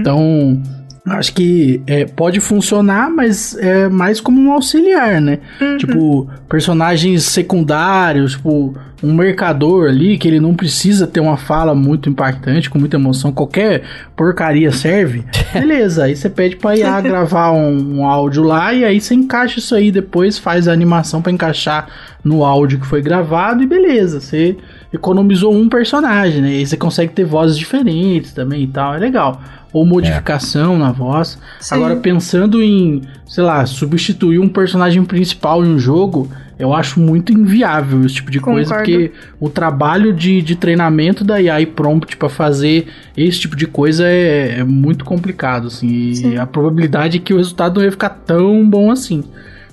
Então, 0.00 0.62
acho 1.06 1.34
que 1.34 1.82
é, 1.86 2.06
pode 2.06 2.40
funcionar, 2.40 3.10
mas 3.10 3.56
é 3.58 3.88
mais 3.88 4.20
como 4.20 4.40
um 4.40 4.52
auxiliar, 4.52 5.20
né? 5.20 5.38
Tipo, 5.78 6.28
personagens 6.48 7.24
secundários, 7.24 8.32
tipo, 8.32 8.74
um 9.02 9.12
mercador 9.12 9.90
ali, 9.90 10.16
que 10.16 10.26
ele 10.26 10.40
não 10.40 10.54
precisa 10.54 11.06
ter 11.06 11.20
uma 11.20 11.36
fala 11.36 11.74
muito 11.74 12.08
impactante, 12.08 12.70
com 12.70 12.78
muita 12.78 12.96
emoção, 12.96 13.30
qualquer 13.30 13.82
porcaria 14.16 14.72
serve. 14.72 15.24
Beleza, 15.52 16.04
aí 16.04 16.16
você 16.16 16.30
pede 16.30 16.56
pra 16.56 16.74
IA 16.74 17.00
gravar 17.02 17.52
um, 17.52 17.98
um 17.98 18.06
áudio 18.06 18.42
lá 18.42 18.72
e 18.72 18.82
aí 18.82 18.98
você 18.98 19.14
encaixa 19.14 19.58
isso 19.58 19.74
aí, 19.74 19.90
depois 19.90 20.38
faz 20.38 20.66
a 20.66 20.72
animação 20.72 21.20
pra 21.20 21.30
encaixar 21.30 21.86
no 22.24 22.42
áudio 22.42 22.80
que 22.80 22.86
foi 22.86 23.02
gravado 23.02 23.62
e 23.62 23.66
beleza, 23.66 24.18
você 24.18 24.56
economizou 24.90 25.54
um 25.54 25.68
personagem, 25.68 26.40
né? 26.40 26.52
E 26.52 26.58
aí 26.58 26.66
você 26.66 26.76
consegue 26.76 27.12
ter 27.12 27.24
vozes 27.24 27.58
diferentes 27.58 28.32
também 28.32 28.62
e 28.62 28.68
tal, 28.68 28.94
é 28.94 28.98
legal. 28.98 29.42
Ou 29.74 29.84
modificação 29.84 30.78
na 30.78 30.90
voz. 30.90 31.38
Sim. 31.60 31.74
Agora, 31.74 31.96
pensando 31.96 32.62
em, 32.62 33.02
sei 33.26 33.44
lá, 33.44 33.66
substituir 33.66 34.38
um 34.38 34.48
personagem 34.48 35.04
principal 35.04 35.62
em 35.64 35.68
um 35.68 35.78
jogo, 35.78 36.30
eu 36.58 36.72
acho 36.72 37.00
muito 37.00 37.32
inviável 37.32 38.04
esse 38.06 38.14
tipo 38.14 38.30
de 38.30 38.38
coisa, 38.40 38.70
Concordo. 38.70 38.92
porque 38.92 39.12
o 39.40 39.50
trabalho 39.50 40.12
de, 40.12 40.40
de 40.40 40.54
treinamento 40.54 41.24
da 41.24 41.40
e 41.42 41.66
prompt 41.66 42.16
pra 42.16 42.28
fazer 42.28 42.86
esse 43.16 43.40
tipo 43.40 43.56
de 43.56 43.66
coisa 43.66 44.06
é, 44.06 44.60
é 44.60 44.64
muito 44.64 45.04
complicado, 45.04 45.66
assim, 45.66 45.88
e 45.88 46.14
Sim. 46.14 46.36
a 46.36 46.46
probabilidade 46.46 47.18
é 47.18 47.20
que 47.20 47.34
o 47.34 47.36
resultado 47.36 47.78
não 47.78 47.84
ia 47.84 47.90
ficar 47.90 48.10
tão 48.10 48.68
bom 48.68 48.90
assim. 48.90 49.24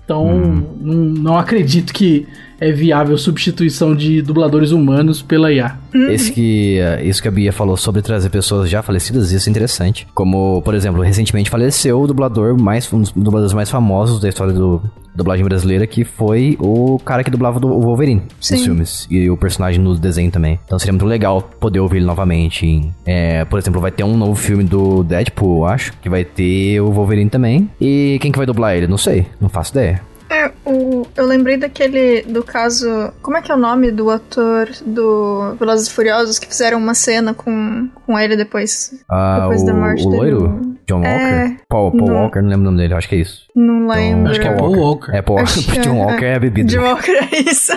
Então, 0.03 0.65
não, 0.81 0.95
não 0.95 1.37
acredito 1.37 1.93
que 1.93 2.27
é 2.61 2.71
viável 2.71 3.17
substituição 3.17 3.93
de 3.95 4.21
dubladores 4.21 4.71
humanos 4.71 5.21
pela 5.21 5.51
IA. 5.51 5.75
Esse 5.93 6.31
que, 6.31 6.77
eh, 6.79 7.03
isso 7.03 7.21
que 7.21 7.27
a 7.27 7.31
Bia 7.31 7.51
falou 7.51 7.75
sobre 7.75 8.01
trazer 8.01 8.29
pessoas 8.29 8.69
já 8.69 8.81
falecidas, 8.83 9.31
isso 9.31 9.49
é 9.49 9.51
interessante. 9.51 10.07
Como, 10.13 10.61
por 10.61 10.75
exemplo, 10.75 11.01
recentemente 11.01 11.49
faleceu 11.49 11.99
o 11.99 12.07
dublador 12.07 12.55
mais, 12.57 12.91
um 12.93 13.01
dos 13.01 13.11
dubladores 13.11 13.53
mais 13.53 13.69
famosos 13.69 14.21
da 14.21 14.29
história 14.29 14.53
do 14.53 14.79
dublagem 15.13 15.43
brasileira, 15.43 15.85
que 15.85 16.05
foi 16.05 16.55
o 16.59 16.97
cara 17.03 17.21
que 17.23 17.29
dublava 17.31 17.59
o 17.65 17.81
Wolverine 17.81 18.21
Sim. 18.39 18.53
nos 18.55 18.63
filmes. 18.63 19.07
E 19.11 19.29
o 19.29 19.35
personagem 19.35 19.81
no 19.81 19.93
desenho 19.97 20.31
também. 20.31 20.57
Então 20.65 20.79
seria 20.79 20.93
muito 20.93 21.05
legal 21.05 21.41
poder 21.41 21.79
ouvir 21.81 21.97
ele 21.97 22.05
novamente. 22.05 22.65
em- 22.65 22.93
é, 23.05 23.43
por 23.43 23.57
exemplo, 23.59 23.81
vai 23.81 23.91
ter 23.91 24.03
um 24.05 24.15
novo 24.15 24.35
filme 24.35 24.63
do 24.63 25.03
Deadpool, 25.03 25.61
eu 25.61 25.65
acho, 25.65 25.91
que 26.01 26.07
vai 26.09 26.23
ter 26.23 26.79
o 26.79 26.91
Wolverine 26.91 27.29
também. 27.29 27.69
E 27.81 28.17
quem 28.21 28.31
que 28.31 28.37
vai 28.37 28.45
dublar 28.45 28.75
ele? 28.77 28.87
Não 28.87 28.97
sei, 28.97 29.25
não 29.41 29.49
faço 29.49 29.71
ideia. 29.73 30.01
É, 30.31 30.49
o, 30.65 31.05
eu 31.15 31.25
lembrei 31.25 31.57
daquele. 31.57 32.21
do 32.21 32.41
caso. 32.41 32.87
Como 33.21 33.35
é 33.35 33.41
que 33.41 33.51
é 33.51 33.55
o 33.55 33.57
nome 33.57 33.91
do 33.91 34.09
ator 34.09 34.69
do 34.85 35.55
Velozes 35.59 35.87
e 35.87 35.91
Furiosos 35.93 36.39
que 36.39 36.47
fizeram 36.47 36.77
uma 36.77 36.93
cena 36.93 37.33
com, 37.33 37.89
com 38.05 38.17
ele 38.17 38.37
depois? 38.37 38.93
Ah, 39.09 39.41
depois 39.41 39.61
o, 39.61 39.65
da 39.65 39.73
morte 39.73 40.07
o 40.07 40.09
dele. 40.09 40.31
loiro? 40.31 40.61
John 40.87 41.03
É, 41.03 41.43
Walker? 41.43 41.57
Paul, 41.69 41.91
Paul 41.91 42.07
não. 42.07 42.15
Walker, 42.23 42.41
não 42.41 42.49
lembro 42.49 42.61
o 42.61 42.71
nome 42.71 42.77
dele, 42.77 42.93
acho 42.93 43.07
que 43.09 43.15
é 43.15 43.19
isso. 43.19 43.45
Não 43.55 43.87
lembro. 43.87 44.31
Acho 44.31 44.39
que 44.39 44.47
é 44.47 44.53
Paul 44.53 44.75
Walker. 44.77 45.11
É, 45.15 45.21
Paul 45.21 45.39
Walker. 45.39 45.81
John 45.81 45.95
é- 45.95 46.05
Walker 46.05 46.25
é 46.25 46.35
a 46.35 46.39
bebida. 46.39 46.69
John 46.69 46.83
Walker 46.83 47.11
é 47.11 47.39
isso. 47.41 47.73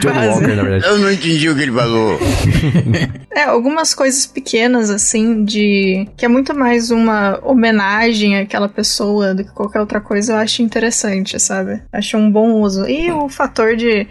John 0.00 0.12
Quase. 0.12 0.28
Walker, 0.28 0.54
na 0.56 0.62
verdade. 0.62 0.84
Eu 0.86 0.98
não 0.98 1.10
entendi 1.12 1.48
o 1.48 1.54
que 1.54 1.62
ele 1.62 1.72
falou. 1.72 2.18
É, 3.30 3.44
algumas 3.44 3.94
coisas 3.94 4.26
pequenas, 4.26 4.90
assim, 4.90 5.44
de. 5.44 6.08
que 6.16 6.24
é 6.24 6.28
muito 6.28 6.56
mais 6.56 6.90
uma 6.90 7.38
homenagem 7.42 8.38
àquela 8.38 8.68
pessoa 8.68 9.34
do 9.34 9.44
que 9.44 9.52
qualquer 9.52 9.80
outra 9.80 10.00
coisa, 10.00 10.32
eu 10.32 10.36
acho 10.38 10.62
interessante, 10.62 11.38
sabe? 11.38 11.80
Acho 11.92 12.16
um 12.16 12.30
bom 12.30 12.60
uso. 12.60 12.88
E 12.88 13.10
o 13.10 13.28
fator 13.28 13.76
de. 13.76 14.06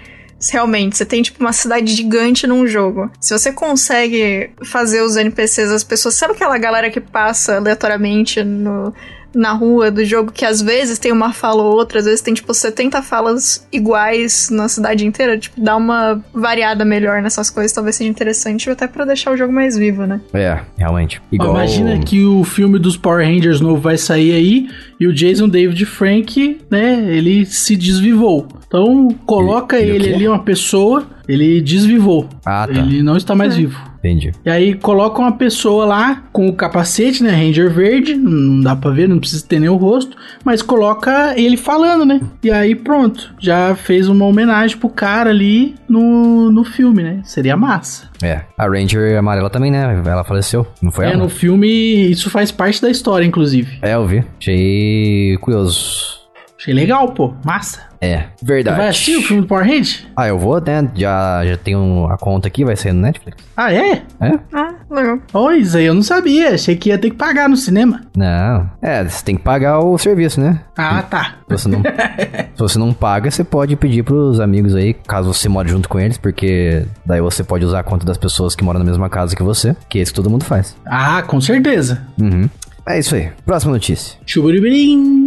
Realmente, 0.52 0.98
você 0.98 1.06
tem 1.06 1.22
tipo 1.22 1.40
uma 1.40 1.54
cidade 1.54 1.94
gigante 1.94 2.46
num 2.46 2.68
jogo. 2.68 3.10
Se 3.22 3.38
você 3.38 3.54
consegue 3.54 4.50
fazer 4.66 5.02
os 5.02 5.16
NPCs, 5.16 5.72
as 5.72 5.86
pessoas. 5.86 6.16
Sabe 6.16 6.34
aquela 6.34 6.58
galera 6.58 6.90
que 6.90 7.00
passa 7.00 7.56
aleatoriamente 7.56 8.44
no, 8.44 8.94
na 9.34 9.54
rua 9.54 9.90
do 9.90 10.04
jogo, 10.06 10.32
que 10.32 10.46
às 10.46 10.62
vezes 10.62 11.00
tem 11.00 11.12
uma 11.12 11.34
fala 11.34 11.64
ou 11.64 11.74
outra, 11.74 12.00
às 12.00 12.06
vezes 12.06 12.22
tem 12.22 12.34
tipo 12.34 12.54
70 12.54 13.02
falas 13.02 13.68
iguais 13.72 14.50
na 14.50 14.68
cidade 14.68 15.06
inteira? 15.06 15.38
Tipo, 15.38 15.60
dá 15.60 15.76
uma 15.76 16.24
variada 16.34 16.86
melhor 16.86 17.22
nessas 17.22 17.50
coisas, 17.50 17.72
talvez 17.72 17.96
seja 17.96 18.10
interessante, 18.10 18.70
até 18.70 18.88
pra 18.88 19.06
deixar 19.06 19.32
o 19.32 19.38
jogo 19.38 19.52
mais 19.52 19.78
vivo, 19.78 20.06
né? 20.06 20.22
É, 20.34 20.60
realmente. 20.78 21.22
Igual... 21.32 21.52
Imagina 21.52 22.00
que 22.00 22.24
o 22.24 22.44
filme 22.44 22.78
dos 22.80 22.98
Power 22.98 23.26
Rangers 23.26 23.62
novo 23.62 23.82
vai 23.82 23.98
sair 23.98 24.34
aí 24.34 24.70
e 25.04 25.08
o 25.08 25.14
Jason 25.14 25.48
David 25.50 25.86
Frank, 25.86 26.58
né, 26.70 27.06
ele 27.16 27.46
se 27.46 27.76
desvivou. 27.76 28.48
Então 28.68 29.10
coloca 29.26 29.80
Ele- 29.80 29.92
ele 29.92 30.06
ele, 30.06 30.16
ali, 30.16 30.28
uma 30.28 30.40
pessoa, 30.40 31.06
ele 31.28 31.62
desvivou. 31.62 32.28
Ah, 32.46 32.68
tá. 32.68 32.80
Ele 32.80 33.04
não 33.04 33.16
está 33.18 33.36
mais 33.36 33.56
vivo. 33.56 33.80
Entendi. 34.00 34.32
E 34.46 34.50
aí 34.50 34.74
coloca 34.74 35.22
uma 35.22 35.32
pessoa 35.32 35.86
lá 35.86 36.24
com 36.34 36.50
o 36.50 36.54
capacete, 36.54 37.24
né, 37.24 37.32
Ranger 37.32 37.72
verde, 37.72 38.16
não 38.16 38.60
dá 38.60 38.76
pra 38.76 38.92
ver, 38.92 39.08
não 39.08 39.18
precisa 39.18 39.46
ter 39.48 39.60
nem 39.62 39.70
o 39.70 39.78
rosto, 39.78 40.18
mas 40.44 40.62
coloca 40.62 41.34
ele 41.40 41.56
falando, 41.56 42.04
né? 42.06 42.20
E 42.44 42.52
aí 42.52 42.76
pronto, 42.76 43.34
já 43.40 43.74
fez 43.76 44.10
uma 44.10 44.26
homenagem 44.26 44.76
pro 44.76 44.90
cara 44.90 45.30
ali 45.30 45.76
no, 45.88 46.52
no 46.52 46.66
filme, 46.66 47.02
né? 47.02 47.22
Seria 47.24 47.56
massa. 47.56 48.10
É. 48.24 48.42
A 48.58 48.66
Ranger 48.68 49.18
amarela 49.18 49.50
também, 49.50 49.70
né? 49.72 50.02
Ela 50.06 50.24
faleceu. 50.24 50.66
Não 50.82 50.92
foi 50.92 51.06
É, 51.06 51.10
ela? 51.10 51.18
no 51.18 51.30
filme 51.30 51.68
isso 52.10 52.30
faz 52.30 52.52
parte 52.52 52.82
da 52.82 52.90
história, 52.90 53.26
inclusive. 53.26 53.78
É, 53.82 53.94
eu 53.96 54.06
vi. 54.08 54.24
Achei 54.40 55.38
curioso. 55.42 56.23
Achei 56.64 56.74
legal, 56.74 57.12
pô. 57.12 57.34
Massa. 57.44 57.82
É, 58.00 58.28
Você 58.38 58.46
verdade. 58.46 58.78
vai 58.78 58.88
assistir 58.88 59.18
o 59.18 59.22
filme 59.22 59.42
do 59.42 59.48
Power 59.50 59.66
Rangers? 59.66 60.08
Ah, 60.16 60.28
eu 60.30 60.40
vou, 60.40 60.62
né? 60.62 60.90
Já, 60.96 61.46
já 61.46 61.58
tenho 61.58 62.08
a 62.10 62.18
conta 62.18 62.48
aqui, 62.48 62.64
vai 62.64 62.78
sair 62.78 62.94
no 62.94 63.02
Netflix. 63.02 63.44
Ah, 63.56 63.74
é? 63.74 64.02
É? 64.22 64.40
Ah, 64.54 64.74
legal. 64.90 65.20
Pois 65.30 65.76
aí, 65.76 65.86
eu 65.86 65.94
não 65.94 66.02
sabia. 66.02 66.54
Achei 66.54 66.78
que 66.78 66.88
ia 66.88 66.98
ter 66.98 67.10
que 67.10 67.18
pagar 67.18 67.50
no 67.50 67.58
cinema. 67.58 68.02
Não. 68.16 68.70
É, 68.82 69.04
você 69.04 69.26
tem 69.26 69.36
que 69.36 69.42
pagar 69.44 69.80
o 69.80 69.98
serviço, 69.98 70.40
né? 70.40 70.62
Ah, 70.78 71.02
tá. 71.02 71.36
Se 71.50 71.58
você 71.58 71.68
não, 71.70 71.82
se 71.82 72.60
você 72.60 72.80
não 72.80 72.94
paga, 72.94 73.30
você 73.30 73.44
pode 73.44 73.76
pedir 73.76 74.04
pros 74.04 74.40
amigos 74.40 74.74
aí, 74.74 74.94
caso 74.94 75.34
você 75.34 75.50
more 75.50 75.68
junto 75.68 75.90
com 75.90 76.00
eles, 76.00 76.18
porque 76.18 76.86
daí 77.06 77.20
você 77.20 77.44
pode 77.44 77.66
usar 77.66 77.80
a 77.82 77.84
conta 77.84 78.06
das 78.06 78.18
pessoas 78.18 78.56
que 78.56 78.64
moram 78.64 78.80
na 78.80 78.86
mesma 78.86 79.10
casa 79.10 79.36
que 79.36 79.44
você, 79.44 79.76
que 79.90 80.00
é 80.00 80.02
isso 80.02 80.14
que 80.14 80.16
todo 80.16 80.30
mundo 80.30 80.46
faz. 80.46 80.78
Ah, 80.86 81.22
com 81.24 81.42
certeza. 81.42 82.02
Uhum. 82.18 82.50
É 82.86 83.00
isso 83.00 83.16
aí. 83.16 83.30
Próxima 83.46 83.72
notícia. 83.74 84.18
Chuburibirim. 84.26 85.23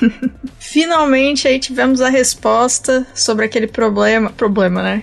Finalmente 0.58 1.46
aí 1.48 1.58
tivemos 1.58 2.00
a 2.00 2.08
resposta 2.08 3.06
sobre 3.14 3.44
aquele 3.44 3.66
problema. 3.66 4.30
Problema, 4.30 4.82
né? 4.82 5.02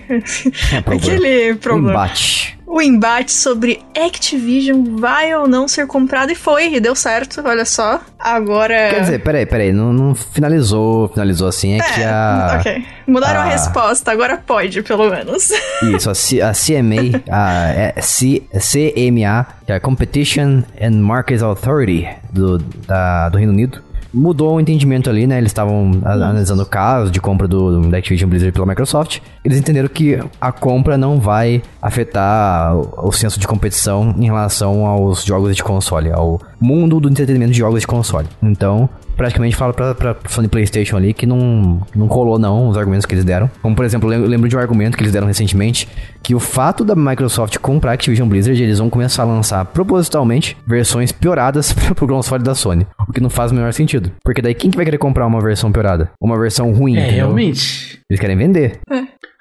É 0.72 0.80
problema. 0.80 0.94
Aquele 1.14 1.54
problema. 1.56 1.90
Embate. 1.90 2.54
O 2.66 2.82
embate 2.82 3.30
sobre 3.30 3.80
Activision 3.96 4.96
vai 4.98 5.32
ou 5.36 5.46
não 5.46 5.68
ser 5.68 5.86
comprado 5.86 6.32
e 6.32 6.34
foi, 6.34 6.74
e 6.74 6.80
deu 6.80 6.96
certo, 6.96 7.40
olha 7.44 7.64
só. 7.64 8.00
Agora. 8.18 8.88
Quer 8.90 9.00
dizer, 9.00 9.18
peraí, 9.22 9.46
peraí, 9.46 9.72
não, 9.72 9.92
não 9.92 10.14
finalizou, 10.14 11.08
finalizou 11.08 11.46
assim, 11.46 11.74
é, 11.78 11.80
que 11.82 12.02
a... 12.02 12.56
Ok. 12.58 12.84
Mudaram 13.06 13.40
a 13.40 13.44
a- 13.44 13.48
resposta, 13.50 14.10
agora 14.10 14.38
pode, 14.38 14.82
pelo 14.82 15.08
menos. 15.08 15.50
Isso, 15.94 16.10
a, 16.10 16.14
C- 16.14 16.40
a 16.40 16.52
CMA, 16.52 17.22
a 17.30 17.68
é, 17.70 17.94
C- 18.00 18.42
CMA, 18.54 19.46
que 19.66 19.70
é 19.72 19.76
a 19.76 19.80
Competition 19.80 20.62
and 20.80 21.00
Markets 21.00 21.42
Authority 21.44 22.08
do, 22.32 22.58
da- 22.58 23.28
do 23.28 23.36
Reino 23.38 23.52
Unido, 23.52 23.83
mudou 24.14 24.56
o 24.56 24.60
entendimento 24.60 25.10
ali, 25.10 25.26
né? 25.26 25.38
Eles 25.38 25.50
estavam 25.50 25.90
analisando 26.04 26.62
o 26.62 26.66
caso 26.66 27.10
de 27.10 27.20
compra 27.20 27.48
do, 27.48 27.80
da 27.88 27.98
Activision 27.98 28.30
Blizzard 28.30 28.52
pela 28.52 28.66
Microsoft. 28.66 29.20
Eles 29.44 29.58
entenderam 29.58 29.88
que 29.88 30.18
a 30.40 30.52
compra 30.52 30.96
não 30.96 31.18
vai 31.18 31.62
afetar 31.82 32.76
o, 32.76 33.08
o 33.08 33.12
senso 33.12 33.38
de 33.38 33.46
competição 33.46 34.14
em 34.18 34.26
relação 34.26 34.86
aos 34.86 35.24
jogos 35.24 35.54
de 35.56 35.62
console, 35.62 36.10
ao 36.10 36.40
mundo 36.60 37.00
do 37.00 37.08
entretenimento 37.08 37.52
de 37.52 37.58
jogos 37.58 37.80
de 37.80 37.86
console. 37.86 38.28
Então, 38.42 38.88
praticamente 39.16 39.56
fala 39.56 39.72
pra, 39.72 39.94
pra 39.94 40.16
Sony 40.28 40.48
PlayStation 40.48 40.96
ali 40.96 41.12
que 41.14 41.26
não, 41.26 41.80
não 41.94 42.08
colou 42.08 42.38
não 42.38 42.68
os 42.68 42.76
argumentos 42.76 43.06
que 43.06 43.14
eles 43.14 43.24
deram. 43.24 43.50
Como, 43.62 43.74
por 43.74 43.84
exemplo, 43.84 44.12
eu 44.12 44.26
lembro- 44.26 44.48
de 44.48 44.56
um 44.56 44.58
argumento 44.58 44.96
que 44.96 45.02
eles 45.02 45.12
deram 45.12 45.26
recentemente, 45.26 45.88
que 46.22 46.34
o 46.34 46.40
fato 46.40 46.84
da 46.84 46.94
Microsoft 46.94 47.58
comprar 47.58 47.92
a 47.92 47.94
Activision 47.94 48.28
Blizzard, 48.28 48.62
eles 48.62 48.78
vão 48.78 48.90
começar 48.90 49.22
a 49.22 49.26
lançar 49.26 49.64
propositalmente 49.66 50.56
versões 50.66 51.12
pioradas 51.12 51.72
pro 51.94 52.06
console 52.06 52.42
da 52.42 52.54
Sony. 52.54 52.86
O 53.08 53.12
que 53.12 53.20
não 53.20 53.30
faz 53.30 53.50
o 53.52 53.54
menor 53.54 53.72
sentido. 53.72 54.10
Porque 54.24 54.42
daí 54.42 54.54
quem 54.54 54.70
que 54.70 54.76
vai 54.76 54.84
querer 54.84 54.98
comprar 54.98 55.26
uma 55.26 55.40
versão 55.40 55.70
piorada? 55.72 56.10
Uma 56.20 56.38
versão 56.38 56.72
ruim, 56.72 56.96
É, 56.96 57.00
entendeu? 57.02 57.16
realmente. 57.26 58.00
Eles 58.10 58.20
querem 58.20 58.36
vender. 58.36 58.78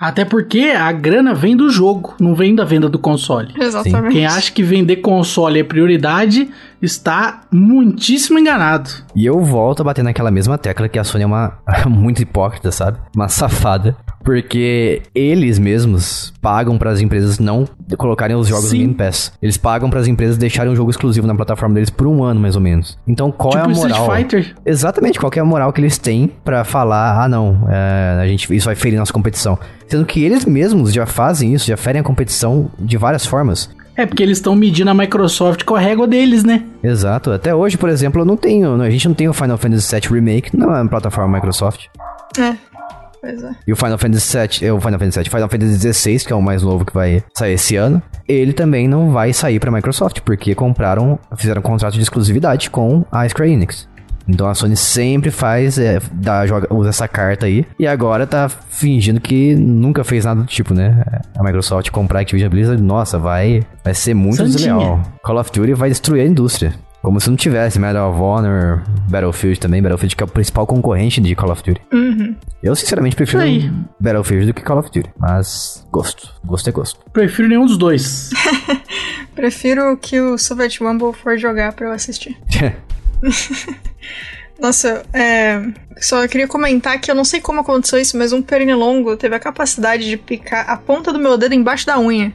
Até 0.04 0.26
porque 0.26 0.74
a 0.78 0.92
grana 0.92 1.34
vem 1.34 1.56
do 1.56 1.70
jogo, 1.70 2.14
não 2.20 2.36
vem 2.36 2.54
da 2.54 2.66
venda 2.66 2.90
do 2.90 3.00
console. 3.00 3.54
Exatamente. 3.58 4.12
Quem 4.12 4.26
acha 4.26 4.52
que 4.52 4.62
vender 4.62 4.98
console 4.98 5.62
é 5.62 5.64
prioridade 5.64 6.52
está 6.82 7.44
muitíssimo 7.50 8.38
enganado. 8.38 8.90
E 9.16 9.26
eu 9.26 9.40
volto 9.40 9.80
a 9.80 9.86
bater 9.86 10.04
naquela 10.04 10.30
mesma 10.30 10.58
tecla 10.58 10.90
que 10.90 11.00
a 11.00 11.06
Sony 11.06 11.24
é 11.24 11.26
uma 11.26 11.58
muito 11.88 12.22
hipócrita, 12.22 12.70
sabe? 12.70 12.98
Uma 13.16 13.30
safada. 13.30 13.96
Porque 14.24 15.02
eles 15.14 15.60
mesmos 15.60 16.34
pagam 16.42 16.78
para 16.78 16.92
as 16.92 17.02
empresas 17.02 17.40
não 17.40 17.68
colocarem 17.98 18.36
os 18.36 18.48
jogos 18.48 18.70
Sim. 18.70 18.78
no 18.78 18.82
Game 18.84 18.94
Pass. 18.94 19.34
Eles 19.42 19.58
pagam 19.58 19.90
para 19.90 20.00
as 20.00 20.08
empresas 20.08 20.38
deixarem 20.38 20.72
um 20.72 20.76
jogo 20.76 20.90
exclusivo 20.90 21.28
na 21.28 21.36
plataforma 21.36 21.76
deles 21.76 21.90
por 21.90 22.08
um 22.08 22.24
ano, 22.24 22.40
mais 22.40 22.56
ou 22.56 22.62
menos. 22.62 22.98
Então, 23.08 23.32
qual 23.32 23.52
tipo 23.52 23.66
é 23.66 23.70
a 23.70 23.72
Street 23.72 23.98
moral? 23.98 24.16
Fighter. 24.16 24.56
Exatamente, 24.66 25.20
qual 25.20 25.30
que 25.32 25.40
é 25.40 25.42
a 25.42 25.46
moral 25.46 25.74
que 25.74 25.82
eles 25.82 25.98
têm 25.98 26.32
pra 26.44 26.64
falar, 26.64 27.24
ah 27.24 27.28
não, 27.28 27.68
é, 27.70 28.20
a 28.22 28.28
gente, 28.28 28.54
isso 28.56 28.66
vai 28.66 28.76
ferir 28.76 28.98
nossa 28.98 29.14
competição. 29.14 29.60
Sendo 29.88 30.06
que 30.06 30.24
eles 30.24 30.46
mesmos 30.46 30.94
já 30.94 31.06
fazem 31.06 31.54
isso, 31.54 31.68
já 31.68 31.78
ferem 31.78 32.00
a 32.00 32.04
competição 32.04 32.72
de 32.80 32.98
várias 32.98 33.26
formas. 33.26 33.70
É 33.96 34.06
porque 34.08 34.24
eles 34.24 34.40
estão 34.40 34.56
medindo 34.56 34.90
a 34.90 34.94
Microsoft 34.94 35.64
com 35.66 35.76
a 35.76 35.80
régua 35.80 36.08
deles, 36.08 36.44
né? 36.44 36.64
Exato. 36.84 37.32
Até 37.32 37.54
hoje, 37.54 37.78
por 37.78 37.90
exemplo, 37.90 38.22
eu 38.22 38.26
não 38.26 38.36
tenho. 38.36 38.82
A 38.82 38.90
gente 38.90 39.08
não 39.08 39.14
tem 39.14 39.30
o 39.30 39.34
Final 39.34 39.58
Fantasy 39.58 39.96
VII 39.96 40.10
Remake 40.10 40.58
na 40.58 40.88
plataforma 40.88 41.36
Microsoft. 41.36 41.86
É. 42.40 42.56
Pois 43.24 43.42
é. 43.42 43.52
E 43.66 43.72
o 43.72 43.76
Final 43.78 43.98
Fantasy 43.98 44.38
VII, 44.38 44.68
é, 44.68 44.74
o 44.74 44.82
Final 44.82 45.00
Fantasy 45.00 45.20
VII, 45.20 45.30
Final 45.30 45.50
Fantasy 45.50 45.94
XVI, 45.94 46.26
que 46.26 46.34
é 46.34 46.36
o 46.36 46.42
mais 46.42 46.62
novo 46.62 46.84
que 46.84 46.94
vai 46.94 47.24
sair 47.34 47.54
esse 47.54 47.78
ano, 47.78 48.04
ele 48.28 48.52
também 48.52 48.86
não 48.86 49.12
vai 49.12 49.32
sair 49.32 49.62
pra 49.62 49.72
Microsoft, 49.72 50.20
porque 50.26 50.54
compraram, 50.54 51.18
fizeram 51.38 51.62
um 51.62 51.64
contrato 51.64 51.94
de 51.94 52.02
exclusividade 52.02 52.70
com 52.70 53.06
a 53.10 53.28
Square 53.30 53.50
Enix. 53.50 53.88
Então 54.28 54.48
a 54.48 54.54
Sony 54.54 54.76
sempre 54.76 55.32
faz, 55.32 55.78
é, 55.78 56.00
dá, 56.12 56.46
joga, 56.46 56.74
usa 56.74 56.90
essa 56.90 57.08
carta 57.08 57.46
aí, 57.46 57.66
e 57.80 57.88
agora 57.88 58.28
tá 58.28 58.50
fingindo 58.50 59.22
que 59.22 59.56
nunca 59.56 60.04
fez 60.04 60.26
nada 60.26 60.42
do 60.42 60.48
tipo, 60.48 60.74
né? 60.74 61.02
A 61.38 61.44
Microsoft 61.44 61.90
comprar 61.92 62.20
a 62.20 62.22
Activision 62.24 62.50
Blizzard, 62.50 62.82
nossa, 62.82 63.18
vai, 63.18 63.64
vai 63.86 63.94
ser 63.94 64.14
muito 64.14 64.38
Santinha. 64.38 64.76
desleal. 64.76 65.02
Call 65.24 65.40
of 65.40 65.50
Duty 65.50 65.74
vai 65.74 65.88
destruir 65.88 66.24
a 66.24 66.26
indústria. 66.26 66.74
Como 67.04 67.20
se 67.20 67.30
não 67.30 67.36
tivesse 67.36 67.78
Medal 67.78 68.12
of 68.12 68.20
Honor, 68.22 68.82
Battlefield 69.10 69.60
também, 69.60 69.82
Battlefield 69.82 70.16
que 70.16 70.24
é 70.24 70.26
o 70.26 70.30
principal 70.30 70.66
concorrente 70.66 71.20
de 71.20 71.36
Call 71.36 71.52
of 71.52 71.62
Duty. 71.62 71.82
Uhum. 71.92 72.34
Eu 72.64 72.74
sinceramente 72.78 73.14
prefiro 73.14 73.44
aí. 73.44 73.70
Battlefield 74.00 74.46
do 74.46 74.54
que 74.54 74.62
Call 74.62 74.80
of 74.80 74.90
Duty, 74.90 75.10
mas 75.20 75.86
gosto, 75.92 76.34
gosto 76.46 76.70
é 76.70 76.72
gosto. 76.72 77.02
Prefiro 77.12 77.50
nenhum 77.50 77.66
dos 77.66 77.78
dois. 77.78 78.30
Prefiro 79.36 79.98
que 79.98 80.22
o 80.22 80.38
Soviet 80.38 80.82
Rumble 80.82 81.12
for 81.12 81.38
jogar 81.38 81.74
pra 81.74 81.88
eu 81.88 81.92
assistir. 81.92 82.38
Nossa, 84.58 85.04
é. 85.12 85.62
Só 85.98 86.26
queria 86.26 86.48
comentar 86.48 87.02
que 87.02 87.12
eu 87.12 87.16
não 87.16 87.26
sei 87.26 87.42
como 87.42 87.60
aconteceu 87.60 88.00
isso, 88.00 88.18
mas 88.18 88.32
um 88.32 88.42
pernilongo 88.42 89.18
teve 89.18 89.36
a 89.36 89.40
capacidade 89.40 90.06
de 90.06 90.16
picar 90.16 90.70
a 90.70 90.78
ponta 90.78 91.12
do 91.12 91.20
meu 91.20 91.38
dedo 91.38 91.54
embaixo 91.54 91.86
da 91.86 92.00
unha. 92.00 92.32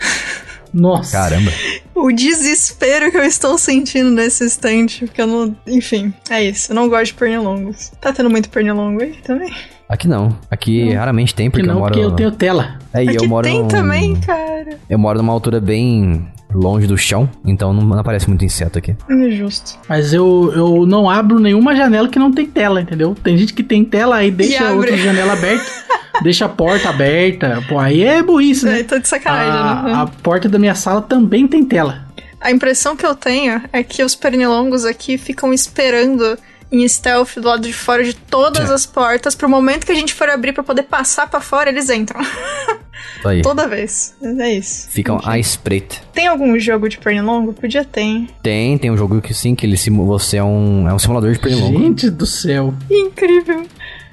Nossa. 0.72 1.12
Caramba. 1.12 1.50
O 1.94 2.12
desespero 2.12 3.10
que 3.10 3.16
eu 3.16 3.24
estou 3.24 3.56
sentindo 3.58 4.10
nesse 4.10 4.44
instante, 4.44 5.04
porque 5.06 5.20
eu 5.22 5.26
não. 5.26 5.56
Enfim, 5.66 6.12
é 6.30 6.44
isso. 6.44 6.70
Eu 6.72 6.76
não 6.76 6.88
gosto 6.88 7.06
de 7.06 7.14
pernilongos. 7.14 7.90
Tá 8.00 8.12
tendo 8.12 8.30
muito 8.30 8.48
pernilongo 8.50 9.02
aí 9.02 9.14
também? 9.24 9.52
Aqui 9.88 10.06
não. 10.06 10.38
Aqui 10.50 10.92
raramente 10.92 11.34
tem, 11.34 11.46
Que 11.50 11.58
porque 11.58 11.68
eu 11.68 11.72
não, 11.72 11.80
moro. 11.80 11.92
porque 11.92 12.04
eu 12.04 12.10
tenho 12.12 12.30
tela. 12.30 12.78
É, 12.92 13.02
e 13.04 13.08
Aqui 13.08 13.24
eu 13.24 13.28
moro 13.28 13.44
tem 13.46 13.60
num- 13.62 13.68
também, 13.68 14.14
cara. 14.16 14.78
Eu 14.88 14.98
moro 14.98 15.18
numa 15.18 15.32
altura 15.32 15.60
bem 15.60 16.28
longe 16.54 16.86
do 16.86 16.96
chão, 16.96 17.28
então 17.44 17.72
não, 17.72 17.82
não 17.82 17.98
aparece 17.98 18.28
muito 18.28 18.44
inseto 18.44 18.78
aqui. 18.78 18.96
Injusto. 19.10 19.78
Mas 19.88 20.12
eu, 20.12 20.52
eu 20.54 20.86
não 20.86 21.08
abro 21.08 21.38
nenhuma 21.38 21.74
janela 21.76 22.08
que 22.08 22.18
não 22.18 22.32
tem 22.32 22.46
tela, 22.46 22.80
entendeu? 22.80 23.14
Tem 23.22 23.36
gente 23.36 23.52
que 23.52 23.62
tem 23.62 23.84
tela 23.84 24.16
aí 24.16 24.30
deixa 24.30 24.64
abre. 24.64 24.76
outra 24.76 24.96
janela 24.96 25.34
aberta, 25.34 25.64
deixa 26.22 26.46
a 26.46 26.48
porta 26.48 26.88
aberta. 26.88 27.62
Pô, 27.68 27.78
aí 27.78 28.02
é 28.02 28.22
burrice, 28.22 28.64
né? 28.64 28.80
É, 28.80 28.82
tá 28.84 28.98
de 28.98 29.06
sacanagem, 29.08 29.52
né? 29.52 29.92
A, 29.94 30.02
a 30.02 30.06
porta 30.06 30.48
da 30.48 30.58
minha 30.58 30.74
sala 30.74 31.02
também 31.02 31.46
tem 31.46 31.64
tela. 31.64 32.06
A 32.40 32.50
impressão 32.50 32.94
que 32.96 33.04
eu 33.04 33.14
tenho 33.14 33.60
é 33.72 33.82
que 33.82 34.02
os 34.02 34.14
pernilongos 34.14 34.84
aqui 34.84 35.18
ficam 35.18 35.52
esperando 35.52 36.38
em 36.70 36.86
stealth 36.86 37.36
do 37.36 37.48
lado 37.48 37.62
de 37.62 37.72
fora 37.72 38.04
de 38.04 38.14
todas 38.14 38.70
É. 38.70 38.74
as 38.74 38.84
portas 38.86 39.34
pro 39.34 39.48
momento 39.48 39.84
que 39.86 39.92
a 39.92 39.94
gente 39.94 40.14
for 40.14 40.28
abrir 40.28 40.52
pra 40.52 40.62
poder 40.62 40.82
passar 40.84 41.28
pra 41.28 41.40
fora, 41.40 41.68
eles 41.70 41.88
entram. 41.90 42.20
Aí. 43.24 43.42
Toda 43.42 43.66
vez. 43.68 44.14
É 44.22 44.54
isso. 44.54 44.88
Ficam 44.90 45.20
à 45.24 45.38
espreita. 45.38 45.96
Tem 46.12 46.26
algum 46.26 46.58
jogo 46.58 46.88
de 46.88 46.98
pernilongo? 46.98 47.52
Podia 47.52 47.84
ter. 47.84 48.00
hein? 48.00 48.28
Tem, 48.42 48.76
tem 48.78 48.90
um 48.90 48.96
jogo 48.96 49.20
que 49.20 49.32
sim, 49.34 49.54
que 49.54 49.66
ele 49.66 49.76
simu- 49.76 50.06
você 50.06 50.36
é 50.38 50.44
um, 50.44 50.88
é 50.88 50.94
um 50.94 50.98
simulador 50.98 51.32
de 51.32 51.38
pernilongo. 51.38 51.78
Gente 51.78 52.10
do 52.10 52.26
céu. 52.26 52.74
Incrível. 52.90 53.64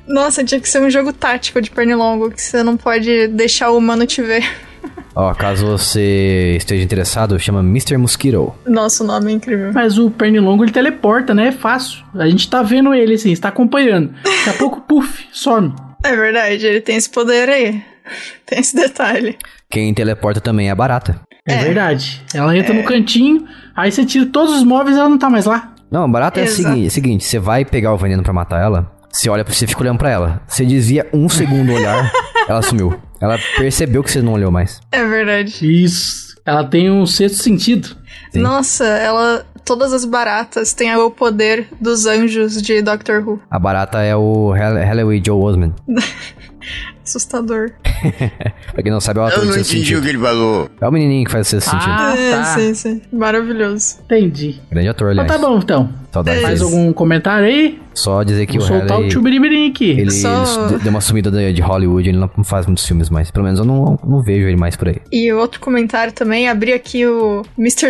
Nossa, 0.08 0.44
tinha 0.44 0.60
que 0.62 0.70
ser 0.70 0.82
um 0.82 0.90
jogo 0.90 1.12
tático 1.12 1.60
de 1.62 1.72
pernilongo, 1.72 2.30
que 2.30 2.42
você 2.42 2.62
não 2.62 2.78
pode 2.78 3.28
deixar 3.30 3.72
o 3.72 3.78
humano 3.78 4.06
te 4.06 4.22
ver. 4.22 4.44
Ó, 5.16 5.34
caso 5.34 5.66
você 5.66 6.56
esteja 6.58 6.84
interessado, 6.84 7.40
chama 7.40 7.62
Mr. 7.62 7.98
Mosquito. 7.98 8.54
Nossa, 8.68 9.04
o 9.04 9.08
nome 9.08 9.32
é 9.32 9.36
incrível. 9.36 9.72
Mas 9.74 9.98
o 9.98 10.12
pernilongo 10.12 10.64
ele 10.64 10.72
teleporta, 10.74 11.34
né? 11.34 11.48
É 11.48 11.52
fácil. 11.52 12.04
A 12.14 12.28
gente 12.28 12.50
tá 12.50 12.62
vendo 12.62 12.94
ele 12.94 13.14
assim, 13.16 13.32
está 13.32 13.48
acompanhando. 13.50 14.14
Daqui 14.24 14.50
a 14.50 14.54
pouco, 14.60 14.82
puf, 14.82 15.26
some. 15.32 15.74
É 16.04 16.16
verdade, 16.16 16.66
ele 16.68 16.82
tem 16.82 16.98
esse 16.98 17.10
poder 17.10 17.50
aí. 17.50 17.82
Tem 18.46 18.60
esse 18.60 18.76
detalhe. 18.76 19.38
Quem 19.70 19.94
teleporta 19.94 20.40
também 20.40 20.68
é 20.68 20.72
a 20.72 20.76
barata. 20.76 21.20
É, 21.48 21.54
É. 21.56 21.64
verdade. 21.64 22.22
Ela 22.34 22.58
entra 22.58 22.74
no 22.74 22.84
cantinho, 22.84 23.46
aí 23.76 23.92
você 23.92 24.06
tira 24.06 24.26
todos 24.28 24.54
os 24.56 24.64
móveis 24.64 24.96
e 24.96 25.00
ela 25.00 25.10
não 25.10 25.18
tá 25.18 25.30
mais 25.30 25.46
lá. 25.46 25.74
Não, 25.92 26.04
a 26.04 26.08
barata 26.08 26.40
é 26.40 26.44
o 26.44 26.48
seguinte, 26.48 26.90
seguinte, 26.90 27.24
você 27.24 27.38
vai 27.40 27.64
pegar 27.64 27.94
o 27.94 27.98
veneno 27.98 28.24
pra 28.24 28.34
matar 28.34 28.62
ela, 28.62 28.92
você 29.12 29.30
olha, 29.30 29.44
você 29.44 29.66
fica 29.68 29.82
olhando 29.82 29.98
pra 30.00 30.10
ela. 30.10 30.42
Você 30.48 30.66
desvia 30.66 31.08
um 31.14 31.30
segundo 31.30 31.72
olhar, 31.72 32.12
ela 32.50 32.62
sumiu. 32.62 33.00
Ela 33.22 33.38
percebeu 33.58 34.04
que 34.04 34.12
você 34.12 34.22
não 34.22 34.34
olhou 34.34 34.52
mais. 34.52 34.80
É 34.92 35.06
verdade. 35.06 35.54
Isso. 35.84 36.36
Ela 36.46 36.64
tem 36.64 36.92
um 36.92 37.06
sexto 37.06 37.42
sentido. 37.42 37.96
Sim. 38.32 38.40
Nossa, 38.42 38.86
ela. 38.86 39.46
Todas 39.64 39.94
as 39.94 40.06
baratas 40.06 40.74
têm 40.74 40.96
o 40.96 41.10
poder 41.10 41.68
dos 41.82 42.06
anjos 42.06 42.62
de 42.62 42.84
Doctor 42.84 43.28
Who. 43.28 43.42
A 43.50 43.58
barata 43.58 44.00
é 44.04 44.16
o 44.16 44.52
Hall- 44.52 44.76
Halloween 44.76 45.24
Joe 45.26 45.42
Osman. 45.42 45.74
Assustador. 47.06 47.72
Pra 48.74 48.82
quem 48.84 48.92
não 48.92 49.00
sabe, 49.00 49.20
é 49.20 49.24
o 49.24 49.26
ator 49.26 49.40
Eu 49.40 49.46
não 49.46 49.52
entendi 49.54 49.62
o 49.62 49.66
sentido. 49.80 50.02
que 50.02 50.08
ele 50.10 50.18
falou. 50.18 50.70
É 50.82 50.88
o 50.88 50.92
menininho 50.92 51.26
que 51.26 51.32
faz 51.32 51.48
o 51.48 51.50
sexto 51.52 51.70
sentido. 51.70 51.90
Ah, 51.92 52.16
é, 52.18 52.32
tá. 52.32 52.44
sim, 52.46 52.74
sim. 52.74 53.02
Maravilhoso. 53.14 53.98
Entendi. 54.06 54.60
Grande 54.72 54.90
ator, 54.90 55.14
Mas 55.16 55.20
aliás. 55.20 55.42
tá 55.42 55.48
bom, 55.48 55.58
então. 55.60 55.90
Saudades 56.12 56.42
Mais 56.44 56.62
algum 56.62 56.94
comentário 56.94 57.46
aí? 57.46 57.80
Só 57.94 58.24
dizer 58.24 58.46
que 58.46 58.58
Vou 58.58 58.66
o 58.66 58.68
soltar 58.68 58.90
Halley... 58.92 59.06
o 59.06 59.10
tchubirimirim 59.10 59.70
aqui. 59.70 59.90
Ele 59.92 60.12
Só- 60.12 60.68
deu 60.68 60.90
uma 60.90 61.02
sumida 61.02 61.30
de 61.54 61.62
Hollywood, 61.62 62.08
ele 62.10 62.18
não 62.18 62.44
faz 62.44 62.66
muitos 62.66 62.86
filmes 62.86 63.10
mais. 63.10 63.30
Pelo 63.32 63.44
menos 63.46 63.60
eu 63.60 63.66
não, 63.66 64.00
não 64.04 64.22
vejo 64.22 64.48
ele 64.48 64.56
mais 64.58 64.76
por 64.76 64.88
aí. 64.88 64.98
E 65.12 65.32
outro 65.34 65.60
comentário 65.60 66.14
também, 66.14 66.48
abri 66.48 66.74
aqui 66.74 67.06
o 67.06 67.44
Mr. 67.58 67.88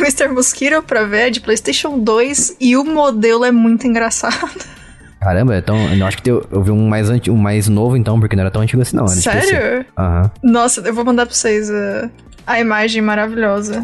Mr. 0.00 0.28
Mosquito 0.32 0.82
pra 0.82 1.04
ver, 1.04 1.28
é 1.28 1.30
de 1.30 1.40
PlayStation 1.40 1.98
2, 1.98 2.56
e 2.60 2.76
o 2.76 2.84
modelo 2.84 3.44
é 3.44 3.52
muito 3.52 3.86
engraçado. 3.86 4.36
Caramba, 5.20 5.56
então, 5.56 5.76
eu 5.94 6.06
acho 6.06 6.18
que 6.22 6.30
eu, 6.30 6.46
eu 6.50 6.62
vi 6.62 6.70
um 6.70 6.86
mais, 6.88 7.10
anti, 7.10 7.30
um 7.30 7.36
mais 7.36 7.68
novo 7.68 7.96
então, 7.96 8.20
porque 8.20 8.36
não 8.36 8.42
era 8.42 8.50
tão 8.50 8.62
antigo 8.62 8.82
assim 8.82 8.96
não. 8.96 9.06
PC. 9.06 9.22
Sério? 9.22 9.84
Aham. 9.98 10.30
Nossa, 10.42 10.80
eu 10.82 10.94
vou 10.94 11.04
mandar 11.04 11.26
pra 11.26 11.34
vocês 11.34 11.68
uh, 11.70 12.10
a 12.46 12.60
imagem 12.60 13.02
maravilhosa. 13.02 13.82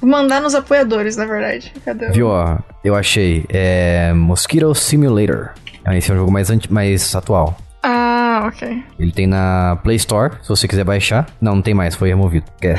Vou 0.00 0.10
mandar 0.10 0.40
nos 0.40 0.54
apoiadores, 0.54 1.16
na 1.16 1.24
verdade. 1.26 1.72
Cadê? 1.84 2.06
o- 2.08 2.12
Viu, 2.12 2.26
ó, 2.28 2.58
eu 2.82 2.94
achei. 2.96 3.44
É. 3.48 4.12
Mosquito 4.14 4.74
Simulator. 4.74 5.50
Ah, 5.84 5.96
Esse 5.96 6.10
é 6.10 6.14
um 6.14 6.16
jogo 6.18 6.32
mais, 6.32 6.50
anti, 6.50 6.72
mais 6.72 7.14
atual. 7.14 7.56
Ah, 7.82 8.44
ok. 8.46 8.82
Ele 8.98 9.12
tem 9.12 9.26
na 9.26 9.78
Play 9.82 9.96
Store, 9.96 10.34
se 10.42 10.48
você 10.48 10.66
quiser 10.66 10.84
baixar. 10.84 11.26
Não, 11.40 11.56
não 11.56 11.62
tem 11.62 11.74
mais, 11.74 11.94
foi 11.94 12.08
removido. 12.08 12.46
É. 12.62 12.76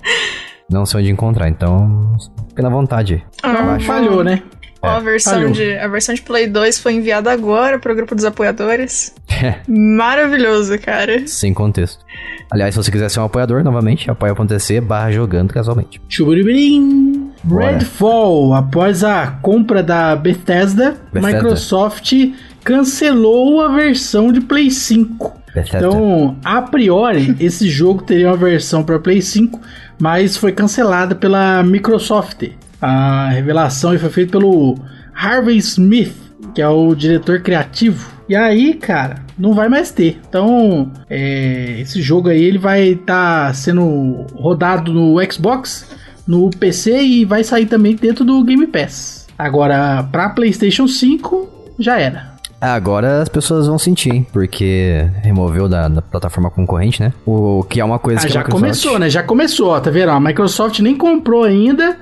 não 0.70 0.84
sei 0.84 1.00
onde 1.00 1.10
encontrar, 1.10 1.48
então. 1.48 2.16
Fica 2.48 2.62
na 2.62 2.68
vontade. 2.70 3.24
Ah. 3.42 3.78
Falhou, 3.80 4.22
né? 4.24 4.42
Ó, 4.82 4.88
a 4.88 4.98
versão, 5.00 5.34
falhou. 5.34 5.52
de, 5.52 5.78
a 5.78 5.86
versão 5.88 6.14
de 6.14 6.22
Play 6.22 6.46
2 6.46 6.78
foi 6.78 6.94
enviada 6.94 7.30
agora 7.30 7.78
pro 7.78 7.94
grupo 7.94 8.14
dos 8.14 8.24
apoiadores. 8.24 9.14
Maravilhoso, 9.68 10.78
cara. 10.78 11.26
Sem 11.26 11.52
contexto. 11.52 12.04
Aliás, 12.50 12.74
se 12.74 12.82
você 12.82 12.90
quiser 12.90 13.08
ser 13.10 13.20
um 13.20 13.24
apoiador, 13.24 13.62
novamente, 13.62 14.10
apoia.se 14.10 14.80
barra 14.80 15.12
jogando 15.12 15.52
casualmente. 15.52 16.00
Tchubirimirim. 16.08 17.30
Bora. 17.44 17.72
Redfall, 17.72 18.54
após 18.54 19.04
a 19.04 19.26
compra 19.42 19.82
da 19.82 20.16
Bethesda, 20.16 20.96
Bethesda. 21.12 21.36
Microsoft 21.36 22.12
cancelou 22.64 23.62
a 23.62 23.68
versão 23.68 24.32
de 24.32 24.40
Play 24.40 24.70
5. 24.70 25.40
Bethesda. 25.54 25.78
Então, 25.78 26.36
a 26.44 26.62
priori, 26.62 27.36
esse 27.40 27.68
jogo 27.68 28.02
teria 28.02 28.28
uma 28.28 28.36
versão 28.36 28.82
para 28.82 28.98
Play 28.98 29.20
5, 29.22 29.60
mas 29.98 30.36
foi 30.36 30.52
cancelada 30.52 31.14
pela 31.14 31.62
Microsoft. 31.62 32.48
A 32.80 33.28
revelação 33.30 33.98
foi 33.98 34.08
feita 34.10 34.32
pelo 34.32 34.76
Harvey 35.14 35.56
Smith, 35.58 36.14
que 36.54 36.62
é 36.62 36.68
o 36.68 36.94
diretor 36.94 37.40
criativo. 37.40 38.10
E 38.28 38.34
aí, 38.36 38.74
cara, 38.74 39.16
não 39.38 39.52
vai 39.52 39.68
mais 39.68 39.90
ter. 39.90 40.20
Então, 40.28 40.90
é, 41.08 41.76
esse 41.80 42.00
jogo 42.00 42.28
aí 42.28 42.42
ele 42.42 42.58
vai 42.58 42.90
estar 42.90 43.54
sendo 43.54 44.24
rodado 44.34 44.92
no 44.92 45.16
Xbox, 45.30 45.90
no 46.26 46.48
PC 46.50 47.02
e 47.02 47.24
vai 47.24 47.42
sair 47.42 47.66
também 47.66 47.96
dentro 47.96 48.24
do 48.24 48.42
Game 48.44 48.66
Pass. 48.68 49.26
Agora, 49.36 50.02
para 50.12 50.30
PlayStation 50.30 50.86
5, 50.86 51.74
já 51.78 51.98
era. 51.98 52.30
Agora 52.60 53.22
as 53.22 53.28
pessoas 53.28 53.66
vão 53.66 53.78
sentir, 53.78 54.10
hein? 54.14 54.26
Porque 54.32 55.08
removeu 55.22 55.66
da, 55.66 55.88
da 55.88 56.02
plataforma 56.02 56.50
concorrente, 56.50 57.02
né? 57.02 57.10
O 57.24 57.64
que 57.64 57.80
é 57.80 57.84
uma 57.84 57.98
coisa 57.98 58.20
Ah, 58.20 58.22
que 58.22 58.26
a 58.28 58.30
já 58.30 58.40
Microsoft- 58.40 58.60
começou, 58.62 58.98
né? 58.98 59.08
Já 59.10 59.22
começou, 59.22 59.68
ó, 59.70 59.80
tá 59.80 59.90
vendo? 59.90 60.10
A 60.10 60.20
Microsoft 60.20 60.78
nem 60.80 60.94
comprou 60.94 61.42
ainda 61.44 61.96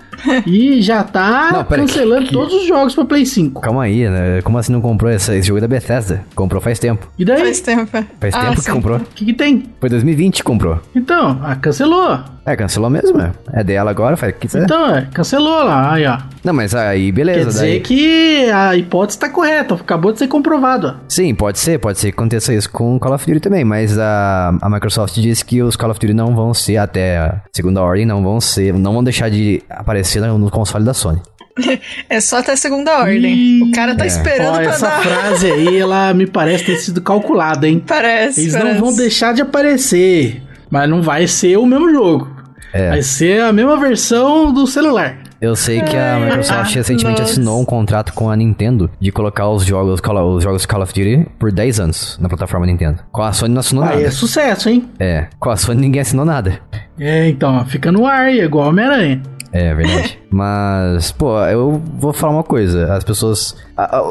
e 0.47 0.81
já 0.83 1.03
tá 1.05 1.51
Não, 1.53 1.65
cancelando 1.65 2.27
que- 2.27 2.33
todos 2.33 2.55
os 2.55 2.67
jogos 2.67 2.95
pra 2.95 3.05
Play 3.05 3.25
5. 3.27 3.61
Calma 3.61 3.85
aí, 3.85 4.09
né? 4.09 4.41
Como 4.43 4.59
assim 4.59 4.73
não 4.73 4.81
comprou 4.81 5.11
essa- 5.11 5.35
esse 5.37 5.47
jogo 5.49 5.61
da 5.61 5.69
Bethesda? 5.69 6.25
Comprou 6.35 6.61
faz 6.61 6.79
tempo. 6.79 7.07
E 7.19 7.25
daí? 7.25 7.41
Faz 7.41 7.61
tempo. 7.61 7.97
é. 7.97 8.05
Faz 8.21 8.35
Ah, 8.35 8.41
tempo 8.47 8.55
que 8.57 8.61
sim. 8.63 8.73
comprou. 8.73 8.97
O 8.99 9.01
que, 9.15 9.25
que 9.27 9.33
tem? 9.35 9.65
Foi 9.81 9.89
2020 9.89 10.37
que 10.37 10.43
comprou. 10.43 10.81
Então, 10.95 11.39
ah, 11.43 11.55
cancelou. 11.57 12.19
É, 12.47 12.57
cancelou 12.57 12.89
mesmo, 12.89 13.21
é. 13.21 13.31
É 13.53 13.63
dela 13.63 13.91
agora, 13.91 14.17
faz 14.17 14.33
o 14.33 14.35
que 14.37 14.47
quiser. 14.47 14.63
Então, 14.63 14.95
é, 14.97 15.07
cancelou 15.13 15.65
lá, 15.65 15.93
aí, 15.93 16.07
ó. 16.07 16.17
Não, 16.43 16.55
mas 16.55 16.75
aí, 16.75 17.13
beleza. 17.13 17.41
Quer 17.41 17.47
dizer 17.47 17.61
daí... 17.67 17.81
que 17.81 18.51
a 18.51 18.75
hipótese 18.75 19.19
tá 19.19 19.29
correta, 19.29 19.75
acabou 19.75 20.13
de 20.13 20.19
ser 20.19 20.29
comprovado. 20.29 20.97
Sim, 21.09 21.35
pode 21.35 21.59
ser, 21.59 21.79
pode 21.79 21.99
ser 21.99 22.11
que 22.11 22.15
aconteça 22.19 22.55
isso 22.55 22.71
com 22.71 22.99
Call 22.99 23.13
of 23.15 23.27
Duty 23.27 23.41
também, 23.41 23.65
mas 23.67 23.99
a, 23.99 24.57
a 24.63 24.71
Microsoft 24.71 25.15
disse 25.17 25.45
que 25.45 25.63
os 25.63 25.77
Call 25.77 25.91
of 25.91 26.01
Duty 26.01 26.15
não 26.15 26.35
vão 26.35 26.55
ser, 26.55 26.79
até 26.79 27.19
a 27.19 27.43
segunda 27.55 27.83
ordem, 27.83 28.07
não 28.07 28.23
vão 28.23 28.41
ser, 28.41 28.73
não 28.73 28.95
vão 28.95 29.05
deixar 29.05 29.29
de 29.31 29.63
aparecer 29.69 30.08
no, 30.17 30.39
no 30.39 30.51
console 30.51 30.85
da 30.85 30.95
Sony. 30.95 31.21
É 32.09 32.21
só 32.21 32.39
até 32.39 32.55
segunda 32.55 32.99
ordem. 33.01 33.35
Ih, 33.35 33.63
o 33.65 33.73
cara 33.73 33.95
tá 33.97 34.05
é. 34.05 34.07
esperando 34.07 34.55
Ó, 34.55 34.63
pra 34.63 34.65
essa 34.71 34.87
dar. 34.89 35.03
frase 35.03 35.51
aí, 35.51 35.77
ela 35.79 36.15
me 36.15 36.25
parece 36.27 36.65
ter 36.65 36.77
sido 36.77 37.01
calculada, 37.03 37.67
hein? 37.69 37.83
Parece. 37.85 38.41
Eles 38.43 38.53
parece. 38.55 38.75
não 38.75 38.81
vão 38.81 38.97
deixar 38.97 39.35
de 39.35 39.43
aparecer, 39.43 40.41
mas 40.71 40.89
não 40.89 41.03
vai 41.03 41.27
ser 41.27 41.57
o 41.59 41.67
mesmo 41.67 41.91
jogo. 41.91 42.31
É. 42.73 42.91
Vai 42.91 43.03
ser 43.03 43.43
a 43.43 43.53
mesma 43.53 43.77
versão 43.77 44.53
do 44.53 44.67
celular. 44.69 45.19
Eu 45.41 45.55
sei 45.57 45.81
que 45.83 45.97
a 45.97 46.19
Microsoft 46.19 46.75
recentemente 46.75 47.21
nossa. 47.21 47.33
assinou 47.33 47.61
um 47.61 47.65
contrato 47.65 48.13
com 48.13 48.29
a 48.31 48.37
Nintendo 48.37 48.91
de 49.01 49.11
colocar 49.13 49.49
os 49.49 49.65
jogos, 49.65 50.01
Call- 50.01 50.35
os 50.37 50.43
jogos 50.45 50.67
Call 50.67 50.83
of 50.83 50.93
Duty 50.93 51.27
por 51.39 51.51
10 51.53 51.81
anos 51.81 52.19
na 52.21 52.29
plataforma 52.29 52.67
Nintendo. 52.67 52.99
Com 53.13 53.23
a 53.23 53.33
Sony 53.33 53.53
não 53.55 53.61
assinou 53.61 53.85
Aí 53.85 53.91
nada. 53.97 54.03
é 54.03 54.11
sucesso, 54.11 54.69
hein? 54.69 54.89
É, 54.99 55.27
com 55.39 55.49
a 55.51 55.57
Sony 55.57 55.81
ninguém 55.81 56.01
assinou 56.03 56.25
nada. 56.25 56.61
É, 56.99 57.29
então, 57.29 57.65
fica 57.67 57.91
no 57.93 58.05
ar 58.07 58.33
igual 58.35 58.69
Homem-Aranha. 58.69 59.23
É 59.53 59.75
verdade. 59.75 60.19
Mas, 60.31 61.13
pô, 61.13 61.39
eu 61.45 61.83
vou 61.99 62.13
falar 62.13 62.33
uma 62.33 62.45
coisa. 62.45 62.93
As 62.95 63.05
pessoas. 63.05 63.57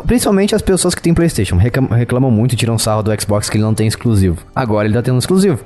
Principalmente 0.05 0.55
as 0.55 0.61
pessoas 0.61 0.95
que 0.95 1.01
têm 1.01 1.13
PlayStation 1.13 1.57
reclamam, 1.57 2.31
muito 2.31 2.53
e 2.53 2.55
tiram 2.55 2.77
sarro 2.77 3.03
do 3.03 3.21
Xbox 3.21 3.49
que 3.49 3.57
ele 3.57 3.63
não 3.63 3.73
tem 3.73 3.87
exclusivo. 3.87 4.37
Agora 4.55 4.87
ele 4.87 4.93
tá 4.95 5.01
tendo 5.01 5.19
exclusivo. 5.19 5.59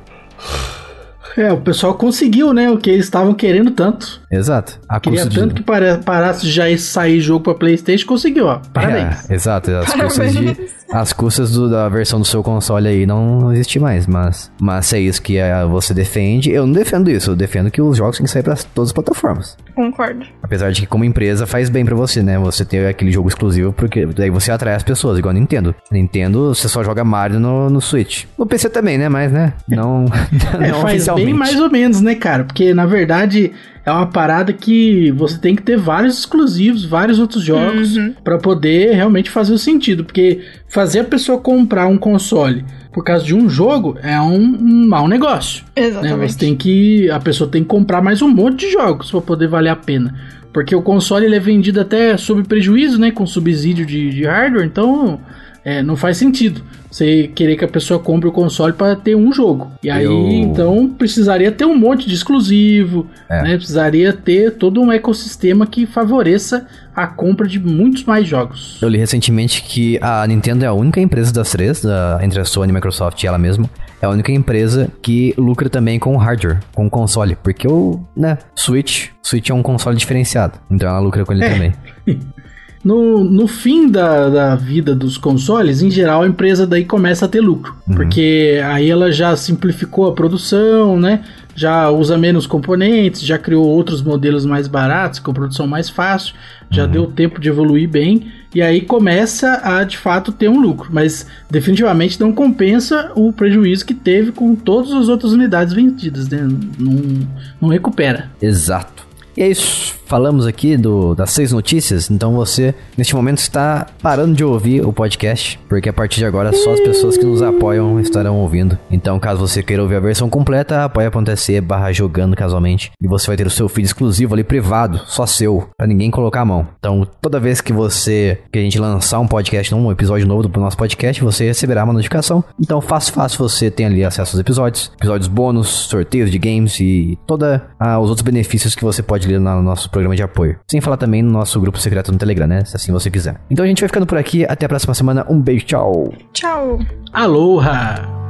É, 1.37 1.51
o 1.51 1.61
pessoal 1.61 1.93
conseguiu, 1.93 2.53
né? 2.53 2.69
O 2.69 2.77
que 2.77 2.89
eles 2.89 3.05
estavam 3.05 3.33
querendo 3.33 3.71
tanto. 3.71 4.20
Exato. 4.31 4.79
A 4.87 4.99
Queria 4.99 5.19
custo 5.19 5.29
de- 5.33 5.39
tanto 5.39 5.55
que 5.55 5.63
pare- 5.63 5.97
parasse 5.97 6.41
de 6.45 6.51
já 6.51 6.65
sair 6.77 7.19
jogo 7.19 7.43
pra 7.43 7.53
Playstation, 7.53 8.05
conseguiu, 8.07 8.45
ó. 8.47 8.59
Parabéns. 8.73 9.29
É, 9.29 9.33
exato. 9.33 9.71
As 9.71 9.91
custas 9.93 10.33
de, 10.33 10.57
As 10.91 11.13
custas 11.13 11.51
do- 11.51 11.69
da 11.69 11.87
versão 11.89 12.19
do 12.19 12.25
seu 12.25 12.41
console 12.41 12.87
aí 12.87 13.05
não, 13.05 13.51
existe 13.53 13.79
mais, 13.79 14.07
mas, 14.07 14.51
mas 14.59 14.85
se 14.85 14.95
é 14.97 14.99
isso 14.99 15.21
que 15.21 15.37
é, 15.37 15.65
você 15.65 15.93
defende, 15.93 16.49
eu 16.51 16.65
não 16.65 16.73
defendo 16.73 17.09
isso, 17.09 17.31
eu 17.31 17.35
defendo 17.35 17.69
que 17.71 17.81
os 17.81 17.97
jogos 17.97 18.17
têm 18.17 18.25
que 18.25 18.31
sair 18.31 18.43
pra 18.43 18.55
todas 18.73 18.89
as 18.89 18.93
plataformas. 18.93 19.57
Concordo. 19.75 20.25
Apesar 20.43 20.71
de 20.71 20.81
que 20.81 20.87
como 20.87 21.03
empresa 21.05 21.47
faz 21.47 21.69
bem 21.69 21.85
pra 21.85 21.95
você, 21.95 22.21
né? 22.21 22.37
Você 22.39 22.63
ter 22.65 22.85
aquele 22.87 23.11
jogo 23.11 23.27
exclusivo, 23.29 23.71
porque 23.73 24.05
daí 24.05 24.29
você 24.29 24.51
atrai 24.51 24.75
as 24.75 24.83
pessoas, 24.83 25.17
igual 25.17 25.31
a 25.31 25.33
Nintendo. 25.33 25.73
Nintendo, 25.91 26.53
você 26.53 26.67
só 26.67 26.83
joga 26.83 27.03
Mario 27.05 27.39
no, 27.39 27.69
no 27.69 27.79
Switch. 27.81 28.25
No 28.37 28.45
PC 28.45 28.69
também, 28.69 28.97
né? 28.97 29.07
Mas, 29.07 29.31
né? 29.31 29.53
Não, 29.67 30.05
não 30.53 30.61
É, 30.61 30.71
faz 30.73 30.83
oficialmente. 30.95 31.25
bem 31.25 31.33
mais 31.33 31.59
ou 31.59 31.69
menos, 31.71 32.01
né, 32.01 32.15
cara? 32.15 32.43
Porque 32.43 32.73
na 32.73 32.85
verdade 32.85 33.53
é 33.85 33.91
uma 33.91 34.05
parada 34.05 34.53
que 34.53 35.11
você 35.11 35.37
tem 35.37 35.55
que 35.55 35.63
ter 35.63 35.77
vários 35.77 36.19
exclusivos, 36.19 36.85
vários 36.85 37.17
outros 37.17 37.43
jogos 37.43 37.97
pra 38.23 38.37
poder 38.37 38.93
realmente 38.93 39.29
fazer 39.29 39.53
o 39.53 39.57
sentido. 39.57 40.03
Porque 40.03 40.41
fazer 40.67 40.99
a 40.99 41.03
pessoa 41.03 41.39
comprar 41.39 41.87
um 41.87 41.97
console 41.97 42.63
por 42.93 43.03
causa 43.03 43.25
de 43.25 43.33
um 43.33 43.49
jogo 43.49 43.97
é 44.03 44.19
um, 44.21 44.35
um 44.35 44.87
mau 44.87 45.07
negócio. 45.07 45.63
Né? 45.75 45.87
Exatamente. 45.87 46.33
Você 46.33 46.39
tem 46.39 46.55
que. 46.55 47.09
A 47.09 47.19
pessoa 47.19 47.49
tem 47.49 47.63
que 47.63 47.69
comprar 47.69 48.01
mais 48.01 48.21
um 48.21 48.29
monte 48.29 48.67
de 48.67 48.71
jogos 48.71 49.09
pra 49.09 49.21
poder 49.21 49.47
valer 49.47 49.69
a 49.69 49.75
pena. 49.75 50.13
Porque 50.53 50.75
o 50.75 50.81
console 50.81 51.25
ele 51.25 51.35
é 51.35 51.39
vendido 51.39 51.79
até 51.79 52.15
sob 52.17 52.43
prejuízo, 52.43 52.99
né? 52.99 53.09
Com 53.09 53.25
subsídio 53.25 53.85
de, 53.85 54.09
de 54.11 54.25
hardware, 54.25 54.65
então 54.65 55.19
é, 55.63 55.81
não 55.83 55.95
faz 55.95 56.17
sentido 56.17 56.61
você 56.89 57.29
querer 57.33 57.55
que 57.55 57.63
a 57.63 57.67
pessoa 57.69 57.99
compre 58.01 58.27
o 58.27 58.33
console 58.33 58.73
para 58.73 58.97
ter 58.97 59.15
um 59.15 59.31
jogo. 59.31 59.71
E 59.81 59.89
aí, 59.89 60.03
Eu- 60.03 60.27
então, 60.29 60.89
precisaria 60.89 61.49
ter 61.49 61.63
um 61.63 61.73
monte 61.77 62.05
de 62.05 62.13
exclusivo, 62.13 63.07
É. 63.29 63.43
né? 63.43 63.55
Precisaria 63.55 64.11
ter 64.11 64.51
todo 64.57 64.81
um 64.81 64.91
ecossistema 64.91 65.65
que 65.65 65.85
favoreça 65.85 66.67
a 66.93 67.07
compra 67.07 67.47
de 67.47 67.57
muitos 67.59 68.03
mais 68.03 68.27
jogos. 68.27 68.77
Eu 68.81 68.89
li 68.89 68.97
recentemente 68.97 69.61
que 69.63 69.97
a 70.01 70.27
Nintendo 70.27 70.65
é 70.65 70.67
a 70.67 70.73
única 70.73 70.99
empresa 70.99 71.31
das 71.31 71.49
três, 71.51 71.81
da- 71.81 72.19
entre 72.21 72.41
a 72.41 72.43
Sony, 72.43 72.73
Microsoft 72.73 73.23
e 73.23 73.27
ela 73.27 73.37
mesma, 73.37 73.69
é 74.01 74.05
a 74.05 74.09
única 74.09 74.33
empresa 74.33 74.89
que 75.01 75.33
lucra 75.37 75.69
também 75.69 75.97
com 75.97 76.17
hardware, 76.17 76.59
com 76.75 76.89
console. 76.89 77.37
Porque 77.41 77.67
o, 77.69 78.01
né, 78.17 78.37
Switch, 78.53 79.07
Switch 79.23 79.49
é 79.49 79.53
um 79.53 79.63
console 79.63 79.95
diferenciado. 79.95 80.59
Então 80.69 80.89
ela 80.89 80.99
lucra 80.99 81.23
com 81.23 81.31
ele 81.31 81.45
É. 81.45 81.49
também. 81.53 81.73
No, 82.83 83.23
no 83.23 83.47
fim 83.47 83.87
da, 83.87 84.27
da 84.29 84.55
vida 84.55 84.95
dos 84.95 85.17
consoles, 85.17 85.81
em 85.81 85.91
geral, 85.91 86.23
a 86.23 86.27
empresa 86.27 86.65
daí 86.65 86.83
começa 86.83 87.25
a 87.25 87.27
ter 87.27 87.39
lucro. 87.39 87.75
Porque 87.95 88.59
aí 88.65 88.89
ela 88.89 89.11
já 89.11 89.35
simplificou 89.35 90.07
a 90.07 90.13
produção, 90.13 90.99
né? 90.99 91.23
Já 91.53 91.89
usa 91.89 92.17
menos 92.17 92.47
componentes, 92.47 93.21
já 93.21 93.37
criou 93.37 93.65
outros 93.65 94.01
modelos 94.01 94.45
mais 94.45 94.67
baratos, 94.67 95.19
com 95.19 95.33
produção 95.33 95.67
mais 95.67 95.89
fácil, 95.89 96.33
já 96.71 96.85
deu 96.85 97.05
tempo 97.07 97.39
de 97.39 97.49
evoluir 97.49 97.87
bem. 97.87 98.31
E 98.55 98.61
aí 98.61 98.81
começa 98.81 99.61
a 99.63 99.83
de 99.83 99.97
fato 99.97 100.31
ter 100.31 100.49
um 100.49 100.59
lucro. 100.59 100.89
Mas 100.91 101.27
definitivamente 101.49 102.19
não 102.19 102.31
compensa 102.31 103.11
o 103.15 103.31
prejuízo 103.31 103.85
que 103.85 103.93
teve 103.93 104.31
com 104.31 104.55
todas 104.55 104.91
as 104.91 105.07
outras 105.07 105.33
unidades 105.33 105.73
vendidas, 105.73 106.27
né? 106.29 106.47
Não, 106.79 107.27
não 107.61 107.69
recupera. 107.69 108.29
Exato. 108.41 109.10
E 109.41 109.43
é 109.43 109.49
isso. 109.49 109.99
Falamos 110.05 110.45
aqui 110.45 110.75
do, 110.75 111.15
das 111.15 111.31
seis 111.31 111.53
notícias. 111.53 112.11
Então 112.11 112.33
você, 112.33 112.75
neste 112.97 113.15
momento, 113.15 113.37
está 113.37 113.87
parando 114.03 114.35
de 114.35 114.43
ouvir 114.43 114.85
o 114.85 114.91
podcast. 114.91 115.57
Porque 115.69 115.87
a 115.87 115.93
partir 115.93 116.17
de 116.17 116.25
agora, 116.25 116.51
só 116.51 116.73
as 116.73 116.81
pessoas 116.81 117.17
que 117.17 117.23
nos 117.23 117.41
apoiam 117.41 117.97
estarão 117.97 118.37
ouvindo. 118.37 118.77
Então, 118.91 119.17
caso 119.21 119.39
você 119.39 119.63
queira 119.63 119.81
ouvir 119.81 119.95
a 119.95 119.99
versão 120.01 120.29
completa, 120.29 120.83
apoia.se 120.83 121.61
barra 121.61 121.93
jogando 121.93 122.35
casualmente. 122.35 122.91
E 123.01 123.07
você 123.07 123.27
vai 123.27 123.37
ter 123.37 123.47
o 123.47 123.49
seu 123.49 123.69
feed 123.69 123.85
exclusivo 123.85 124.33
ali 124.33 124.43
privado, 124.43 124.99
só 125.05 125.25
seu, 125.25 125.69
pra 125.77 125.87
ninguém 125.87 126.11
colocar 126.11 126.41
a 126.41 126.45
mão. 126.45 126.67
Então, 126.77 127.07
toda 127.21 127.39
vez 127.39 127.61
que 127.61 127.71
você 127.71 128.37
que 128.51 128.59
a 128.59 128.61
gente 128.61 128.77
lançar 128.77 129.17
um 129.21 129.27
podcast, 129.27 129.73
um 129.73 129.89
episódio 129.93 130.27
novo 130.27 130.49
do 130.49 130.59
nosso 130.59 130.75
podcast, 130.75 131.23
você 131.23 131.45
receberá 131.45 131.85
uma 131.85 131.93
notificação. 131.93 132.43
Então, 132.59 132.81
fácil, 132.81 133.13
fácil, 133.13 133.37
você 133.39 133.71
tem 133.71 133.85
ali 133.85 134.03
acesso 134.03 134.35
aos 134.35 134.41
episódios, 134.41 134.91
episódios 134.97 135.29
bônus, 135.29 135.69
sorteios 135.69 136.29
de 136.29 136.37
games 136.37 136.81
e 136.81 137.17
toda 137.25 137.69
ah, 137.79 137.97
os 137.97 138.09
outros 138.09 138.25
benefícios 138.25 138.75
que 138.75 138.83
você 138.83 139.01
pode 139.01 139.30
no 139.39 139.61
nosso 139.61 139.89
programa 139.89 140.15
de 140.15 140.23
apoio. 140.23 140.59
Sem 140.69 140.81
falar 140.81 140.97
também 140.97 141.21
no 141.21 141.31
nosso 141.31 141.59
grupo 141.59 141.77
secreto 141.79 142.11
no 142.11 142.17
Telegram, 142.17 142.47
né? 142.47 142.65
Se 142.65 142.75
assim 142.75 142.91
você 142.91 143.09
quiser. 143.09 143.39
Então 143.49 143.63
a 143.63 143.67
gente 143.67 143.79
vai 143.81 143.87
ficando 143.87 144.05
por 144.05 144.17
aqui. 144.17 144.45
Até 144.45 144.65
a 144.65 144.69
próxima 144.69 144.93
semana. 144.93 145.25
Um 145.29 145.39
beijo, 145.39 145.65
tchau. 145.65 146.13
Tchau. 146.33 146.79
Aloha! 147.13 148.21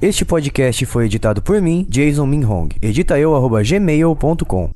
Este 0.00 0.26
podcast 0.26 0.84
foi 0.84 1.06
editado 1.06 1.40
por 1.40 1.60
mim, 1.60 1.86
Jason 1.88 2.26
Minhong. 2.26 2.68
Edita 2.82 3.18
eu, 3.18 3.34
arroba 3.34 3.62
gmail.com. 3.62 4.70